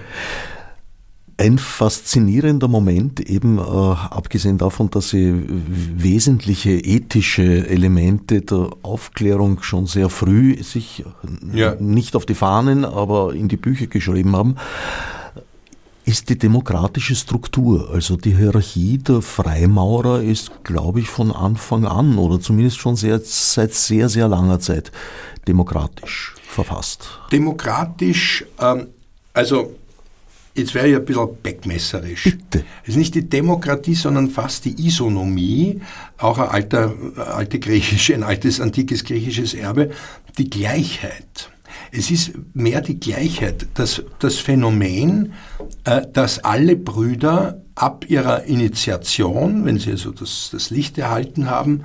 Ein 1.36 1.58
faszinierender 1.58 2.68
Moment, 2.68 3.18
eben 3.18 3.58
äh, 3.58 3.62
abgesehen 3.62 4.56
davon, 4.56 4.88
dass 4.90 5.08
Sie 5.08 5.34
wesentliche 5.48 6.70
ethische 6.70 7.66
Elemente 7.68 8.42
der 8.42 8.70
Aufklärung 8.82 9.60
schon 9.62 9.86
sehr 9.86 10.10
früh 10.10 10.62
sich 10.62 11.04
Ja. 11.52 11.74
nicht 11.80 12.14
auf 12.14 12.24
die 12.24 12.34
Fahnen, 12.36 12.84
aber 12.84 13.34
in 13.34 13.48
die 13.48 13.56
Bücher 13.56 13.88
geschrieben 13.88 14.36
haben, 14.36 14.54
ist 16.05 16.28
die 16.28 16.38
demokratische 16.38 17.14
Struktur. 17.14 17.90
Also 17.90 18.16
die 18.16 18.36
Hierarchie 18.36 18.98
der 18.98 19.22
Freimaurer 19.22 20.22
ist, 20.22 20.64
glaube 20.64 21.00
ich, 21.00 21.09
von 21.09 21.32
Anfang 21.32 21.86
an 21.86 22.18
oder 22.18 22.40
zumindest 22.40 22.78
schon 22.78 22.96
sehr, 22.96 23.20
seit 23.22 23.74
sehr, 23.74 24.09
sehr 24.09 24.28
langer 24.28 24.61
Zeit 24.61 24.92
demokratisch 25.48 26.34
verfasst. 26.46 27.09
Demokratisch, 27.32 28.44
ähm, 28.61 28.88
also 29.32 29.74
jetzt 30.55 30.74
wäre 30.74 30.88
ich 30.88 30.96
ein 30.96 31.05
bisschen 31.05 31.28
beckmesserisch. 31.42 32.24
Bitte. 32.24 32.64
Es 32.82 32.90
ist 32.90 32.96
nicht 32.96 33.14
die 33.14 33.28
Demokratie, 33.28 33.94
sondern 33.94 34.30
fast 34.30 34.66
die 34.66 34.86
Isonomie, 34.86 35.80
auch 36.18 36.38
ein 36.38 36.48
alter, 36.48 36.94
alte 37.16 37.59
griechische, 37.59 38.14
ein 38.14 38.22
altes 38.22 38.61
antikes 38.61 39.05
griechisches 39.05 39.55
Erbe, 39.55 39.90
die 40.36 40.50
Gleichheit. 40.50 41.50
Es 41.97 42.11
ist 42.11 42.32
mehr 42.55 42.80
die 42.80 42.99
Gleichheit, 42.99 43.66
das, 43.74 44.03
das 44.18 44.38
Phänomen, 44.38 45.32
äh, 45.84 46.03
dass 46.12 46.42
alle 46.42 46.76
Brüder 46.76 47.62
ab 47.76 48.07
ihrer 48.09 48.45
Initiation, 48.45 49.64
wenn 49.64 49.78
sie 49.78 49.92
also 49.92 50.11
das, 50.11 50.49
das 50.51 50.70
Licht 50.70 50.99
erhalten 50.99 51.49
haben, 51.49 51.84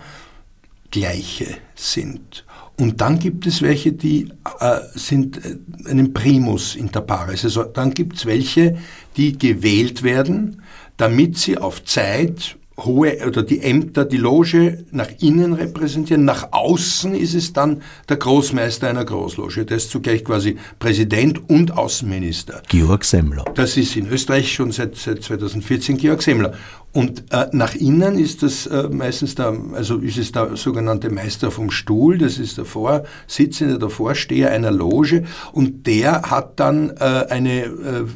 gleiche 0.90 1.58
sind. 1.76 2.46
Und 2.80 3.02
dann 3.02 3.20
gibt 3.20 3.46
es 3.46 3.62
welche, 3.62 3.92
die 3.92 4.30
äh, 4.60 4.80
sind 4.96 5.46
äh, 5.46 5.58
einem 5.90 6.14
Primus 6.14 6.76
inter 6.76 7.02
pares. 7.02 7.44
Also 7.44 7.64
dann 7.64 7.94
gibt 7.94 8.18
es 8.18 8.26
welche, 8.26 8.78
die 9.16 9.38
gewählt 9.38 10.02
werden, 10.02 10.64
damit 10.98 11.38
sie 11.38 11.58
auf 11.58 11.84
Zeit 11.84 12.58
hohe 12.86 13.26
oder 13.26 13.44
die 13.44 13.62
Ämter, 13.62 14.06
die 14.06 14.18
Loge 14.18 14.86
nach 14.92 15.10
innen 15.20 15.54
repräsentieren. 15.54 16.26
Nach 16.26 16.52
außen 16.52 17.14
ist 17.16 17.34
es 17.34 17.54
dann 17.54 17.82
der 18.08 18.18
Großmeister 18.18 18.88
einer 18.88 19.06
Großloge. 19.06 19.66
Der 19.66 19.78
ist 19.78 19.92
zugleich 19.92 20.24
quasi 20.24 20.58
Präsident 20.80 21.50
und 21.50 21.78
Außenminister. 21.78 22.62
Georg 22.68 23.06
Semmler. 23.06 23.46
Das 23.56 23.78
ist 23.78 23.96
in 23.96 24.08
Österreich 24.08 24.54
schon 24.54 24.72
seit, 24.72 24.96
seit 24.96 25.24
2014 25.24 25.98
Georg 25.98 26.22
Semmler. 26.22 26.54
Und 26.92 27.32
äh, 27.32 27.46
nach 27.52 27.76
innen 27.76 28.18
ist 28.18 28.42
das 28.42 28.66
äh, 28.66 28.90
meistens 28.90 29.36
der, 29.36 29.56
also 29.74 29.98
ist 29.98 30.18
es 30.18 30.32
der 30.32 30.56
sogenannte 30.56 31.12
Meister 31.12 31.52
vom 31.52 31.70
Stuhl, 31.70 32.18
das 32.18 32.40
ist 32.40 32.58
der 32.58 32.66
Vorsitzende, 32.66 33.78
der 33.78 33.92
Vorsteher 33.92 34.52
einer 34.52 34.72
Loge 34.72 35.26
und 35.52 35.86
der 35.86 36.24
hat 36.24 36.60
dann 36.60 36.90
äh, 37.00 37.28
eine, 37.30 37.66
äh, 37.66 37.72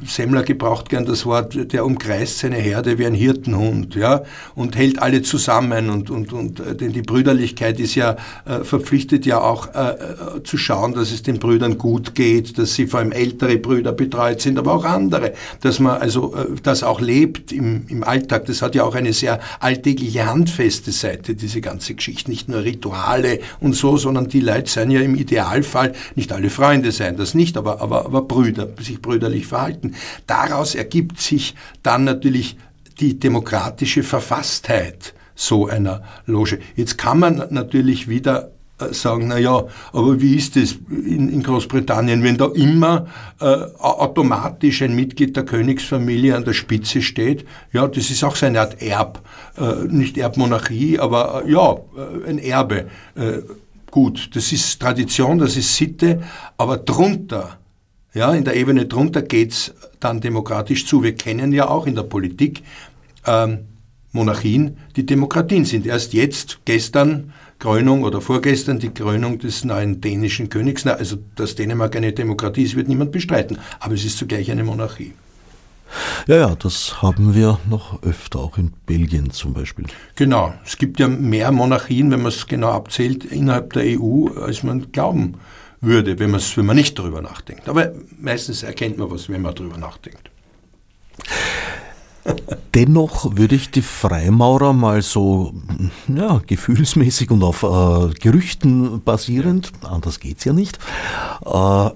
Semmler 0.08 0.42
gebraucht 0.42 0.90
gern 0.90 1.06
das 1.06 1.24
Wort, 1.28 1.72
der 1.72 1.86
umkreist 1.86 2.40
seine 2.40 2.56
Herde 2.56 2.98
wie 2.98 3.06
ein 3.06 3.14
Hirtenhund, 3.14 3.94
ja, 3.94 4.24
und 4.56 4.76
hält 4.76 5.02
alle 5.02 5.22
zusammen 5.22 5.90
und, 5.90 6.10
und, 6.10 6.34
und 6.34 6.60
äh, 6.60 6.76
denn 6.76 6.94
die 6.94 7.02
Brüderlichkeit 7.02 7.80
ist 7.80 7.96
ja 7.96 8.18
äh, 8.46 8.64
verpflichtet 8.64 9.26
ja 9.26 9.42
auch 9.42 9.74
äh, 9.74 9.92
äh, 9.92 10.44
zu 10.44 10.58
schauen, 10.58 10.94
dass 10.94 11.12
es 11.12 11.24
den 11.24 11.40
Brüdern 11.40 11.78
gut 11.78 12.16
geht, 12.16 12.58
dass 12.58 12.74
sie 12.76 12.88
vor 12.88 13.00
allem 13.00 13.12
ältere 13.12 13.58
Brüder 13.58 13.92
betreut 13.92 14.42
sind, 14.42 14.58
aber 14.58 14.74
auch 14.74 14.86
andere, 14.86 15.34
dass 15.62 15.80
man 15.80 16.02
also 16.02 16.36
äh, 16.36 16.46
das 16.62 16.84
auch 16.84 17.02
lebt 17.02 17.52
im, 17.52 17.86
im 17.88 18.04
Alltag. 18.04 18.46
Das 18.46 18.62
hat 18.62 18.76
ja 18.76 18.84
auch 18.84 18.96
eine 18.96 19.14
sehr 19.14 19.40
alltägliche, 19.60 20.26
handfeste 20.26 20.92
Seite, 20.92 21.36
diese 21.36 21.62
ganze 21.62 21.96
Geschichte. 21.96 22.30
Nicht 22.30 22.50
nur 22.50 22.64
Rituale 22.64 23.40
und 23.60 23.76
so, 23.76 23.98
sondern 23.98 24.28
die 24.28 24.40
Leute 24.40 24.70
seien 24.70 24.92
ja 24.92 25.02
im 25.02 25.16
Idealfall, 25.16 25.94
nicht 26.16 26.32
alle 26.32 26.50
Freunde 26.50 26.92
seien 26.92 27.18
das 27.18 27.34
nicht, 27.34 27.58
aber, 27.58 27.82
aber, 27.82 28.06
aber 28.06 28.22
Brüder, 28.24 28.70
sich 28.80 29.02
brüderlich 29.02 29.48
verhalten. 29.48 29.96
Daraus 30.28 30.76
ergibt 30.76 31.20
sich 31.20 31.56
dann 31.82 32.04
natürlich 32.04 32.58
die 33.00 33.20
demokratische 33.20 34.04
Verfasstheit 34.04 35.14
so 35.36 35.68
einer 35.68 36.04
Loge. 36.26 36.60
Jetzt 36.76 36.98
kann 36.98 37.20
man 37.20 37.44
natürlich 37.50 38.08
wieder 38.08 38.52
äh, 38.80 38.94
sagen, 38.94 39.28
na 39.28 39.38
ja, 39.38 39.64
aber 39.92 40.22
wie 40.22 40.36
ist 40.36 40.58
es 40.58 40.78
in, 40.90 41.30
in 41.30 41.44
Großbritannien, 41.44 42.24
wenn 42.24 42.38
da 42.38 42.48
immer 42.54 43.08
äh, 43.40 43.46
automatisch 43.46 44.82
ein 44.82 44.96
Mitglied 44.96 45.36
der 45.36 45.46
Königsfamilie 45.46 46.36
an 46.36 46.44
der 46.44 46.54
Spitze 46.54 47.02
steht? 47.02 47.46
Ja, 47.72 47.88
das 47.88 48.10
ist 48.10 48.24
auch 48.24 48.36
so 48.36 48.46
eine 48.46 48.62
Art 48.62 48.82
Erb, 48.82 49.22
äh, 49.58 49.86
nicht 49.88 50.18
Erbmonarchie, 50.18 51.00
aber 51.00 51.44
äh, 51.46 51.52
ja, 51.52 51.74
äh, 51.74 52.30
ein 52.30 52.40
Erbe. 52.40 52.88
Äh, 53.16 53.40
gut, 53.92 54.36
das 54.36 54.52
ist 54.52 54.80
Tradition, 54.80 55.38
das 55.38 55.58
ist 55.58 55.76
Sitte, 55.76 56.24
aber 56.58 56.78
drunter, 56.78 57.58
ja, 58.14 58.34
in 58.34 58.44
der 58.44 58.56
Ebene 58.56 58.86
drunter 58.86 59.22
geht's 59.22 59.74
dann 60.00 60.22
demokratisch 60.22 60.86
zu. 60.86 61.04
Wir 61.04 61.16
kennen 61.16 61.52
ja 61.52 61.68
auch 61.68 61.88
in 61.88 61.96
der 61.96 62.04
Politik 62.04 62.64
ähm, 63.26 63.60
Monarchien, 64.12 64.78
die 64.96 65.06
Demokratien 65.06 65.66
sind. 65.66 65.88
Erst 65.88 66.14
jetzt, 66.14 66.60
gestern, 66.66 67.34
Krönung 67.58 68.04
oder 68.04 68.22
vorgestern 68.22 68.80
die 68.80 68.90
Krönung 68.90 69.40
des 69.40 69.64
neuen 69.64 70.02
dänischen 70.02 70.50
Königs. 70.50 70.86
Na, 70.86 70.94
also, 70.94 71.18
dass 71.36 71.56
Dänemark 71.56 71.96
eine 71.96 72.14
Demokratie 72.14 72.64
ist, 72.64 72.76
wird 72.76 72.88
niemand 72.88 73.12
bestreiten. 73.12 73.58
Aber 73.80 73.96
es 73.96 74.06
ist 74.06 74.18
zugleich 74.18 74.52
eine 74.52 74.64
Monarchie. 74.64 75.14
Ja, 76.28 76.36
ja, 76.36 76.56
das 76.56 77.02
haben 77.02 77.36
wir 77.36 77.60
noch 77.70 78.02
öfter, 78.04 78.40
auch 78.40 78.58
in 78.58 78.74
Belgien 78.86 79.32
zum 79.32 79.54
Beispiel. 79.54 79.86
Genau. 80.16 80.54
Es 80.66 80.78
gibt 80.78 81.00
ja 81.00 81.08
mehr 81.08 81.52
Monarchien, 81.52 82.12
wenn 82.12 82.22
man 82.22 82.32
es 82.32 82.48
genau 82.48 82.72
abzählt, 82.72 83.26
innerhalb 83.26 83.74
der 83.74 84.00
EU, 84.00 84.28
als 84.40 84.64
man 84.64 84.92
glauben 84.92 85.36
würde, 85.84 86.18
wenn, 86.20 86.34
wenn 86.34 86.66
man 86.66 86.76
nicht 86.76 86.98
darüber 86.98 87.22
nachdenkt. 87.22 87.68
Aber 87.70 87.94
meistens 88.20 88.64
erkennt 88.64 88.98
man 88.98 89.12
was, 89.12 89.30
wenn 89.30 89.42
man 89.42 89.54
darüber 89.56 89.78
nachdenkt. 89.78 90.30
Dennoch 92.74 93.36
würde 93.36 93.56
ich 93.56 93.70
die 93.70 93.82
Freimaurer 93.82 94.74
mal 94.74 95.02
so 95.02 95.54
ja, 96.08 96.42
gefühlsmäßig 96.46 97.32
und 97.32 97.44
auf 97.44 97.64
äh, 97.64 98.14
Gerüchten 98.20 99.02
basierend, 99.02 99.72
anders 99.84 100.20
geht's 100.20 100.46
ja 100.46 100.54
nicht, 100.54 100.80
äh, 101.46 101.90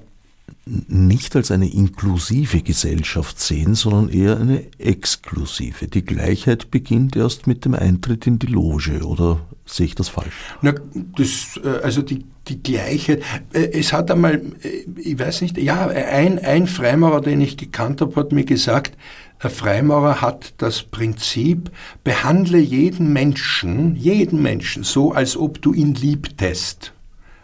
nicht 0.65 1.35
als 1.35 1.51
eine 1.51 1.71
inklusive 1.71 2.61
Gesellschaft 2.61 3.39
sehen, 3.39 3.73
sondern 3.75 4.09
eher 4.09 4.37
eine 4.37 4.65
exklusive. 4.79 5.87
Die 5.87 6.03
Gleichheit 6.03 6.71
beginnt 6.71 7.15
erst 7.15 7.47
mit 7.47 7.63
dem 7.63 7.73
Eintritt 7.73 8.27
in 8.27 8.37
die 8.37 8.47
Loge, 8.47 9.05
oder 9.05 9.39
sehe 9.65 9.85
ich 9.85 9.95
das 9.95 10.09
falsch? 10.09 10.35
Na, 10.61 10.73
das, 11.15 11.59
äh, 11.63 11.79
also 11.83 12.01
die, 12.01 12.25
die 12.49 12.61
Gleichheit. 12.61 13.21
äh, 13.53 13.69
Es 13.71 13.93
hat 13.93 14.11
einmal, 14.11 14.41
äh, 14.63 14.85
ich 14.99 15.19
weiß 15.19 15.41
nicht, 15.41 15.57
ja, 15.57 15.87
ein, 15.87 16.39
ein 16.39 16.67
Freimaurer, 16.67 17.21
den 17.21 17.41
ich 17.41 17.57
gekannt 17.57 18.01
habe, 18.01 18.15
hat 18.15 18.31
mir 18.31 18.45
gesagt, 18.45 18.97
ein 19.39 19.51
Freimaurer 19.51 20.21
hat 20.21 20.53
das 20.57 20.81
Prinzip, 20.83 21.71
behandle 22.03 22.57
jeden 22.57 23.13
Menschen, 23.13 23.95
jeden 23.95 24.41
Menschen 24.41 24.83
so, 24.83 25.11
als 25.11 25.37
ob 25.37 25.61
du 25.61 25.73
ihn 25.73 25.93
liebtest. 25.93 26.93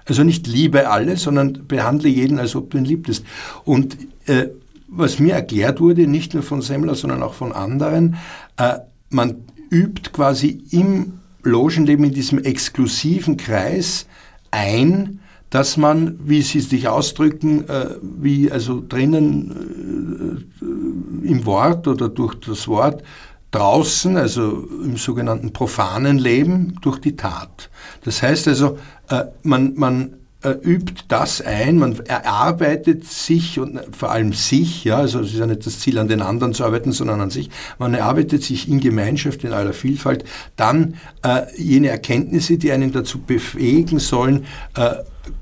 Also 0.05 0.23
nicht 0.23 0.47
liebe 0.47 0.89
alle, 0.89 1.17
sondern 1.17 1.67
behandle 1.67 2.09
jeden, 2.09 2.39
als 2.39 2.55
ob 2.55 2.71
du 2.71 2.77
ihn 2.77 2.85
liebtest. 2.85 3.25
Und 3.63 3.97
äh, 4.25 4.47
was 4.87 5.19
mir 5.19 5.33
erklärt 5.33 5.79
wurde, 5.79 6.07
nicht 6.07 6.33
nur 6.33 6.43
von 6.43 6.61
Semmler, 6.61 6.95
sondern 6.95 7.23
auch 7.23 7.33
von 7.33 7.51
anderen, 7.51 8.17
äh, 8.57 8.79
man 9.09 9.35
übt 9.69 10.11
quasi 10.11 10.63
im 10.71 11.19
Logenleben, 11.43 12.05
in 12.05 12.13
diesem 12.13 12.39
exklusiven 12.43 13.37
Kreis 13.37 14.07
ein, 14.53 15.19
dass 15.49 15.77
man, 15.77 16.19
wie 16.23 16.41
Sie 16.41 16.61
sich 16.61 16.87
ausdrücken, 16.87 17.67
äh, 17.67 17.89
wie 18.01 18.51
also 18.51 18.83
drinnen 18.87 20.45
äh, 20.61 21.27
im 21.27 21.45
Wort 21.45 21.87
oder 21.87 22.09
durch 22.09 22.35
das 22.35 22.67
Wort, 22.67 23.03
draußen, 23.51 24.17
also 24.17 24.67
im 24.83 24.97
sogenannten 24.97 25.53
profanen 25.53 26.17
Leben, 26.17 26.75
durch 26.81 26.99
die 26.99 27.15
Tat. 27.15 27.69
Das 28.03 28.23
heißt 28.23 28.47
also, 28.47 28.77
äh, 29.09 29.25
man, 29.43 29.73
man 29.75 30.15
übt 30.51 31.05
das 31.07 31.41
ein, 31.41 31.77
man 31.77 31.99
erarbeitet 32.05 33.05
sich 33.05 33.59
und 33.59 33.79
vor 33.95 34.11
allem 34.11 34.33
sich, 34.33 34.83
ja, 34.83 34.97
also 34.97 35.19
es 35.19 35.33
ist 35.33 35.39
ja 35.39 35.47
nicht 35.47 35.65
das 35.65 35.79
Ziel, 35.79 35.97
an 35.97 36.07
den 36.07 36.21
anderen 36.21 36.53
zu 36.53 36.63
arbeiten, 36.63 36.91
sondern 36.91 37.21
an 37.21 37.29
sich, 37.29 37.49
man 37.79 37.93
erarbeitet 37.93 38.43
sich 38.43 38.67
in 38.67 38.79
Gemeinschaft, 38.79 39.43
in 39.43 39.53
aller 39.53 39.73
Vielfalt, 39.73 40.25
dann 40.55 40.95
äh, 41.23 41.43
jene 41.57 41.89
Erkenntnisse, 41.89 42.57
die 42.57 42.71
einen 42.71 42.91
dazu 42.91 43.19
befähigen 43.19 43.99
sollen, 43.99 44.45
äh, 44.75 44.95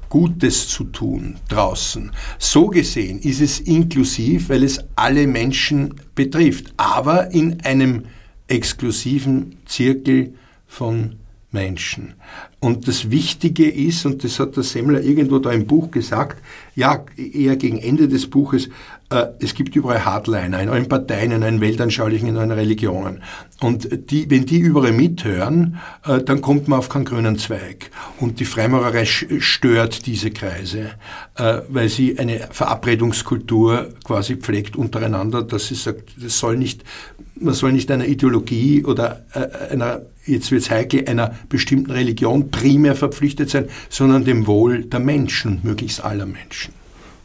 Gutes 0.09 0.67
zu 0.67 0.83
tun 0.83 1.37
draußen. 1.47 2.11
So 2.37 2.67
gesehen 2.67 3.19
ist 3.19 3.39
es 3.41 3.59
inklusiv, 3.59 4.49
weil 4.49 4.63
es 4.63 4.83
alle 4.95 5.25
Menschen 5.25 5.95
betrifft, 6.15 6.73
aber 6.77 7.31
in 7.31 7.61
einem 7.61 8.03
exklusiven 8.47 9.57
Zirkel 9.65 10.35
von 10.67 11.15
Menschen. 11.51 12.15
Und 12.63 12.87
das 12.87 13.09
Wichtige 13.09 13.67
ist, 13.67 14.05
und 14.05 14.23
das 14.23 14.39
hat 14.39 14.55
der 14.55 14.61
Semmler 14.61 15.01
irgendwo 15.01 15.39
da 15.39 15.51
im 15.51 15.65
Buch 15.65 15.89
gesagt, 15.89 16.43
ja, 16.75 17.03
eher 17.17 17.55
gegen 17.55 17.79
Ende 17.79 18.07
des 18.07 18.29
Buches, 18.29 18.69
äh, 19.09 19.25
es 19.39 19.55
gibt 19.55 19.75
überall 19.75 20.05
Hardliner 20.05 20.61
in 20.61 20.69
allen 20.69 20.87
Parteien, 20.87 21.31
in 21.31 21.41
allen 21.41 21.59
weltanschaulichen, 21.59 22.29
in 22.29 22.37
allen 22.37 22.51
Religionen. 22.51 23.23
Und 23.61 24.09
die, 24.09 24.27
wenn 24.29 24.47
die 24.47 24.57
überall 24.57 24.91
mithören, 24.91 25.77
äh, 26.05 26.21
dann 26.21 26.41
kommt 26.41 26.67
man 26.67 26.79
auf 26.79 26.89
keinen 26.89 27.05
grünen 27.05 27.37
Zweig. 27.37 27.91
Und 28.19 28.39
die 28.39 28.45
Freimaurerei 28.45 29.05
stört 29.05 30.07
diese 30.07 30.31
Kreise, 30.31 30.91
äh, 31.35 31.59
weil 31.69 31.87
sie 31.87 32.17
eine 32.17 32.49
Verabredungskultur 32.51 33.93
quasi 34.03 34.35
pflegt 34.37 34.75
untereinander, 34.75 35.43
dass 35.43 35.67
sie 35.67 35.75
sagt, 35.75 36.15
das 36.17 36.39
soll 36.39 36.57
nicht, 36.57 36.83
man 37.35 37.53
soll 37.53 37.71
nicht 37.71 37.91
einer 37.91 38.07
Ideologie 38.07 38.83
oder 38.83 39.25
einer 39.69 40.01
jetzt 40.25 40.51
wird 40.51 40.63
es 40.63 40.69
heikel, 40.69 41.07
einer 41.07 41.35
bestimmten 41.49 41.91
Religion 41.91 42.51
primär 42.51 42.95
verpflichtet 42.95 43.49
sein, 43.49 43.69
sondern 43.89 44.25
dem 44.25 44.47
Wohl 44.47 44.85
der 44.85 44.99
Menschen, 44.99 45.59
möglichst 45.63 46.03
aller 46.03 46.25
Menschen. 46.25 46.73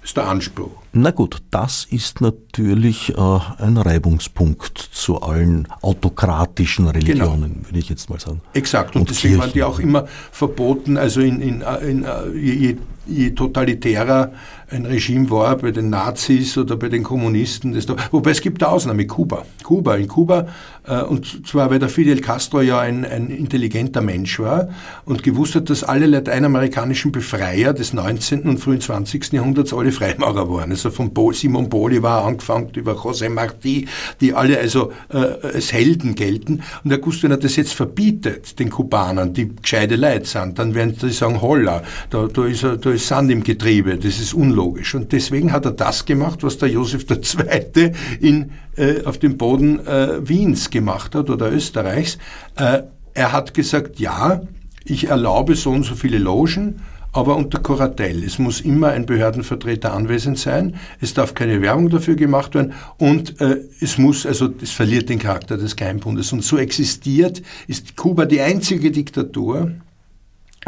Das 0.00 0.10
ist 0.10 0.16
der 0.16 0.28
Anspruch. 0.28 0.85
Na 0.98 1.10
gut, 1.10 1.42
das 1.50 1.86
ist 1.90 2.22
natürlich 2.22 3.10
äh, 3.18 3.38
ein 3.58 3.76
Reibungspunkt 3.76 4.78
zu 4.78 5.20
allen 5.20 5.68
autokratischen 5.82 6.88
Religionen, 6.88 7.52
genau. 7.52 7.66
würde 7.66 7.78
ich 7.78 7.90
jetzt 7.90 8.08
mal 8.08 8.18
sagen. 8.18 8.40
Exakt, 8.54 8.96
und, 8.96 9.02
und 9.02 9.10
deswegen 9.10 9.36
waren 9.38 9.52
die 9.52 9.62
auch 9.62 9.78
immer 9.78 10.06
verboten, 10.32 10.96
also 10.96 11.20
in, 11.20 11.42
in, 11.42 11.60
in, 11.82 12.02
in 12.02 12.06
je, 12.34 12.76
je 13.06 13.30
totalitärer 13.30 14.32
ein 14.68 14.84
Regime 14.84 15.30
war, 15.30 15.56
bei 15.56 15.70
den 15.70 15.90
Nazis 15.90 16.58
oder 16.58 16.76
bei 16.76 16.88
den 16.88 17.04
Kommunisten. 17.04 17.72
Da, 17.86 17.96
wobei 18.10 18.32
es 18.32 18.40
gibt 18.40 18.62
eine 18.62 18.72
Ausnahme, 18.72 19.06
Kuba. 19.06 19.44
Kuba. 19.62 19.94
In 19.94 20.08
Kuba, 20.08 20.48
äh, 20.84 21.02
und 21.02 21.46
zwar 21.46 21.70
weil 21.70 21.78
der 21.78 21.88
Fidel 21.88 22.20
Castro 22.20 22.62
ja 22.62 22.80
ein, 22.80 23.04
ein 23.04 23.30
intelligenter 23.30 24.00
Mensch 24.00 24.40
war 24.40 24.68
und 25.04 25.22
gewusst 25.22 25.54
hat, 25.54 25.70
dass 25.70 25.84
alle 25.84 26.06
lateinamerikanischen 26.06 27.12
Befreier 27.12 27.74
des 27.74 27.92
19. 27.92 28.42
und 28.42 28.58
frühen 28.58 28.80
20. 28.80 29.32
Jahrhunderts 29.32 29.72
alle 29.72 29.92
Freimaurer 29.92 30.50
waren. 30.50 30.70
Also 30.72 30.85
von 30.90 31.12
Bo 31.12 31.32
Simon 31.32 31.68
Bolivar 31.68 32.24
angefangen 32.24 32.70
über 32.74 32.92
José 32.92 33.28
Martí, 33.28 33.86
die 34.20 34.34
alle 34.34 34.58
also 34.58 34.92
äh, 35.08 35.16
als 35.54 35.72
Helden 35.72 36.14
gelten. 36.14 36.62
Und 36.84 36.90
wusste, 37.16 37.24
wenn 37.24 37.30
er 37.32 37.36
das 37.38 37.56
jetzt 37.56 37.72
verbietet, 37.72 38.58
den 38.58 38.70
Kubanern, 38.70 39.32
die 39.32 39.54
gescheite 39.54 39.96
Leute 39.96 40.26
sind, 40.26 40.58
dann 40.58 40.74
werden 40.74 40.96
sie 40.98 41.10
sagen, 41.10 41.40
holla, 41.40 41.82
da, 42.10 42.26
da, 42.26 42.44
ist, 42.44 42.62
da 42.62 42.90
ist 42.90 43.06
Sand 43.06 43.30
im 43.30 43.42
Getriebe, 43.42 43.96
das 43.96 44.18
ist 44.18 44.34
unlogisch. 44.34 44.94
Und 44.94 45.12
deswegen 45.12 45.52
hat 45.52 45.64
er 45.64 45.72
das 45.72 46.04
gemacht, 46.04 46.42
was 46.42 46.58
der 46.58 46.68
Josef 46.68 47.06
II. 47.10 47.92
In, 48.20 48.52
äh, 48.76 49.04
auf 49.04 49.18
dem 49.18 49.36
Boden 49.36 49.84
äh, 49.86 50.28
Wiens 50.28 50.70
gemacht 50.70 51.14
hat 51.14 51.30
oder 51.30 51.50
Österreichs. 51.50 52.18
Äh, 52.56 52.82
er 53.14 53.32
hat 53.32 53.54
gesagt, 53.54 53.98
ja, 53.98 54.42
ich 54.84 55.08
erlaube 55.08 55.54
so 55.54 55.70
und 55.70 55.84
so 55.84 55.94
viele 55.94 56.18
Logen, 56.18 56.82
aber 57.16 57.36
unter 57.36 57.60
Kuratell. 57.60 58.22
Es 58.22 58.38
muss 58.38 58.60
immer 58.60 58.88
ein 58.88 59.06
Behördenvertreter 59.06 59.94
anwesend 59.94 60.38
sein, 60.38 60.76
es 61.00 61.14
darf 61.14 61.34
keine 61.34 61.62
Werbung 61.62 61.88
dafür 61.88 62.14
gemacht 62.14 62.54
werden 62.54 62.74
und 62.98 63.40
äh, 63.40 63.62
es 63.80 63.96
muss, 63.96 64.26
also 64.26 64.50
es 64.60 64.70
verliert 64.70 65.08
den 65.08 65.18
Charakter 65.18 65.56
des 65.56 65.76
Geheimbundes. 65.76 66.32
Und 66.32 66.44
so 66.44 66.58
existiert, 66.58 67.42
ist 67.68 67.96
Kuba 67.96 68.26
die 68.26 68.42
einzige 68.42 68.90
Diktatur, 68.90 69.72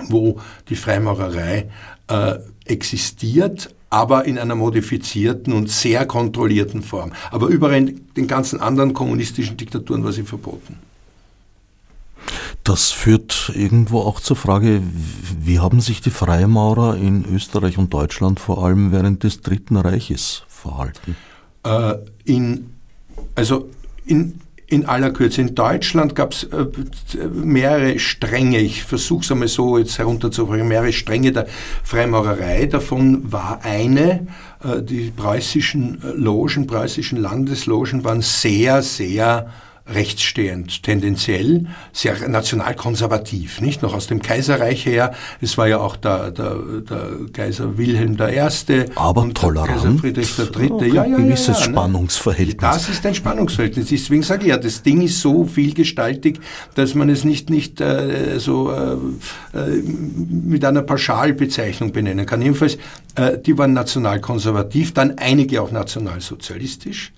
wo 0.09 0.40
die 0.70 0.76
Freimaurerei 0.76 1.68
äh, 2.09 2.34
existiert, 2.64 3.74
aber 3.90 4.24
in 4.24 4.38
einer 4.38 4.55
modifizierten 4.55 5.53
und 5.53 5.68
sehr 5.68 6.07
kontrollierten 6.07 6.82
Form. 6.82 7.12
Aber 7.30 7.49
überall 7.49 7.76
in 7.76 8.07
den 8.16 8.26
ganzen 8.26 8.61
anderen 8.61 8.94
kommunistischen 8.94 9.59
Diktaturen 9.59 10.03
war 10.03 10.12
sie 10.12 10.22
verboten. 10.22 10.88
Das 12.64 12.91
führt 12.91 13.53
irgendwo 13.55 14.01
auch 14.01 14.20
zur 14.20 14.37
Frage, 14.37 14.83
wie 15.41 15.59
haben 15.59 15.81
sich 15.81 16.01
die 16.01 16.11
Freimaurer 16.11 16.97
in 16.97 17.24
Österreich 17.24 17.79
und 17.79 17.93
Deutschland 17.93 18.41
vor 18.41 18.64
allem 18.64 18.93
während 18.93 19.24
des 19.24 19.41
Dritten 19.41 19.76
Reiches 19.76 20.43
verhalten? 20.49 21.16
Äh, 21.64 21.95
in, 22.24 22.74
also 23.35 23.68
in 24.07 24.41
in 24.68 24.85
aller 24.85 25.11
Kürze. 25.11 25.41
In 25.41 25.55
Deutschland 25.55 26.14
gab 26.14 26.33
es 26.33 26.45
äh, 26.45 26.66
mehrere 27.33 27.99
Stränge, 27.99 28.59
ich 28.59 28.85
versuche 28.85 29.24
es 29.24 29.33
einmal 29.33 29.49
so 29.49 29.79
jetzt 29.79 29.99
herunterzubringen, 29.99 30.68
mehrere 30.68 30.93
Stränge 30.93 31.33
der 31.33 31.47
Freimaurerei. 31.83 32.66
Davon 32.66 33.33
war 33.33 33.61
eine, 33.62 34.26
äh, 34.62 34.83
die 34.83 35.11
preußischen 35.11 36.03
Logen, 36.16 36.66
preußischen 36.66 37.18
Landeslogen 37.18 38.05
waren 38.05 38.20
sehr, 38.20 38.83
sehr 38.83 39.51
rechtsstehend, 39.89 40.82
tendenziell 40.82 41.66
sehr 41.93 42.28
nationalkonservativ, 42.28 43.61
nicht 43.61 43.82
noch 43.82 43.95
aus 43.95 44.07
dem 44.07 44.20
Kaiserreich 44.20 44.84
her. 44.84 45.14
Es 45.41 45.57
war 45.57 45.66
ja 45.66 45.78
auch 45.78 45.97
der, 45.97 46.30
der, 46.30 46.57
der 46.89 47.09
Kaiser 47.32 47.78
Wilhelm 47.78 48.16
I. 48.20 48.84
Aber 48.95 49.22
und 49.22 49.36
tolerant. 49.36 49.70
Kaiser 49.70 49.99
Friedrich 49.99 50.39
III. 50.39 50.70
Okay, 50.70 50.89
ja, 50.89 50.95
ja, 50.95 51.03
ein 51.03 51.16
gewisses 51.16 51.47
ja, 51.47 51.53
ja, 51.55 51.66
ne? 51.66 51.72
Spannungsverhältnis. 51.72 52.59
Das 52.61 52.89
ist 52.89 53.07
ein 53.07 53.14
Spannungsverhältnis. 53.14 53.89
Deswegen 53.89 54.22
sage 54.22 54.43
ich 54.43 54.49
ja, 54.49 54.59
das 54.59 54.82
Ding 54.82 55.01
ist 55.03 55.20
so 55.20 55.45
vielgestaltig, 55.45 56.41
dass 56.74 56.95
man 56.95 57.09
es 57.09 57.24
nicht, 57.24 57.51
nicht 57.51 57.80
äh, 57.80 58.39
so 58.39 58.70
äh, 58.70 58.93
äh 59.57 59.82
mit 60.28 60.64
einer 60.64 60.82
Pauschalbezeichnung 60.82 61.93
benennen 61.93 62.26
kann. 62.26 62.43
Jedenfalls, 62.43 62.76
äh, 63.14 63.39
die 63.39 63.57
waren 63.57 63.72
nationalkonservativ, 63.72 64.93
dann 64.93 65.18
einige 65.18 65.62
auch 65.62 65.70
nationalsozialistisch. 65.70 67.12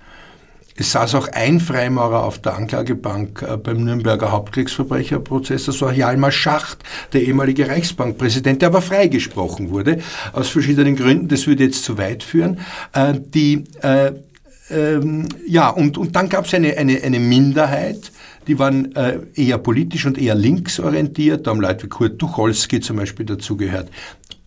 Es 0.80 0.92
saß 0.92 1.14
auch 1.16 1.28
ein 1.28 1.60
Freimaurer 1.60 2.24
auf 2.24 2.38
der 2.38 2.56
Anklagebank 2.56 3.42
äh, 3.42 3.58
beim 3.58 3.84
Nürnberger 3.84 4.32
Hauptkriegsverbrecherprozess, 4.32 5.66
das 5.66 5.82
war 5.82 5.92
Hjalmar 5.92 6.32
Schacht, 6.32 6.78
der 7.12 7.20
ehemalige 7.20 7.68
Reichsbankpräsident, 7.68 8.62
der 8.62 8.70
aber 8.70 8.80
freigesprochen 8.80 9.68
wurde, 9.68 9.98
aus 10.32 10.48
verschiedenen 10.48 10.96
Gründen, 10.96 11.28
das 11.28 11.46
würde 11.46 11.64
jetzt 11.64 11.84
zu 11.84 11.98
weit 11.98 12.22
führen. 12.22 12.60
Äh, 12.94 13.12
die, 13.22 13.64
äh, 13.82 14.12
ähm, 14.70 15.28
ja, 15.46 15.68
und, 15.68 15.98
und 15.98 16.16
dann 16.16 16.30
gab 16.30 16.46
es 16.46 16.54
eine, 16.54 16.74
eine, 16.78 17.02
eine 17.02 17.18
Minderheit, 17.18 18.10
die 18.46 18.58
waren 18.58 18.96
äh, 18.96 19.18
eher 19.34 19.58
politisch 19.58 20.06
und 20.06 20.16
eher 20.16 20.34
linksorientiert, 20.34 21.46
da 21.46 21.50
haben 21.50 21.60
Leute 21.60 21.84
wie 21.84 21.88
Kurt 21.90 22.18
Tucholsky 22.18 22.80
zum 22.80 22.96
Beispiel 22.96 23.26
dazugehört. 23.26 23.90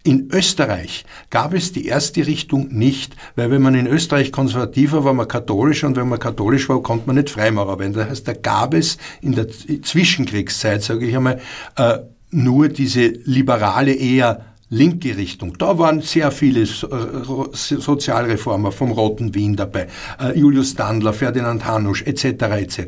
In 0.06 0.28
Österreich 0.34 1.06
gab 1.30 1.54
es 1.54 1.72
die 1.72 1.88
erste 1.88 2.28
Richtung 2.28 2.68
nicht, 2.72 3.16
weil 3.38 3.52
wenn 3.52 3.62
man 3.62 3.74
in 3.74 3.88
Österreich 3.88 4.34
konservativer 4.34 5.06
war, 5.06 5.14
man 5.14 5.30
katholisch 5.30 5.86
und 5.86 5.96
wenn 5.96 6.10
man 6.10 6.20
katholisch 6.20 6.68
war, 6.68 6.84
konnte 6.84 7.08
man 7.08 7.16
nicht 7.16 7.30
Freimaurer 7.30 7.80
werden. 7.80 7.94
Das 7.94 8.10
heißt, 8.10 8.28
da 8.28 8.34
gab 8.34 8.74
es 8.74 8.98
in 9.22 9.34
der 9.34 9.48
Zwischenkriegszeit, 9.50 10.84
sage 10.84 11.06
ich 11.06 11.16
einmal, 11.16 11.40
äh, 11.78 12.00
nur 12.32 12.68
diese 12.68 13.14
liberale, 13.24 13.94
eher 13.94 14.42
linke 14.70 15.16
Richtung. 15.16 15.58
Da 15.58 15.78
waren 15.78 16.02
sehr 16.02 16.32
viele 16.32 16.66
Sozialreformer 16.66 18.74
vom 18.74 18.92
Roten 18.92 19.34
Wien 19.34 19.56
dabei, 19.56 19.88
äh, 20.20 20.38
Julius 20.38 20.76
Dandler, 20.76 21.14
Ferdinand 21.14 21.66
Hanusch 21.66 22.02
etc. 22.02 22.26
etc. 22.26 22.80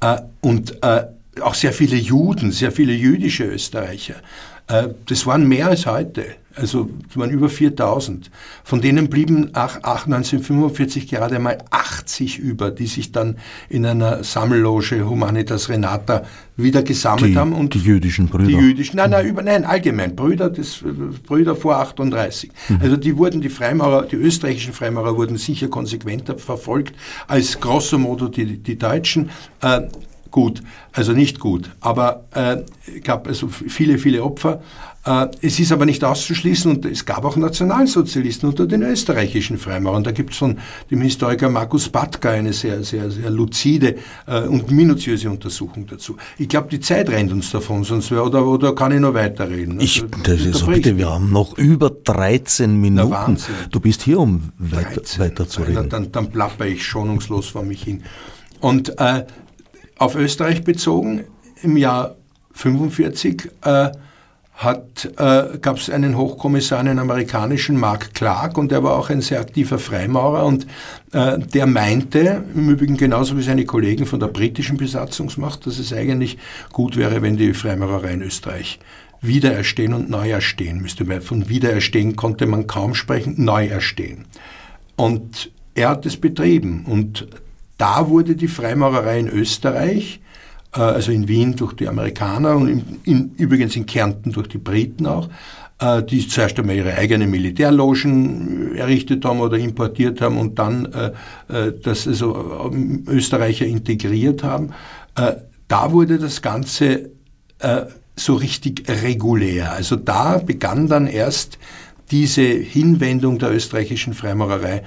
Äh, 0.00 0.16
und 0.40 0.82
äh, 0.82 1.02
auch 1.42 1.54
sehr 1.54 1.74
viele 1.74 1.96
Juden, 1.96 2.52
sehr 2.52 2.72
viele 2.72 2.94
jüdische 2.94 3.44
Österreicher. 3.44 4.14
Äh, 4.68 4.88
das 5.06 5.26
waren 5.26 5.48
mehr 5.48 5.68
als 5.68 5.86
heute. 5.86 6.26
Also 6.54 6.90
es 7.08 7.16
waren 7.16 7.30
über 7.30 7.48
4000. 7.48 8.30
Von 8.64 8.80
denen 8.80 9.08
blieben 9.08 9.50
nach 9.54 9.76
1945 9.76 11.08
gerade 11.08 11.36
einmal 11.36 11.58
80 11.70 12.38
über, 12.38 12.70
die 12.70 12.86
sich 12.86 13.12
dann 13.12 13.36
in 13.68 13.86
einer 13.86 14.24
Sammelloge 14.24 15.08
Humanitas 15.08 15.68
Renata 15.68 16.24
wieder 16.56 16.82
gesammelt 16.82 17.32
die, 17.32 17.36
haben. 17.36 17.52
Und 17.52 17.74
die 17.74 17.78
jüdischen 17.78 18.26
Brüder? 18.26 18.48
Die 18.48 18.54
jüdischen, 18.54 18.96
nein, 18.96 19.10
nein, 19.10 19.26
über, 19.26 19.42
nein 19.42 19.64
allgemein, 19.64 20.16
Brüder, 20.16 20.50
das, 20.50 20.80
Brüder 21.26 21.54
vor 21.54 21.76
38. 21.76 22.50
Mhm. 22.68 22.78
Also 22.82 22.96
die 22.96 23.16
wurden, 23.16 23.40
die 23.40 23.50
Freimaurer, 23.50 24.06
die 24.06 24.16
österreichischen 24.16 24.72
Freimaurer 24.72 25.16
wurden 25.16 25.36
sicher 25.36 25.68
konsequenter 25.68 26.36
verfolgt 26.38 26.94
als 27.28 27.60
grosso 27.60 27.98
modo 27.98 28.26
die, 28.26 28.58
die 28.58 28.76
Deutschen. 28.76 29.30
Äh, 29.62 29.82
gut, 30.30 30.62
also 30.92 31.12
nicht 31.12 31.40
gut, 31.40 31.70
aber 31.80 32.24
äh, 32.32 32.58
gab 33.00 33.26
also 33.26 33.48
viele, 33.48 33.98
viele 33.98 34.22
Opfer. 34.22 34.60
Äh, 35.08 35.28
es 35.40 35.58
ist 35.58 35.72
aber 35.72 35.86
nicht 35.86 36.04
auszuschließen 36.04 36.70
und 36.70 36.84
es 36.84 37.06
gab 37.06 37.24
auch 37.24 37.36
Nationalsozialisten 37.36 38.48
unter 38.48 38.66
den 38.66 38.82
österreichischen 38.82 39.56
Freimaurern. 39.56 40.04
Da 40.04 40.10
gibt 40.10 40.32
es 40.32 40.38
von 40.38 40.58
dem 40.90 41.00
Historiker 41.00 41.48
Markus 41.48 41.88
Batka 41.88 42.30
eine 42.30 42.52
sehr, 42.52 42.82
sehr, 42.82 43.10
sehr 43.10 43.30
luzide 43.30 43.96
äh, 44.26 44.42
und 44.42 44.70
minutiöse 44.70 45.30
Untersuchung 45.30 45.86
dazu. 45.86 46.16
Ich 46.36 46.48
glaube, 46.48 46.68
die 46.68 46.80
Zeit 46.80 47.08
rennt 47.08 47.32
uns 47.32 47.50
davon, 47.50 47.84
sonst 47.84 48.10
wär, 48.10 48.24
oder, 48.24 48.44
oder 48.46 48.74
kann 48.74 48.92
ich 48.92 49.00
noch 49.00 49.14
weiterreden? 49.14 49.80
Ich, 49.80 50.02
also, 50.02 50.22
das 50.24 50.40
ist 50.40 50.58
so 50.58 50.66
bitte, 50.66 50.96
wir 50.98 51.08
haben 51.08 51.32
noch 51.32 51.56
über 51.56 51.90
13 51.90 52.78
Minuten. 52.78 53.08
Na, 53.08 53.26
Wahnsinn. 53.26 53.54
Du 53.70 53.80
bist 53.80 54.02
hier, 54.02 54.18
um 54.18 54.52
weiter, 54.58 55.00
weiter 55.18 55.48
zu 55.48 55.62
reden. 55.62 55.74
Dann, 55.74 55.88
dann, 55.88 56.12
dann 56.12 56.30
plapper 56.30 56.66
ich 56.66 56.84
schonungslos 56.84 57.48
vor 57.48 57.62
mich 57.62 57.82
hin. 57.82 58.02
Und 58.60 58.98
äh, 58.98 59.24
auf 59.98 60.14
Österreich 60.14 60.64
bezogen, 60.64 61.24
im 61.62 61.76
Jahr 61.76 62.16
45 62.52 63.50
äh, 63.64 63.90
äh, 64.64 65.58
gab 65.60 65.76
es 65.76 65.88
einen 65.88 66.16
Hochkommissar, 66.16 66.80
einen 66.80 66.98
amerikanischen, 66.98 67.78
Mark 67.78 68.12
Clark, 68.14 68.58
und 68.58 68.72
der 68.72 68.82
war 68.82 68.96
auch 68.96 69.10
ein 69.10 69.20
sehr 69.20 69.40
aktiver 69.40 69.78
Freimaurer 69.78 70.44
und 70.44 70.66
äh, 71.12 71.38
der 71.38 71.66
meinte, 71.66 72.42
im 72.54 72.68
Übrigen 72.68 72.96
genauso 72.96 73.36
wie 73.36 73.42
seine 73.42 73.64
Kollegen 73.64 74.04
von 74.04 74.18
der 74.18 74.26
britischen 74.26 74.76
Besatzungsmacht, 74.76 75.66
dass 75.66 75.78
es 75.78 75.92
eigentlich 75.92 76.38
gut 76.72 76.96
wäre, 76.96 77.22
wenn 77.22 77.36
die 77.36 77.54
Freimaurerei 77.54 78.14
in 78.14 78.22
Österreich 78.22 78.80
wiedererstehen 79.20 79.94
und 79.94 80.10
neu 80.10 80.30
erstehen 80.30 80.80
müsste. 80.80 81.06
Weil 81.06 81.20
von 81.20 81.48
wiedererstehen 81.48 82.16
konnte 82.16 82.46
man 82.46 82.66
kaum 82.66 82.94
sprechen, 82.94 83.34
neu 83.36 83.66
erstehen. 83.66 84.24
Und 84.96 85.52
er 85.74 85.90
hat 85.90 86.04
es 86.04 86.16
betrieben 86.16 86.84
und 86.86 87.28
da 87.78 88.08
wurde 88.08 88.36
die 88.36 88.48
Freimaurerei 88.48 89.18
in 89.18 89.28
Österreich 89.28 90.20
äh, 90.74 90.80
also 90.80 91.12
in 91.12 91.28
Wien 91.28 91.56
durch 91.56 91.72
die 91.74 91.88
Amerikaner 91.88 92.56
und 92.56 92.68
in, 92.68 92.82
in, 93.04 93.30
übrigens 93.36 93.76
in 93.76 93.86
Kärnten 93.86 94.32
durch 94.32 94.48
die 94.48 94.58
Briten 94.58 95.06
auch, 95.06 95.28
äh, 95.80 96.02
die 96.02 96.26
zuerst 96.26 96.58
einmal 96.58 96.76
ihre 96.76 96.94
eigenen 96.94 97.30
Militärlogen 97.30 98.76
errichtet 98.76 99.24
haben 99.24 99.40
oder 99.40 99.56
importiert 99.56 100.20
haben 100.20 100.38
und 100.38 100.58
dann 100.58 100.86
äh, 100.92 101.72
das 101.82 102.06
also 102.06 102.70
Österreicher 103.06 103.66
integriert 103.66 104.42
haben. 104.42 104.72
Da 105.66 105.92
wurde 105.92 106.18
das 106.18 106.42
Ganze 106.42 107.10
so 108.14 108.34
richtig 108.34 108.84
regulär. 108.88 109.72
Also 109.72 109.96
da 109.96 110.38
begann 110.38 110.86
dann 110.86 111.08
erst 111.08 111.58
diese 112.12 112.42
Hinwendung 112.42 113.38
der 113.38 113.52
österreichischen 113.52 114.14
Freimaurerei 114.14 114.84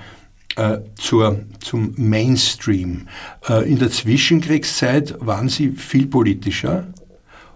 äh, 0.58 0.80
zur, 0.96 1.42
zum 1.60 1.94
Mainstream. 1.98 3.08
Äh, 3.48 3.70
in 3.70 3.80
der 3.80 3.92
Zwischenkriegszeit 3.92 5.16
waren 5.20 5.50
sie 5.50 5.72
viel 5.72 6.08
politischer 6.08 6.88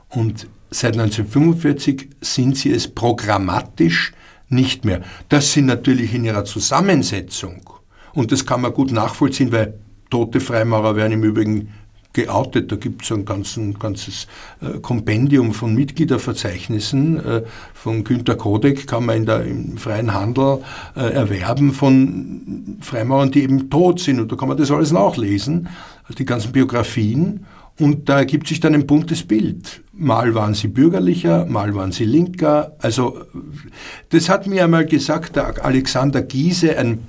und 0.09 0.47
seit 0.69 0.93
1945 0.93 2.09
sind 2.21 2.57
sie 2.57 2.71
es 2.71 2.87
programmatisch 2.87 4.13
nicht 4.49 4.85
mehr. 4.85 5.01
Das 5.29 5.53
sind 5.53 5.65
natürlich 5.65 6.13
in 6.13 6.25
ihrer 6.25 6.45
Zusammensetzung 6.45 7.69
und 8.13 8.31
das 8.31 8.45
kann 8.45 8.61
man 8.61 8.73
gut 8.73 8.91
nachvollziehen, 8.91 9.51
weil 9.51 9.79
tote 10.09 10.39
Freimaurer 10.39 10.95
werden 10.95 11.13
im 11.13 11.23
Übrigen 11.23 11.69
geoutet. 12.15 12.71
Da 12.71 12.77
gibt 12.77 13.03
es 13.03 13.11
ein 13.11 13.25
ganzen, 13.25 13.77
ganzes 13.77 14.27
äh, 14.61 14.79
Kompendium 14.79 15.53
von 15.53 15.75
Mitgliederverzeichnissen. 15.75 17.23
Äh, 17.23 17.43
von 17.73 18.03
Günter 18.03 18.35
Kodek 18.35 18.87
kann 18.87 19.05
man 19.05 19.17
in 19.17 19.25
der, 19.27 19.45
im 19.45 19.77
freien 19.77 20.13
Handel 20.13 20.63
äh, 20.95 21.01
erwerben 21.01 21.73
von 21.73 22.77
Freimaurern, 22.81 23.29
die 23.29 23.43
eben 23.43 23.69
tot 23.69 23.99
sind. 23.99 24.19
Und 24.19 24.31
da 24.31 24.35
kann 24.35 24.47
man 24.47 24.57
das 24.57 24.71
alles 24.71 24.91
nachlesen, 24.91 25.69
die 26.17 26.25
ganzen 26.25 26.51
Biografien. 26.51 27.45
Und 27.77 28.07
da 28.07 28.19
ergibt 28.19 28.47
sich 28.47 28.61
dann 28.61 28.73
ein 28.73 28.87
buntes 28.87 29.23
Bild. 29.23 29.83
Mal 29.91 30.33
waren 30.33 30.53
sie 30.53 30.69
bürgerlicher, 30.69 31.45
mal 31.45 31.75
waren 31.75 31.91
sie 31.91 32.05
linker. 32.05 32.75
Also 32.79 33.21
das 34.09 34.29
hat 34.29 34.47
mir 34.47 34.63
einmal 34.63 34.85
gesagt 34.85 35.35
der 35.35 35.63
Alexander 35.63 36.21
Giese, 36.21 36.77
ein, 36.77 36.99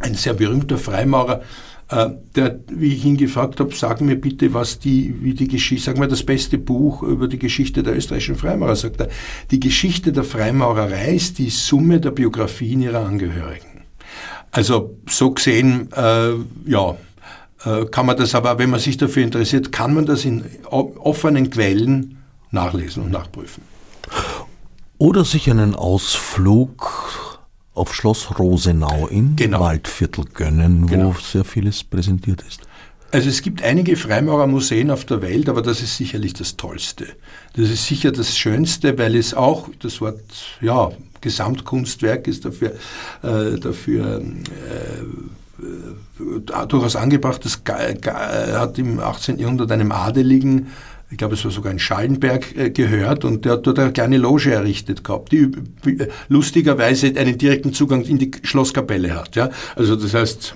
ein 0.00 0.14
sehr 0.14 0.34
berühmter 0.34 0.76
Freimaurer, 0.76 1.42
der, 1.88 2.58
wie 2.68 2.94
ich 2.94 3.04
ihn 3.04 3.16
gefragt 3.16 3.60
habe, 3.60 3.72
sag 3.74 4.00
mir 4.00 4.16
bitte, 4.16 4.52
was 4.52 4.80
die, 4.80 5.14
wie 5.22 5.34
die 5.34 5.46
Geschichte, 5.46 5.84
sag 5.84 5.98
mir 5.98 6.08
das 6.08 6.24
beste 6.24 6.58
Buch 6.58 7.04
über 7.04 7.28
die 7.28 7.38
Geschichte 7.38 7.84
der 7.84 7.96
österreichischen 7.96 8.34
Freimaurer, 8.34 8.74
sagt 8.74 9.00
er. 9.00 9.08
Die 9.52 9.60
Geschichte 9.60 10.12
der 10.12 10.24
Freimaurerei 10.24 11.14
ist 11.14 11.38
die 11.38 11.50
Summe 11.50 12.00
der 12.00 12.10
Biografien 12.10 12.82
ihrer 12.82 13.06
Angehörigen. 13.06 13.84
Also 14.50 14.96
so 15.08 15.30
gesehen, 15.30 15.88
äh, 15.92 16.30
ja, 16.66 16.96
äh, 17.64 17.84
kann 17.86 18.06
man 18.06 18.16
das 18.16 18.34
aber, 18.34 18.58
wenn 18.58 18.70
man 18.70 18.80
sich 18.80 18.96
dafür 18.96 19.22
interessiert, 19.22 19.70
kann 19.70 19.94
man 19.94 20.06
das 20.06 20.24
in 20.24 20.44
offenen 20.70 21.50
Quellen 21.50 22.18
nachlesen 22.50 23.04
und 23.04 23.12
nachprüfen. 23.12 23.62
Oder 24.98 25.24
sich 25.24 25.50
einen 25.50 25.74
Ausflug 25.74 27.35
auf 27.76 27.94
Schloss 27.94 28.38
Rosenau 28.38 29.06
in 29.06 29.36
genau. 29.36 29.60
Waldviertel 29.60 30.24
gönnen, 30.32 30.84
wo 30.84 30.86
genau. 30.86 31.16
sehr 31.20 31.44
vieles 31.44 31.84
präsentiert 31.84 32.42
ist. 32.48 32.62
Also 33.12 33.28
es 33.28 33.42
gibt 33.42 33.62
einige 33.62 33.96
Freimaurermuseen 33.96 34.90
auf 34.90 35.04
der 35.04 35.22
Welt, 35.22 35.48
aber 35.48 35.62
das 35.62 35.80
ist 35.80 35.96
sicherlich 35.96 36.34
das 36.34 36.56
Tollste. 36.56 37.06
Das 37.54 37.70
ist 37.70 37.86
sicher 37.86 38.12
das 38.12 38.36
Schönste, 38.36 38.98
weil 38.98 39.14
es 39.14 39.32
auch, 39.32 39.68
das 39.80 40.00
Wort, 40.00 40.20
ja, 40.60 40.90
Gesamtkunstwerk 41.20 42.26
ist 42.26 42.44
dafür, 42.44 42.72
äh, 43.22 43.58
dafür 43.58 44.20
äh, 44.20 45.62
äh 45.62 46.66
durchaus 46.68 46.96
angebracht. 46.96 47.44
Das 47.44 47.62
hat 47.66 48.78
im 48.78 49.00
18. 49.00 49.38
Jahrhundert 49.38 49.72
einem 49.72 49.92
Adeligen 49.92 50.68
ich 51.10 51.18
glaube, 51.18 51.34
es 51.34 51.44
war 51.44 51.52
sogar 51.52 51.70
in 51.72 51.78
Schallenberg 51.78 52.56
äh, 52.56 52.70
gehört 52.70 53.24
und 53.24 53.44
der 53.44 53.52
hat 53.52 53.66
dort 53.66 53.78
eine 53.78 53.92
kleine 53.92 54.18
Loge 54.18 54.52
errichtet 54.52 55.04
gehabt, 55.04 55.32
die 55.32 55.50
lustigerweise 56.28 57.08
einen 57.16 57.38
direkten 57.38 57.72
Zugang 57.72 58.02
in 58.02 58.18
die 58.18 58.32
Schlosskapelle 58.42 59.14
hat. 59.14 59.36
Ja? 59.36 59.50
Also 59.76 59.94
das 59.94 60.14
heißt, 60.14 60.54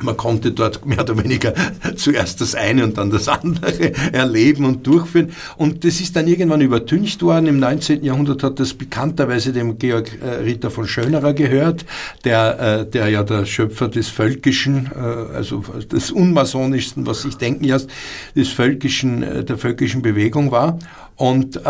man 0.00 0.16
konnte 0.16 0.52
dort 0.52 0.84
mehr 0.86 1.00
oder 1.00 1.22
weniger 1.22 1.54
zuerst 1.96 2.40
das 2.40 2.54
eine 2.54 2.84
und 2.84 2.98
dann 2.98 3.10
das 3.10 3.28
andere 3.28 3.94
erleben 4.12 4.64
und 4.64 4.86
durchführen. 4.86 5.32
Und 5.56 5.84
das 5.84 6.00
ist 6.00 6.16
dann 6.16 6.26
irgendwann 6.26 6.60
übertüncht 6.60 7.22
worden. 7.22 7.46
Im 7.46 7.58
19. 7.58 8.04
Jahrhundert 8.04 8.42
hat 8.42 8.60
das 8.60 8.74
bekannterweise 8.74 9.52
dem 9.52 9.78
Georg 9.78 10.18
äh, 10.20 10.26
Ritter 10.42 10.70
von 10.70 10.86
Schönerer 10.86 11.32
gehört, 11.32 11.84
der, 12.24 12.60
äh, 12.60 12.90
der 12.90 13.08
ja 13.08 13.22
der 13.22 13.46
Schöpfer 13.46 13.88
des 13.88 14.08
Völkischen, 14.08 14.90
äh, 14.94 14.98
also 14.98 15.64
des 15.90 16.10
Unmasonischsten, 16.10 17.06
was 17.06 17.22
sich 17.22 17.36
denken 17.36 17.64
lässt, 17.64 17.88
des 18.34 18.48
Völkischen, 18.48 19.44
der 19.46 19.58
völkischen 19.58 20.02
Bewegung 20.02 20.50
war. 20.50 20.78
Und 21.16 21.60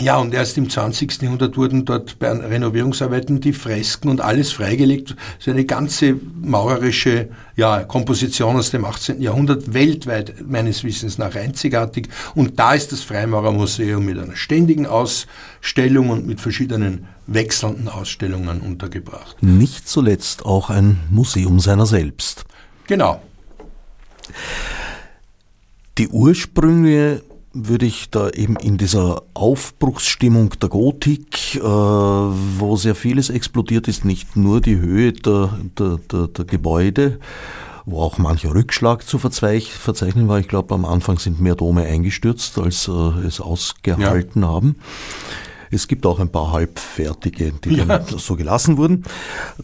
ja, 0.00 0.16
und 0.18 0.34
erst 0.34 0.58
im 0.58 0.68
20. 0.68 1.22
Jahrhundert 1.22 1.56
wurden 1.56 1.84
dort 1.84 2.18
bei 2.18 2.32
Renovierungsarbeiten 2.32 3.40
die 3.40 3.52
Fresken 3.52 4.08
und 4.08 4.20
alles 4.20 4.50
freigelegt. 4.50 5.14
So 5.38 5.52
eine 5.52 5.64
ganze 5.64 6.16
maurerische 6.42 7.28
ja, 7.54 7.84
Komposition 7.84 8.56
aus 8.56 8.70
dem 8.70 8.84
18. 8.84 9.22
Jahrhundert, 9.22 9.72
weltweit 9.72 10.34
meines 10.48 10.82
Wissens 10.82 11.16
nach 11.16 11.36
einzigartig. 11.36 12.08
Und 12.34 12.58
da 12.58 12.74
ist 12.74 12.90
das 12.90 13.02
Freimaurermuseum 13.02 14.04
mit 14.04 14.18
einer 14.18 14.34
ständigen 14.34 14.86
Ausstellung 14.86 16.10
und 16.10 16.26
mit 16.26 16.40
verschiedenen 16.40 17.06
wechselnden 17.28 17.88
Ausstellungen 17.88 18.62
untergebracht. 18.62 19.40
Nicht 19.44 19.88
zuletzt 19.88 20.44
auch 20.44 20.70
ein 20.70 20.98
Museum 21.08 21.60
seiner 21.60 21.86
selbst. 21.86 22.44
Genau. 22.88 23.22
Die 25.98 26.08
Ursprünge 26.08 27.22
würde 27.54 27.86
ich 27.86 28.10
da 28.10 28.30
eben 28.30 28.56
in 28.56 28.76
dieser 28.76 29.22
Aufbruchsstimmung 29.32 30.50
der 30.60 30.68
Gotik, 30.68 31.54
äh, 31.54 31.60
wo 31.62 32.76
sehr 32.76 32.94
vieles 32.94 33.30
explodiert 33.30 33.88
ist, 33.88 34.04
nicht 34.04 34.36
nur 34.36 34.60
die 34.60 34.76
Höhe 34.76 35.12
der, 35.12 35.58
der, 35.78 35.98
der, 36.10 36.28
der 36.28 36.44
Gebäude, 36.44 37.20
wo 37.86 38.02
auch 38.02 38.18
mancher 38.18 38.54
Rückschlag 38.54 39.06
zu 39.06 39.18
verzeichnen 39.18 40.28
war. 40.28 40.40
Ich 40.40 40.48
glaube, 40.48 40.74
am 40.74 40.84
Anfang 40.84 41.18
sind 41.18 41.40
mehr 41.40 41.54
Dome 41.54 41.84
eingestürzt, 41.84 42.58
als 42.58 42.88
äh, 42.88 43.26
es 43.26 43.40
ausgehalten 43.40 44.42
ja. 44.42 44.48
haben. 44.48 44.76
Es 45.74 45.88
gibt 45.88 46.06
auch 46.06 46.20
ein 46.20 46.28
paar 46.28 46.52
halbfertige, 46.52 47.52
die 47.64 47.76
ja. 47.76 47.84
dann 47.84 48.06
so 48.06 48.36
gelassen 48.36 48.76
wurden. 48.76 49.02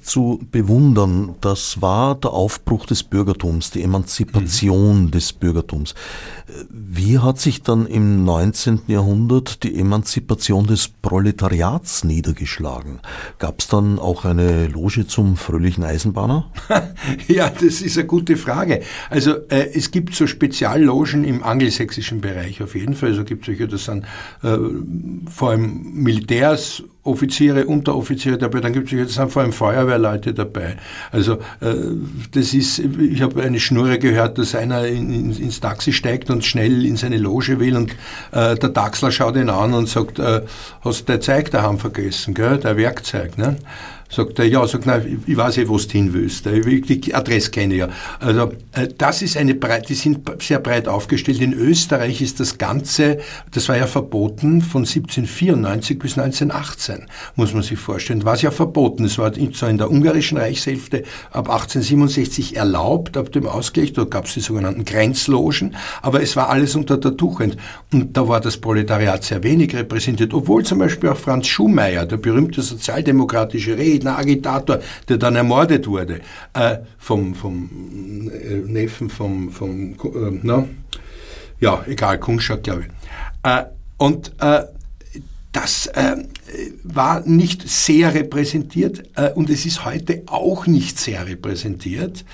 Zu 0.02 0.40
bewundern, 0.50 1.36
das 1.40 1.80
war 1.80 2.14
der 2.16 2.32
Aufbruch 2.32 2.86
des 2.86 3.02
Bürgertums, 3.02 3.70
die 3.70 3.82
Emanzipation 3.82 5.04
mhm. 5.04 5.10
des 5.10 5.32
Bürgertums. 5.32 5.94
Wie 6.68 7.18
hat 7.18 7.38
sich 7.38 7.62
dann 7.62 7.86
im 7.86 8.24
19. 8.24 8.82
Jahrhundert 8.88 9.62
die 9.62 9.78
Emanzipation 9.78 10.66
des 10.66 10.88
Proletariats 10.88 12.02
niedergeschlagen? 12.02 13.00
Gab 13.38 13.60
es 13.60 13.68
dann 13.68 13.98
auch 13.98 14.24
eine 14.24 14.66
Loge 14.66 15.06
zum 15.06 15.36
fröhlichen 15.36 15.84
Eisenbahner? 15.84 16.50
ja, 17.28 17.48
das 17.50 17.82
ist 17.82 17.96
eine 17.98 18.06
gute 18.06 18.36
Frage. 18.36 18.82
Also 19.10 19.32
äh, 19.48 19.70
es 19.74 19.90
gibt 19.92 20.14
so 20.14 20.26
Speziallogen 20.26 21.22
im 21.24 21.44
angelsächsischen 21.44 22.20
Bereich 22.20 22.62
auf 22.62 22.74
jeden 22.74 22.94
Fall. 22.94 23.10
Also 23.10 23.24
gibt 23.24 23.42
es 23.42 23.46
solche, 23.46 23.68
das 23.68 23.84
sind 23.84 24.04
äh, 24.42 24.56
vor 25.30 25.50
allem 25.50 25.99
Militärs, 26.02 26.82
Offiziere, 27.02 27.64
Unteroffiziere 27.64 28.36
dabei, 28.36 28.60
dann 28.60 28.74
gibt 28.74 28.92
es 28.92 28.98
jetzt 28.98 29.32
vor 29.32 29.42
allem 29.42 29.52
Feuerwehrleute 29.52 30.34
dabei. 30.34 30.76
Also 31.10 31.34
äh, 31.60 31.74
das 32.32 32.52
ist, 32.52 32.78
ich 32.78 33.22
habe 33.22 33.42
eine 33.42 33.58
Schnurre 33.58 33.98
gehört, 33.98 34.36
dass 34.36 34.54
einer 34.54 34.86
in, 34.86 35.12
in, 35.12 35.30
ins 35.30 35.60
Taxi 35.60 35.92
steigt 35.92 36.28
und 36.28 36.44
schnell 36.44 36.84
in 36.84 36.96
seine 36.96 37.16
Loge 37.16 37.58
will 37.58 37.76
und 37.76 37.92
äh, 38.32 38.54
der 38.54 38.72
Taxler 38.74 39.10
schaut 39.10 39.36
ihn 39.36 39.48
an 39.48 39.72
und 39.72 39.88
sagt, 39.88 40.18
äh, 40.18 40.42
hast 40.82 41.00
du 41.00 41.12
dein 41.12 41.22
Zeug 41.22 41.50
daheim 41.50 41.78
vergessen, 41.78 42.34
gell? 42.34 42.58
dein 42.58 42.76
Werkzeug. 42.76 43.38
Ne? 43.38 43.56
Sagt 44.10 44.40
er, 44.40 44.46
ja, 44.46 44.66
sagt, 44.66 44.86
nein, 44.86 45.22
ich 45.24 45.36
weiß 45.36 45.58
eh, 45.58 45.68
wo 45.68 45.78
du 45.78 45.88
hin 45.88 46.12
willst. 46.12 46.44
Die 46.44 47.14
Adresse 47.14 47.50
kenne 47.50 47.74
ich 47.74 47.80
ja. 47.80 47.88
Also, 48.18 48.52
äh, 48.72 48.88
das 48.98 49.22
ist 49.22 49.36
eine 49.36 49.54
breit, 49.54 49.88
die 49.88 49.94
sind 49.94 50.28
sehr 50.42 50.58
breit 50.58 50.88
aufgestellt. 50.88 51.40
In 51.40 51.52
Österreich 51.52 52.20
ist 52.20 52.40
das 52.40 52.58
Ganze, 52.58 53.18
das 53.52 53.68
war 53.68 53.76
ja 53.76 53.86
verboten 53.86 54.62
von 54.62 54.82
1794 54.82 55.98
bis 55.98 56.18
1918, 56.18 57.06
muss 57.36 57.54
man 57.54 57.62
sich 57.62 57.78
vorstellen. 57.78 58.24
War 58.24 58.34
es 58.34 58.42
ja 58.42 58.50
verboten. 58.50 59.04
Es 59.04 59.16
war 59.16 59.32
zwar 59.32 59.70
in 59.70 59.78
der 59.78 59.90
ungarischen 59.90 60.38
Reichshälfte 60.38 61.04
ab 61.30 61.48
1867 61.48 62.56
erlaubt, 62.56 63.16
ab 63.16 63.30
dem 63.30 63.46
Ausgleich, 63.46 63.92
da 63.92 64.04
gab 64.04 64.26
es 64.26 64.34
die 64.34 64.40
sogenannten 64.40 64.84
Grenzlogen, 64.84 65.76
aber 66.02 66.20
es 66.20 66.34
war 66.34 66.48
alles 66.50 66.74
unter 66.74 66.96
der 66.96 67.16
Tuchend. 67.16 67.56
Und 67.92 68.16
da 68.16 68.26
war 68.26 68.40
das 68.40 68.56
Proletariat 68.56 69.22
sehr 69.22 69.42
wenig 69.44 69.74
repräsentiert, 69.74 70.34
obwohl 70.34 70.64
zum 70.64 70.80
Beispiel 70.80 71.10
auch 71.10 71.16
Franz 71.16 71.46
Schumayer, 71.46 72.06
der 72.06 72.16
berühmte 72.16 72.62
sozialdemokratische 72.62 73.78
Redner, 73.78 73.99
Friedner 74.00 74.18
Agitator, 74.18 74.80
der 75.08 75.18
dann 75.18 75.36
ermordet 75.36 75.86
wurde, 75.86 76.20
äh, 76.54 76.78
vom, 76.98 77.34
vom 77.34 78.30
äh, 78.32 78.54
Neffen 78.66 79.10
vom, 79.10 79.50
vom 79.50 79.92
äh, 79.92 80.40
na, 80.42 80.66
ja, 81.60 81.84
egal, 81.86 82.18
Kunschak, 82.18 82.62
glaube 82.62 82.86
ich. 82.86 83.50
Äh, 83.50 83.64
und 83.98 84.32
äh, 84.40 84.64
das 85.52 85.86
äh, 85.88 86.16
war 86.84 87.20
nicht 87.26 87.68
sehr 87.68 88.14
repräsentiert 88.14 89.02
und 89.34 89.50
es 89.50 89.66
ist 89.66 89.84
heute 89.84 90.22
auch 90.26 90.66
nicht 90.66 90.98
sehr 90.98 91.26
repräsentiert. 91.26 92.24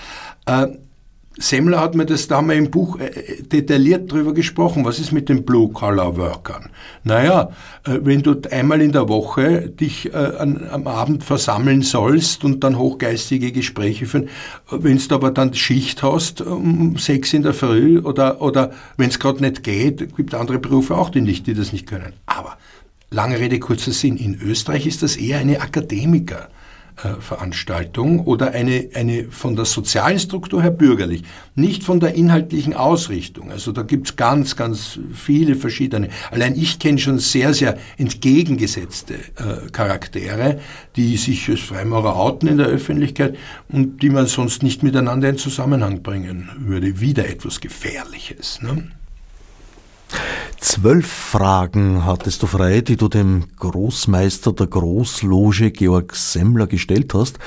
Semmler 1.38 1.80
hat 1.80 1.94
mir 1.94 2.06
das, 2.06 2.28
da 2.28 2.38
haben 2.38 2.48
wir 2.48 2.56
im 2.56 2.70
Buch 2.70 2.98
äh, 2.98 3.42
detailliert 3.42 4.10
drüber 4.10 4.32
gesprochen, 4.32 4.84
was 4.86 4.98
ist 4.98 5.12
mit 5.12 5.28
den 5.28 5.44
Blue-Collar-Workern? 5.44 6.70
Naja, 7.04 7.50
äh, 7.84 7.98
wenn 8.02 8.22
du 8.22 8.40
einmal 8.50 8.80
in 8.80 8.92
der 8.92 9.08
Woche 9.08 9.68
dich 9.68 10.14
äh, 10.14 10.16
am 10.16 10.86
Abend 10.86 11.24
versammeln 11.24 11.82
sollst 11.82 12.42
und 12.44 12.64
dann 12.64 12.78
hochgeistige 12.78 13.52
Gespräche 13.52 14.06
führen, 14.06 14.30
wenn 14.70 14.96
du 14.96 15.14
aber 15.14 15.30
dann 15.30 15.52
Schicht 15.52 16.02
hast, 16.02 16.40
um 16.40 16.96
sechs 16.96 17.34
in 17.34 17.42
der 17.42 17.52
Früh 17.52 17.98
oder, 17.98 18.40
oder 18.40 18.72
wenn 18.96 19.10
es 19.10 19.18
gerade 19.18 19.42
nicht 19.42 19.62
geht, 19.62 20.16
gibt 20.16 20.34
andere 20.34 20.58
Berufe 20.58 20.96
auch, 20.96 21.10
die, 21.10 21.20
nicht, 21.20 21.46
die 21.46 21.54
das 21.54 21.72
nicht 21.72 21.86
können. 21.86 22.14
Aber 22.24 22.56
lange 23.10 23.38
Rede, 23.38 23.58
kurzer 23.58 23.92
Sinn, 23.92 24.16
in 24.16 24.40
Österreich 24.40 24.86
ist 24.86 25.02
das 25.02 25.16
eher 25.16 25.38
eine 25.38 25.60
Akademiker- 25.60 26.48
äh, 26.48 26.55
Veranstaltung 26.96 28.20
oder 28.20 28.52
eine, 28.52 28.88
eine 28.94 29.24
von 29.30 29.54
der 29.54 29.66
sozialen 29.66 30.18
Struktur 30.18 30.62
her 30.62 30.70
bürgerlich, 30.70 31.22
nicht 31.54 31.84
von 31.84 32.00
der 32.00 32.14
inhaltlichen 32.14 32.74
Ausrichtung. 32.74 33.50
Also 33.50 33.72
da 33.72 33.82
gibt's 33.82 34.16
ganz, 34.16 34.56
ganz 34.56 34.98
viele 35.14 35.56
verschiedene. 35.56 36.08
Allein 36.30 36.56
ich 36.56 36.78
kenne 36.78 36.98
schon 36.98 37.18
sehr, 37.18 37.52
sehr 37.52 37.78
entgegengesetzte 37.98 39.14
äh, 39.14 39.70
Charaktere, 39.72 40.60
die 40.96 41.16
sich 41.16 41.48
als 41.50 41.60
Freimaurer 41.60 42.16
outen 42.16 42.48
in 42.48 42.58
der 42.58 42.66
Öffentlichkeit 42.66 43.36
und 43.68 44.02
die 44.02 44.10
man 44.10 44.26
sonst 44.26 44.62
nicht 44.62 44.82
miteinander 44.82 45.28
in 45.28 45.38
Zusammenhang 45.38 46.02
bringen 46.02 46.48
würde. 46.58 47.00
Wieder 47.00 47.28
etwas 47.28 47.60
Gefährliches. 47.60 48.60
Ne? 48.62 48.90
Zwölf 50.60 51.06
Fragen 51.06 52.06
hattest 52.06 52.42
du 52.42 52.46
frei, 52.46 52.80
die 52.80 52.96
du 52.96 53.08
dem 53.08 53.44
Großmeister 53.58 54.52
der 54.52 54.66
Großloge 54.66 55.70
Georg 55.70 56.16
Semmler 56.16 56.66
gestellt 56.66 57.12
hast. 57.14 57.38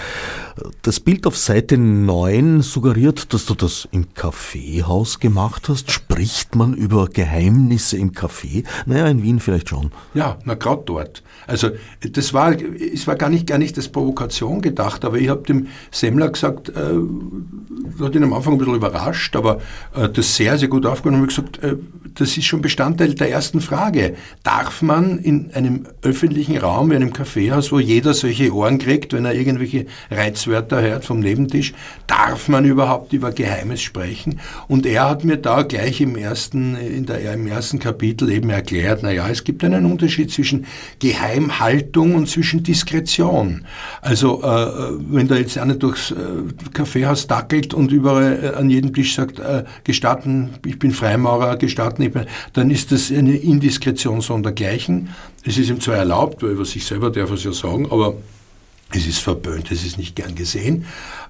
Das 0.82 1.00
Bild 1.00 1.26
auf 1.26 1.38
Seite 1.38 1.78
9 1.78 2.62
suggeriert, 2.62 3.34
dass 3.34 3.46
du 3.46 3.56
das 3.56 3.88
im 3.92 4.14
Kaffeehaus 4.14 5.20
gemacht 5.20 5.70
hast. 5.70 5.92
Spricht 5.92 6.56
man 6.56 6.74
über 6.74 7.08
Geheimnisse 7.08 7.98
im 7.98 8.12
Café? 8.12 8.64
Naja, 8.86 9.08
in 9.08 9.24
Wien 9.24 9.40
vielleicht 9.40 9.70
schon. 9.70 9.92
Ja, 10.14 10.38
na 10.46 10.54
gerade 10.54 10.84
dort. 10.86 11.24
Also 11.48 11.70
das 12.02 12.34
war, 12.34 12.54
es 12.54 13.08
war 13.08 13.16
gar 13.16 13.30
nicht, 13.30 13.48
gar 13.48 13.58
nicht 13.58 13.78
als 13.78 13.90
Provokation 13.90 14.62
gedacht, 14.62 15.04
aber 15.04 15.18
ich 15.18 15.30
habe 15.30 15.44
dem 15.44 15.68
Semmler 15.92 16.30
gesagt, 16.30 16.70
äh, 16.70 16.74
hat 18.04 18.16
ihn 18.16 18.24
am 18.24 18.34
Anfang 18.34 18.54
ein 18.54 18.60
bisschen 18.60 18.76
überrascht, 18.76 19.36
aber 19.36 19.60
äh, 19.96 20.10
das 20.10 20.36
sehr, 20.36 20.58
sehr 20.58 20.68
gut 20.68 20.86
aufgenommen 20.86 21.24
und 21.24 21.30
gesagt, 21.30 21.64
äh, 21.64 21.76
das 22.16 22.38
ist 22.38 22.46
schon 22.46 22.62
Bestandteil 23.00 23.16
der 23.16 23.32
ersten 23.32 23.62
Frage. 23.62 24.16
Darf 24.44 24.82
man 24.82 25.20
in 25.20 25.52
einem 25.54 25.86
öffentlichen 26.02 26.58
Raum, 26.58 26.92
in 26.92 26.98
einem 26.98 27.14
Kaffeehaus, 27.14 27.72
wo 27.72 27.80
jeder 27.80 28.14
solche 28.14 28.54
Ohren 28.54 28.78
kriegt, 28.78 29.14
wenn 29.14 29.26
er 29.26 29.34
irgendwelche 29.34 29.86
Reizwörter 30.12 30.82
hört 30.82 31.06
vom 31.06 31.20
Nebentisch, 31.20 31.74
darf 32.08 32.48
man 32.50 32.66
überhaupt 32.66 33.14
über 33.14 33.32
Geheimes 33.32 33.82
sprechen? 33.82 34.40
Und 34.68 34.86
er 34.86 35.10
hat 35.10 35.24
mir 35.24 35.38
da 35.38 35.64
gleich 35.64 36.02
im 36.02 36.16
ersten, 36.16 36.76
in 36.76 37.06
der, 37.06 37.34
im 37.34 37.48
ersten 37.48 37.80
Kapitel 37.80 38.30
eben 38.30 38.50
erklärt, 38.50 39.00
na 39.04 39.12
ja, 39.12 39.30
es 39.30 39.44
gibt 39.44 39.64
einen 39.64 39.86
Unterschied 39.86 40.32
zwischen 40.32 40.66
Geheimhaltung 41.00 42.16
und 42.16 42.28
zwischen 42.28 42.64
Diskretion. 42.64 43.66
Also, 44.02 44.44
äh, 44.44 44.98
wenn 45.10 45.28
da 45.28 45.36
jetzt 45.36 45.58
einer 45.58 45.76
durchs 45.76 46.12
äh, 46.12 46.16
Kaffeehaus 46.74 47.28
dackelt 47.28 47.74
und 47.74 47.92
überall 47.92 48.40
äh, 48.44 48.58
an 48.58 48.70
jedem 48.70 48.94
Tisch 48.94 49.16
sagt, 49.16 49.40
äh, 49.40 49.64
gestatten, 49.84 50.50
ich 50.66 50.80
bin 50.80 50.92
Freimaurer, 50.92 51.58
gestatten, 51.58 52.02
ich 52.02 52.12
bin, 52.12 52.26
dann 52.54 52.70
ist 52.72 52.89
das 52.92 53.12
eine 53.12 53.36
Indiskretion 53.36 54.22
sondergleichen. 54.22 55.10
Es 55.44 55.58
ist 55.58 55.70
ihm 55.70 55.80
zwar 55.80 55.96
erlaubt, 55.96 56.44
weil 56.44 56.52
über 56.52 56.66
sich 56.66 56.86
selber 56.86 57.10
darf 57.12 57.30
er 57.30 57.36
es 57.36 57.44
ja 57.44 57.54
sagen, 57.54 57.92
aber 57.92 58.16
es 58.92 59.06
ist 59.06 59.20
verböhnt, 59.20 59.72
es 59.72 59.86
ist 59.86 59.98
nicht 59.98 60.16
gern 60.16 60.36
gesehen. 60.36 60.86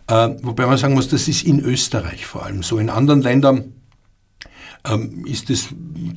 Äh, 0.08 0.30
wobei 0.42 0.66
man 0.66 0.78
sagen 0.78 0.94
muss, 0.94 1.10
das 1.10 1.28
ist 1.28 1.44
in 1.44 1.60
Österreich 1.60 2.26
vor 2.26 2.44
allem 2.44 2.64
so. 2.64 2.78
In 2.78 2.90
anderen 2.90 3.22
Ländern 3.22 3.74
ähm, 4.88 5.26
ist, 5.26 5.50
das, 5.50 5.70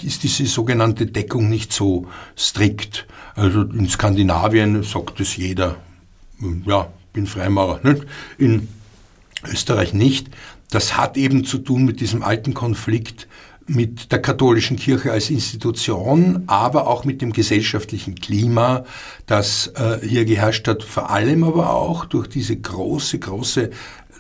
ist 0.03 0.23
diese 0.23 0.47
sogenannte 0.47 1.07
Deckung 1.07 1.49
nicht 1.49 1.73
so 1.73 2.07
strikt. 2.37 3.07
Also 3.35 3.63
in 3.63 3.89
Skandinavien 3.89 4.83
sagt 4.83 5.21
es 5.21 5.37
jeder, 5.37 5.77
ja, 6.67 6.89
bin 7.13 7.27
Freimaurer. 7.27 7.81
Nicht? 7.83 8.07
In 8.39 8.69
Österreich 9.45 9.95
nicht. 9.95 10.29
Das 10.71 10.97
hat 10.97 11.17
eben 11.17 11.45
zu 11.45 11.59
tun 11.59 11.85
mit 11.85 12.01
diesem 12.01 12.23
alten 12.23 12.55
Konflikt 12.55 13.29
mit 13.67 14.13
der 14.13 14.21
katholischen 14.21 14.77
Kirche 14.77 15.13
als 15.13 15.31
Institution, 15.31 16.45
aber 16.47 16.87
auch 16.87 17.05
mit 17.05 17.23
dem 17.23 17.33
gesellschaftlichen 17.33 18.17
Klima, 18.17 18.85
das 19.27 19.73
äh, 19.77 20.07
hier 20.07 20.25
geherrscht 20.25 20.67
hat, 20.69 20.83
vor 20.83 21.11
allem 21.11 21.45
aber 21.45 21.71
auch 21.71 22.05
durch 22.05 22.29
diese 22.29 22.57
große, 22.57 23.19
große 23.19 23.71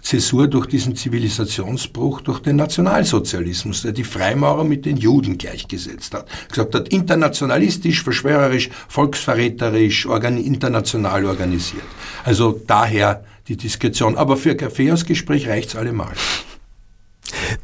Zäsur, 0.03 0.49
durch 0.49 0.66
diesen 0.66 0.97
Zivilisationsbruch, 0.97 2.22
durch 2.22 2.40
den 2.40 2.57
Nationalsozialismus, 2.57 3.82
der 3.82 3.93
die 3.93 4.05
Freimaurer 4.05 4.64
mit 4.64 4.84
den 4.84 4.97
Juden 4.97 5.38
gleichgesetzt 5.38 6.12
hat. 6.14 6.26
Gesagt 6.49 6.74
hat, 6.74 6.88
internationalistisch, 6.88 8.03
verschwörerisch, 8.03 8.68
volksverräterisch, 8.88 10.07
organi 10.07 10.40
international 10.43 11.24
organisiert. 11.24 11.84
Also 12.24 12.61
daher 12.66 13.24
die 13.49 13.57
Diskretion. 13.57 14.16
Aber 14.16 14.36
für 14.36 14.57
Kaffeehausgespräch 14.57 15.49
reicht's 15.49 15.76
allemal. 15.76 16.12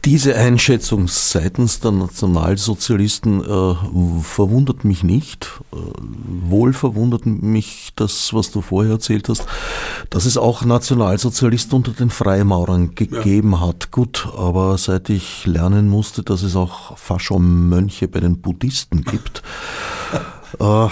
Diese 0.09 0.35
Einschätzung 0.37 1.07
seitens 1.07 1.81
der 1.81 1.91
Nationalsozialisten 1.91 3.45
äh, 3.45 4.23
verwundert 4.23 4.83
mich 4.83 5.05
nicht. 5.05 5.61
Äh, 5.71 5.77
wohl 6.49 6.73
verwundert 6.73 7.27
mich 7.27 7.91
das, 7.95 8.33
was 8.33 8.51
du 8.51 8.63
vorher 8.63 8.93
erzählt 8.93 9.29
hast, 9.29 9.45
dass 10.09 10.25
es 10.25 10.39
auch 10.39 10.65
Nationalsozialisten 10.65 11.77
unter 11.77 11.93
den 11.93 12.09
Freimaurern 12.09 12.95
gegeben 12.95 13.53
ja. 13.53 13.61
hat. 13.61 13.91
Gut, 13.91 14.27
aber 14.35 14.79
seit 14.79 15.11
ich 15.11 15.45
lernen 15.45 15.91
musste, 15.91 16.23
dass 16.23 16.43
es 16.43 16.57
auch 16.57 16.97
Fascho-Mönche 16.97 18.09
bei 18.09 18.21
den 18.21 18.41
Buddhisten 18.41 19.03
gibt, 19.03 19.43
äh, 20.59 20.89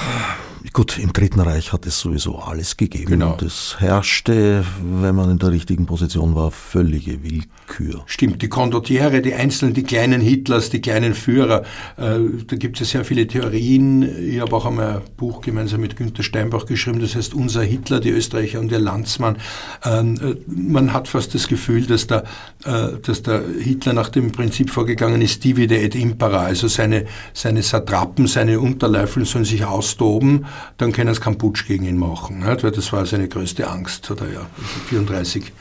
Gut, 0.73 0.99
im 0.99 1.13
Dritten 1.13 1.41
Reich 1.41 1.73
hat 1.73 1.87
es 1.87 2.01
sowieso 2.01 2.39
alles 2.39 2.77
gegeben. 2.77 3.07
Genau. 3.07 3.33
Und 3.33 3.43
es 3.43 3.77
herrschte, 3.79 4.65
wenn 4.83 5.15
man 5.15 5.31
in 5.31 5.39
der 5.39 5.51
richtigen 5.51 5.87
Position 5.87 6.35
war, 6.35 6.51
völlige 6.51 7.23
Willkür. 7.23 8.03
Stimmt, 8.07 8.43
die 8.43 8.49
Condottiere, 8.49 9.23
die 9.23 9.35
einzelnen, 9.35 9.75
die 9.75 9.83
kleinen 9.83 10.21
Hitlers, 10.21 10.71
die 10.71 10.81
kleinen 10.81 11.15
Führer, 11.15 11.63
äh, 11.97 12.19
da 12.47 12.57
gibt 12.57 12.81
es 12.81 12.93
ja 12.93 12.99
sehr 12.99 13.05
viele 13.05 13.27
Theorien. 13.27 14.03
Ich 14.03 14.41
habe 14.41 14.55
auch 14.55 14.67
einmal 14.67 14.97
ein 14.97 15.03
Buch 15.17 15.41
gemeinsam 15.41 15.81
mit 15.81 15.97
Günter 15.97 16.23
Steinbach 16.23 16.67
geschrieben, 16.67 17.01
das 17.01 17.15
heißt 17.15 17.35
Unser 17.35 17.63
Hitler, 17.63 18.01
die 18.01 18.11
Österreicher 18.11 18.61
und 18.61 18.73
ihr 18.73 18.79
Landsmann. 18.79 19.37
Ähm, 19.85 20.19
äh, 20.23 20.37
man 20.47 20.93
hat 20.93 21.09
fast 21.09 21.35
das 21.35 21.49
Gefühl, 21.49 21.87
dass 21.87 22.07
der, 22.07 22.25
äh, 22.65 22.99
dass 23.03 23.23
der 23.23 23.43
Hitler 23.61 23.93
nach 23.93 24.09
dem 24.09 24.33
Prinzip 24.33 24.71
vorgegangen 24.71 25.21
ist, 25.23 25.45
divide 25.45 25.79
et 25.79 25.95
impera, 25.95 26.45
also 26.45 26.69
seine, 26.69 27.07
seine 27.33 27.63
Satrapen, 27.63 28.27
seine 28.27 28.61
Unterleifel 28.61 29.25
sollen 29.25 29.45
sich 29.45 29.65
austoben 29.65 30.47
dann 30.79 30.93
können 30.93 31.15
sie 31.15 31.21
keinen 31.21 31.39
Putsch 31.39 31.67
gegen 31.67 31.85
ihn 31.85 31.97
machen. 31.97 32.41
Nicht? 32.41 32.65
Weil 32.65 32.71
das 32.71 32.93
war 32.93 33.07
seine 33.07 33.29
größte 33.29 33.69
Angst, 33.69 34.11
hat 34.11 34.21
er 34.21 34.33
ja 34.33 34.47
34 34.89 35.53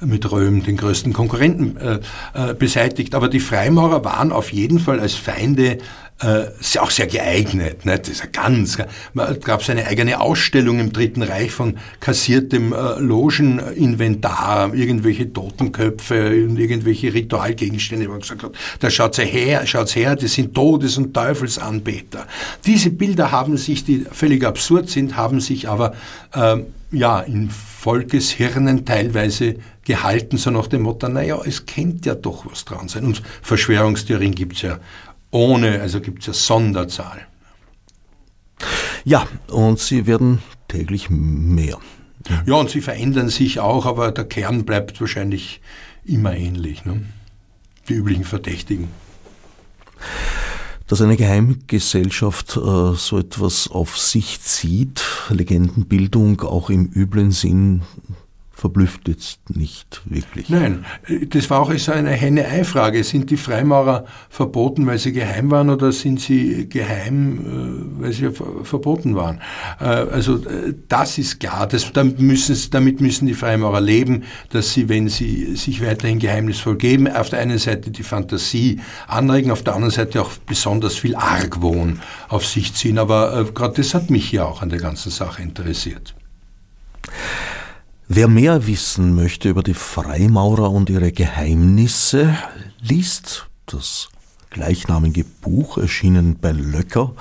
mit 0.00 0.30
Röhm 0.30 0.62
den 0.62 0.76
größten 0.76 1.12
Konkurrenten 1.12 1.76
äh, 1.76 2.00
äh, 2.34 2.54
beseitigt. 2.54 3.14
Aber 3.14 3.28
die 3.28 3.40
Freimaurer 3.40 4.04
waren 4.04 4.32
auf 4.32 4.52
jeden 4.52 4.78
Fall 4.78 5.00
als 5.00 5.14
Feinde 5.14 5.78
äh, 6.22 6.58
ist 6.60 6.78
auch 6.78 6.90
sehr 6.90 7.06
geeignet. 7.06 7.84
Ne? 7.84 7.98
Das 7.98 8.08
ist 8.08 8.20
ja 8.20 8.26
ganz, 8.30 8.78
man 9.12 9.38
gab 9.40 9.68
eine 9.68 9.86
eigene 9.86 10.20
Ausstellung 10.20 10.78
im 10.78 10.92
Dritten 10.92 11.22
Reich 11.22 11.50
von 11.50 11.78
kassiertem 12.00 12.72
äh, 12.72 13.00
Logeninventar, 13.00 14.74
irgendwelche 14.74 15.32
Totenköpfe 15.32 16.46
und 16.46 16.58
irgendwelche 16.58 17.12
Ritualgegenstände, 17.12 18.06
wo 18.06 18.12
man 18.12 18.20
gesagt 18.20 18.42
hat, 18.42 18.52
da 18.80 18.90
schaut's 18.90 19.18
her, 19.18 19.66
schaut's 19.66 19.96
her, 19.96 20.16
das 20.16 20.34
sind 20.34 20.54
Todes- 20.54 20.98
und 20.98 21.14
Teufelsanbeter. 21.14 22.26
Diese 22.64 22.90
Bilder 22.90 23.32
haben 23.32 23.56
sich, 23.56 23.84
die 23.84 24.06
völlig 24.10 24.44
absurd 24.44 24.88
sind, 24.88 25.16
haben 25.16 25.40
sich 25.40 25.68
aber 25.68 25.94
äh, 26.32 26.56
ja 26.92 27.20
in 27.20 27.50
Volkeshirnen 27.50 28.84
teilweise 28.84 29.56
gehalten, 29.84 30.38
so 30.38 30.50
nach 30.50 30.68
dem 30.68 30.82
Motto, 30.82 31.08
naja, 31.08 31.38
es 31.44 31.66
könnte 31.66 32.08
ja 32.10 32.14
doch 32.14 32.46
was 32.50 32.64
dran 32.64 32.88
sein. 32.88 33.04
Und 33.04 33.22
Verschwörungstheorien 33.42 34.34
gibt's 34.34 34.62
ja 34.62 34.78
ohne, 35.34 35.80
also 35.80 36.00
gibt's 36.00 36.26
ja 36.26 36.32
Sonderzahl. 36.32 37.26
Ja, 39.04 39.26
und 39.48 39.80
sie 39.80 40.06
werden 40.06 40.38
täglich 40.68 41.10
mehr. 41.10 41.78
Ja, 42.46 42.54
und 42.54 42.70
sie 42.70 42.80
verändern 42.80 43.28
sich 43.28 43.58
auch, 43.58 43.84
aber 43.84 44.12
der 44.12 44.24
Kern 44.24 44.64
bleibt 44.64 45.00
wahrscheinlich 45.00 45.60
immer 46.04 46.34
ähnlich. 46.34 46.84
Ne? 46.84 47.04
Die 47.88 47.94
üblichen 47.94 48.24
Verdächtigen. 48.24 48.88
Dass 50.86 51.02
eine 51.02 51.16
Geheimgesellschaft 51.16 52.56
äh, 52.56 52.94
so 52.94 53.18
etwas 53.18 53.68
auf 53.68 53.98
sich 53.98 54.40
zieht, 54.40 55.02
Legendenbildung 55.30 56.42
auch 56.42 56.70
im 56.70 56.90
üblen 56.94 57.32
Sinn, 57.32 57.82
verblüfft 58.54 59.08
jetzt 59.08 59.50
nicht 59.50 60.00
wirklich. 60.04 60.48
Nein, 60.48 60.84
das 61.28 61.50
war 61.50 61.60
auch 61.60 61.72
so 61.76 61.92
eine 61.92 62.10
Henne-Ei-Frage. 62.10 63.02
Sind 63.02 63.30
die 63.30 63.36
Freimaurer 63.36 64.04
verboten, 64.30 64.86
weil 64.86 64.98
sie 64.98 65.12
geheim 65.12 65.50
waren 65.50 65.70
oder 65.70 65.90
sind 65.90 66.20
sie 66.20 66.68
geheim, 66.68 67.96
äh, 67.98 68.02
weil 68.02 68.12
sie 68.12 68.30
verboten 68.30 69.16
waren? 69.16 69.40
Äh, 69.80 69.84
also 69.84 70.36
äh, 70.36 70.74
das 70.88 71.18
ist 71.18 71.40
klar. 71.40 71.66
Das, 71.66 71.92
damit, 71.92 72.20
müssen, 72.20 72.56
damit 72.70 73.00
müssen 73.00 73.26
die 73.26 73.34
Freimaurer 73.34 73.80
leben, 73.80 74.22
dass 74.50 74.72
sie, 74.72 74.88
wenn 74.88 75.08
sie 75.08 75.56
sich 75.56 75.84
weiterhin 75.84 76.20
geheimnisvoll 76.20 76.76
geben, 76.76 77.08
auf 77.08 77.30
der 77.30 77.40
einen 77.40 77.58
Seite 77.58 77.90
die 77.90 78.04
Fantasie 78.04 78.80
anregen, 79.08 79.50
auf 79.50 79.64
der 79.64 79.74
anderen 79.74 79.92
Seite 79.92 80.22
auch 80.22 80.30
besonders 80.46 80.94
viel 80.94 81.16
Argwohn 81.16 82.00
auf 82.28 82.46
sich 82.46 82.72
ziehen. 82.74 82.98
Aber 82.98 83.44
gerade 83.52 83.74
das 83.74 83.94
hat 83.94 84.10
mich 84.10 84.30
ja 84.30 84.44
auch 84.44 84.62
an 84.62 84.68
der 84.68 84.78
ganzen 84.78 85.10
Sache 85.10 85.42
interessiert. 85.42 86.14
Wer 88.06 88.28
mehr 88.28 88.66
wissen 88.66 89.14
möchte 89.14 89.48
über 89.48 89.62
die 89.62 89.72
Freimaurer 89.72 90.70
und 90.70 90.90
ihre 90.90 91.10
Geheimnisse, 91.10 92.36
liest 92.82 93.46
das 93.64 94.10
gleichnamige 94.50 95.24
Buch, 95.24 95.78
erschienen 95.78 96.36
bei 96.38 96.52
Löcker. 96.52 97.14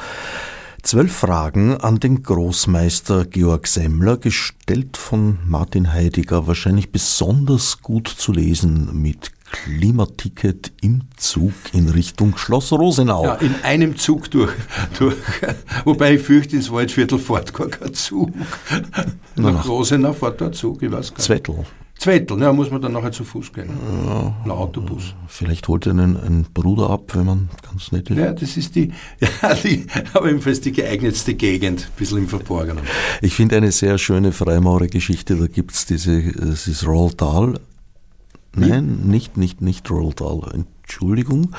Zwölf 0.81 1.13
Fragen 1.13 1.77
an 1.77 2.01
den 2.01 2.21
Großmeister 2.21 3.23
Georg 3.23 3.67
Semmler, 3.67 4.17
gestellt 4.17 4.97
von 4.97 5.37
Martin 5.45 5.93
Heidegger, 5.93 6.47
wahrscheinlich 6.47 6.91
besonders 6.91 7.81
gut 7.81 8.09
zu 8.09 8.33
lesen 8.33 9.01
mit 9.01 9.31
Klimaticket 9.53 10.73
im 10.81 11.03
Zug 11.15 11.53
in 11.73 11.87
Richtung 11.87 12.37
Schloss 12.37 12.73
Rosenau. 12.73 13.23
Ja, 13.23 13.35
in 13.35 13.55
einem 13.63 13.95
Zug 13.95 14.29
durch. 14.31 14.51
durch 14.97 15.15
wobei 15.85 16.15
ich 16.15 16.21
fürchte, 16.21 16.55
ins 16.55 16.71
Waldviertel 16.71 17.19
fährt 17.19 17.53
gar 17.53 17.69
kein 17.69 17.93
Zug. 17.93 18.31
nach, 19.35 19.53
nach 19.53 19.67
Rosenau 19.67 20.11
fährt 20.11 20.41
da 20.41 20.47
ein 20.47 20.53
Zug, 20.53 20.81
ich 20.81 20.91
weiß 20.91 21.11
gar 21.11 21.17
nicht. 21.17 21.25
Zwettel. 21.25 21.65
Zwettel, 21.99 22.41
ja, 22.41 22.51
muss 22.51 22.71
man 22.71 22.81
dann 22.81 22.93
nachher 22.93 23.11
zu 23.11 23.23
Fuß 23.23 23.53
gehen. 23.53 23.69
Ja, 24.07 24.35
ein 24.43 24.51
Autobus. 24.51 25.13
Vielleicht 25.27 25.67
holt 25.67 25.85
er 25.85 25.91
einen, 25.91 26.17
einen 26.17 26.47
Bruder 26.51 26.89
ab, 26.89 27.15
wenn 27.15 27.25
man 27.25 27.49
ganz 27.61 27.91
nett 27.91 28.09
ist. 28.09 28.17
Ja, 28.17 28.33
das 28.33 28.57
ist 28.57 28.75
die, 28.75 28.91
ja, 29.19 29.53
die 29.53 29.85
aber 30.13 30.29
ebenfalls 30.29 30.61
die 30.61 30.71
geeignetste 30.71 31.35
Gegend, 31.35 31.81
ein 31.81 31.97
bisschen 31.97 32.17
im 32.17 32.27
Verborgenen. 32.27 32.83
Ich 33.21 33.35
finde 33.35 33.57
eine 33.57 33.71
sehr 33.71 33.99
schöne 33.99 34.31
Freimaurergeschichte, 34.31 35.35
da 35.35 35.45
gibt 35.45 35.73
es 35.73 35.85
diese, 35.85 36.23
das 36.33 36.67
ist 36.67 36.85
Roald 36.85 37.21
Dahl, 37.21 37.59
Nein, 38.55 39.01
nicht, 39.05 39.37
nicht, 39.37 39.61
nicht 39.61 39.89
Roald 39.89 40.21
Dahl. 40.21 40.51
Entschuldigung. 40.53 41.49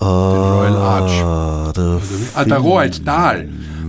Der 0.00 0.08
Royal 0.08 0.76
Arch. 0.76 1.72
Der 1.74 2.00
ah, 2.34 2.44
der 2.44 2.58
Roald 2.58 3.06
Dahl, 3.06 3.48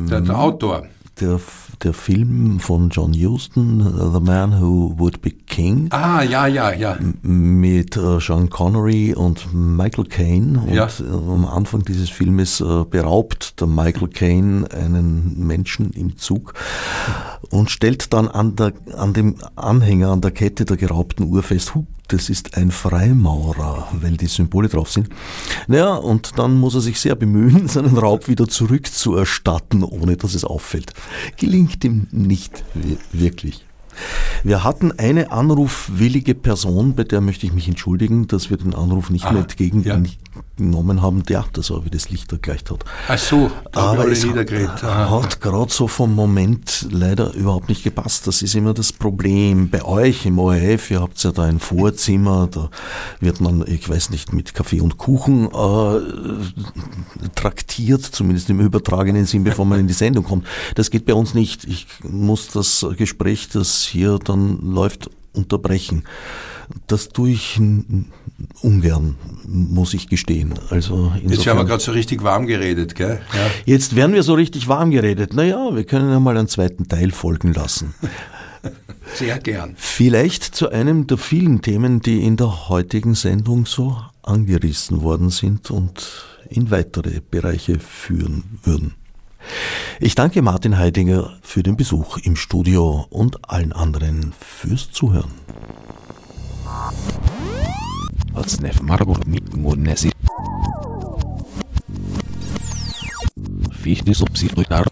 der, 0.09 0.22
der 0.22 0.39
Autor. 0.39 0.84
Der 1.20 1.39
der 1.84 1.93
Film 1.93 2.59
von 2.59 2.89
John 2.89 3.13
Huston, 3.13 3.79
The 4.13 4.19
Man 4.19 4.61
Who 4.61 4.93
Would 4.97 5.21
Be 5.21 5.31
King. 5.31 5.88
Ah, 5.91 6.23
ja, 6.23 6.47
ja, 6.47 6.73
ja. 6.73 6.97
Mit 7.21 7.97
äh, 7.97 8.19
Sean 8.19 8.49
Connery 8.49 9.13
und 9.13 9.53
Michael 9.53 10.05
Caine. 10.05 10.61
Und 10.61 10.73
ja. 10.73 10.88
am 11.09 11.45
Anfang 11.45 11.84
dieses 11.84 12.09
Filmes 12.09 12.61
äh, 12.61 12.86
beraubt 12.89 13.59
der 13.59 13.67
Michael 13.67 14.07
Caine 14.07 14.67
einen 14.71 15.45
Menschen 15.45 15.91
im 15.91 16.17
Zug 16.17 16.53
und 17.49 17.69
stellt 17.69 18.13
dann 18.13 18.27
an, 18.27 18.55
der, 18.55 18.73
an 18.97 19.13
dem 19.13 19.36
Anhänger, 19.55 20.09
an 20.09 20.21
der 20.21 20.31
Kette 20.31 20.65
der 20.65 20.77
geraubten 20.77 21.23
Uhr 21.23 21.43
fest, 21.43 21.73
das 22.09 22.29
ist 22.29 22.57
ein 22.57 22.69
Freimaurer, 22.69 23.88
weil 23.93 24.17
die 24.17 24.27
Symbole 24.27 24.67
drauf 24.67 24.91
sind. 24.91 25.09
Naja, 25.67 25.95
und 25.95 26.38
dann 26.38 26.59
muss 26.59 26.75
er 26.75 26.81
sich 26.81 26.99
sehr 26.99 27.15
bemühen, 27.15 27.67
seinen 27.69 27.97
Raub 27.97 28.27
wieder 28.27 28.47
zurückzuerstatten, 28.47 29.84
ohne 29.84 30.17
dass 30.17 30.36
es 30.36 30.43
auffällt. 30.43 30.93
Gelingt 31.38 31.72
ihm 31.84 32.07
nicht 32.11 32.63
wirklich. 33.11 33.65
Wir 34.43 34.63
hatten 34.63 34.91
eine 34.91 35.32
anrufwillige 35.32 36.36
Person, 36.36 36.95
bei 36.95 37.03
der 37.03 37.21
möchte 37.21 37.45
ich 37.45 37.53
mich 37.53 37.67
entschuldigen, 37.67 38.28
dass 38.28 38.49
wir 38.49 38.57
den 38.57 38.74
Anruf 38.74 39.09
nicht 39.09 39.26
ah, 39.26 39.32
mehr 39.32 39.43
entgegengenommen 39.43 40.05
ja. 40.05 40.11
haben. 40.32 40.32
Ja, 41.30 41.45
das 41.54 41.72
war, 41.72 41.84
wie 41.84 41.89
das 41.89 42.10
Licht 42.10 42.32
ergleicht 42.32 42.70
hat. 42.70 42.86
Ach 43.08 43.18
so, 43.18 43.49
da 43.72 43.93
aber 43.93 44.08
es 44.12 44.24
hat, 44.24 44.84
hat 44.84 45.41
gerade 45.41 45.72
so 45.72 45.88
vom 45.88 46.14
Moment 46.14 46.88
leider 46.91 47.34
überhaupt 47.34 47.70
nicht 47.70 47.84
gepasst. 47.84 48.28
Das 48.28 48.43
ist 48.43 48.54
immer 48.54 48.74
das 48.76 48.93
Problem. 48.93 49.70
Bei 49.70 49.84
euch 49.84 50.28
im 50.28 50.38
ORF, 50.38 50.91
ihr 50.91 51.01
habt 51.01 51.22
ja 51.24 51.32
da 51.32 51.43
ein 51.43 51.60
Vorzimmer, 51.60 52.47
da 52.51 52.70
wird 53.20 53.41
man, 53.41 53.64
ich 53.68 53.89
weiß 53.89 54.12
nicht, 54.12 54.32
mit 54.32 54.54
Kaffee 54.54 54.82
und 54.82 54.97
Kuchen 54.97 55.47
äh, 55.47 57.30
traktiert, 57.34 58.04
zumindest 58.04 58.49
im 58.51 58.60
übertragenen 58.60 59.26
Sinn, 59.26 59.43
bevor 59.43 59.66
man 59.66 59.80
in 59.80 59.88
die 59.88 59.93
Sendung 59.93 60.24
kommt. 60.24 60.45
Das 60.76 60.91
geht 60.91 61.06
bei 61.06 61.16
uns 61.16 61.34
nicht. 61.34 61.64
Ich 61.64 61.88
muss 62.04 62.49
das 62.49 62.86
Gespräch, 62.97 63.49
das 63.49 63.82
hier 63.82 64.20
dann 64.20 64.60
läuft, 64.62 65.10
unterbrechen. 65.34 66.03
Das 66.88 67.09
tue 67.09 67.31
ich 67.31 67.59
ungern, 68.61 69.15
muss 69.45 69.93
ich 69.93 70.07
gestehen. 70.07 70.53
Also 70.69 71.11
Jetzt 71.21 71.45
haben 71.45 71.57
wir 71.57 71.65
gerade 71.65 71.84
so 71.84 71.91
richtig 71.91 72.23
warm 72.23 72.47
geredet, 72.47 72.95
gell? 72.95 73.21
Ja. 73.34 73.51
Jetzt 73.65 73.95
werden 73.95 74.13
wir 74.13 74.23
so 74.23 74.34
richtig 74.34 74.67
warm 74.67 74.91
geredet. 74.91 75.34
Naja, 75.34 75.75
wir 75.75 75.84
können 75.84 76.09
ja 76.09 76.19
mal 76.19 76.38
einen 76.38 76.47
zweiten 76.47 76.88
Teil 76.88 77.11
folgen 77.11 77.53
lassen. 77.53 77.93
Sehr 79.15 79.38
gern. 79.39 79.73
Vielleicht 79.77 80.43
zu 80.43 80.69
einem 80.69 81.05
der 81.07 81.17
vielen 81.17 81.61
Themen, 81.61 82.01
die 82.01 82.23
in 82.23 82.38
der 82.38 82.69
heutigen 82.69 83.13
Sendung 83.15 83.65
so 83.65 83.97
angerissen 84.23 85.01
worden 85.01 85.29
sind 85.29 85.69
und 85.69 86.25
in 86.49 86.71
weitere 86.71 87.19
Bereiche 87.19 87.79
führen 87.79 88.59
würden. 88.63 88.95
Ich 90.00 90.16
danke 90.16 90.41
Martin 90.41 90.78
Heidinger 90.78 91.38
für 91.41 91.64
den 91.64 91.78
Besuch 91.78 92.18
im 92.18 92.36
Studio 92.36 93.06
und 93.10 93.50
allen 93.50 93.72
anderen 93.72 94.34
fürs 94.39 94.91
Zuhören. 94.91 95.32
Fichte 103.72 104.14
subsidiar 104.14 104.86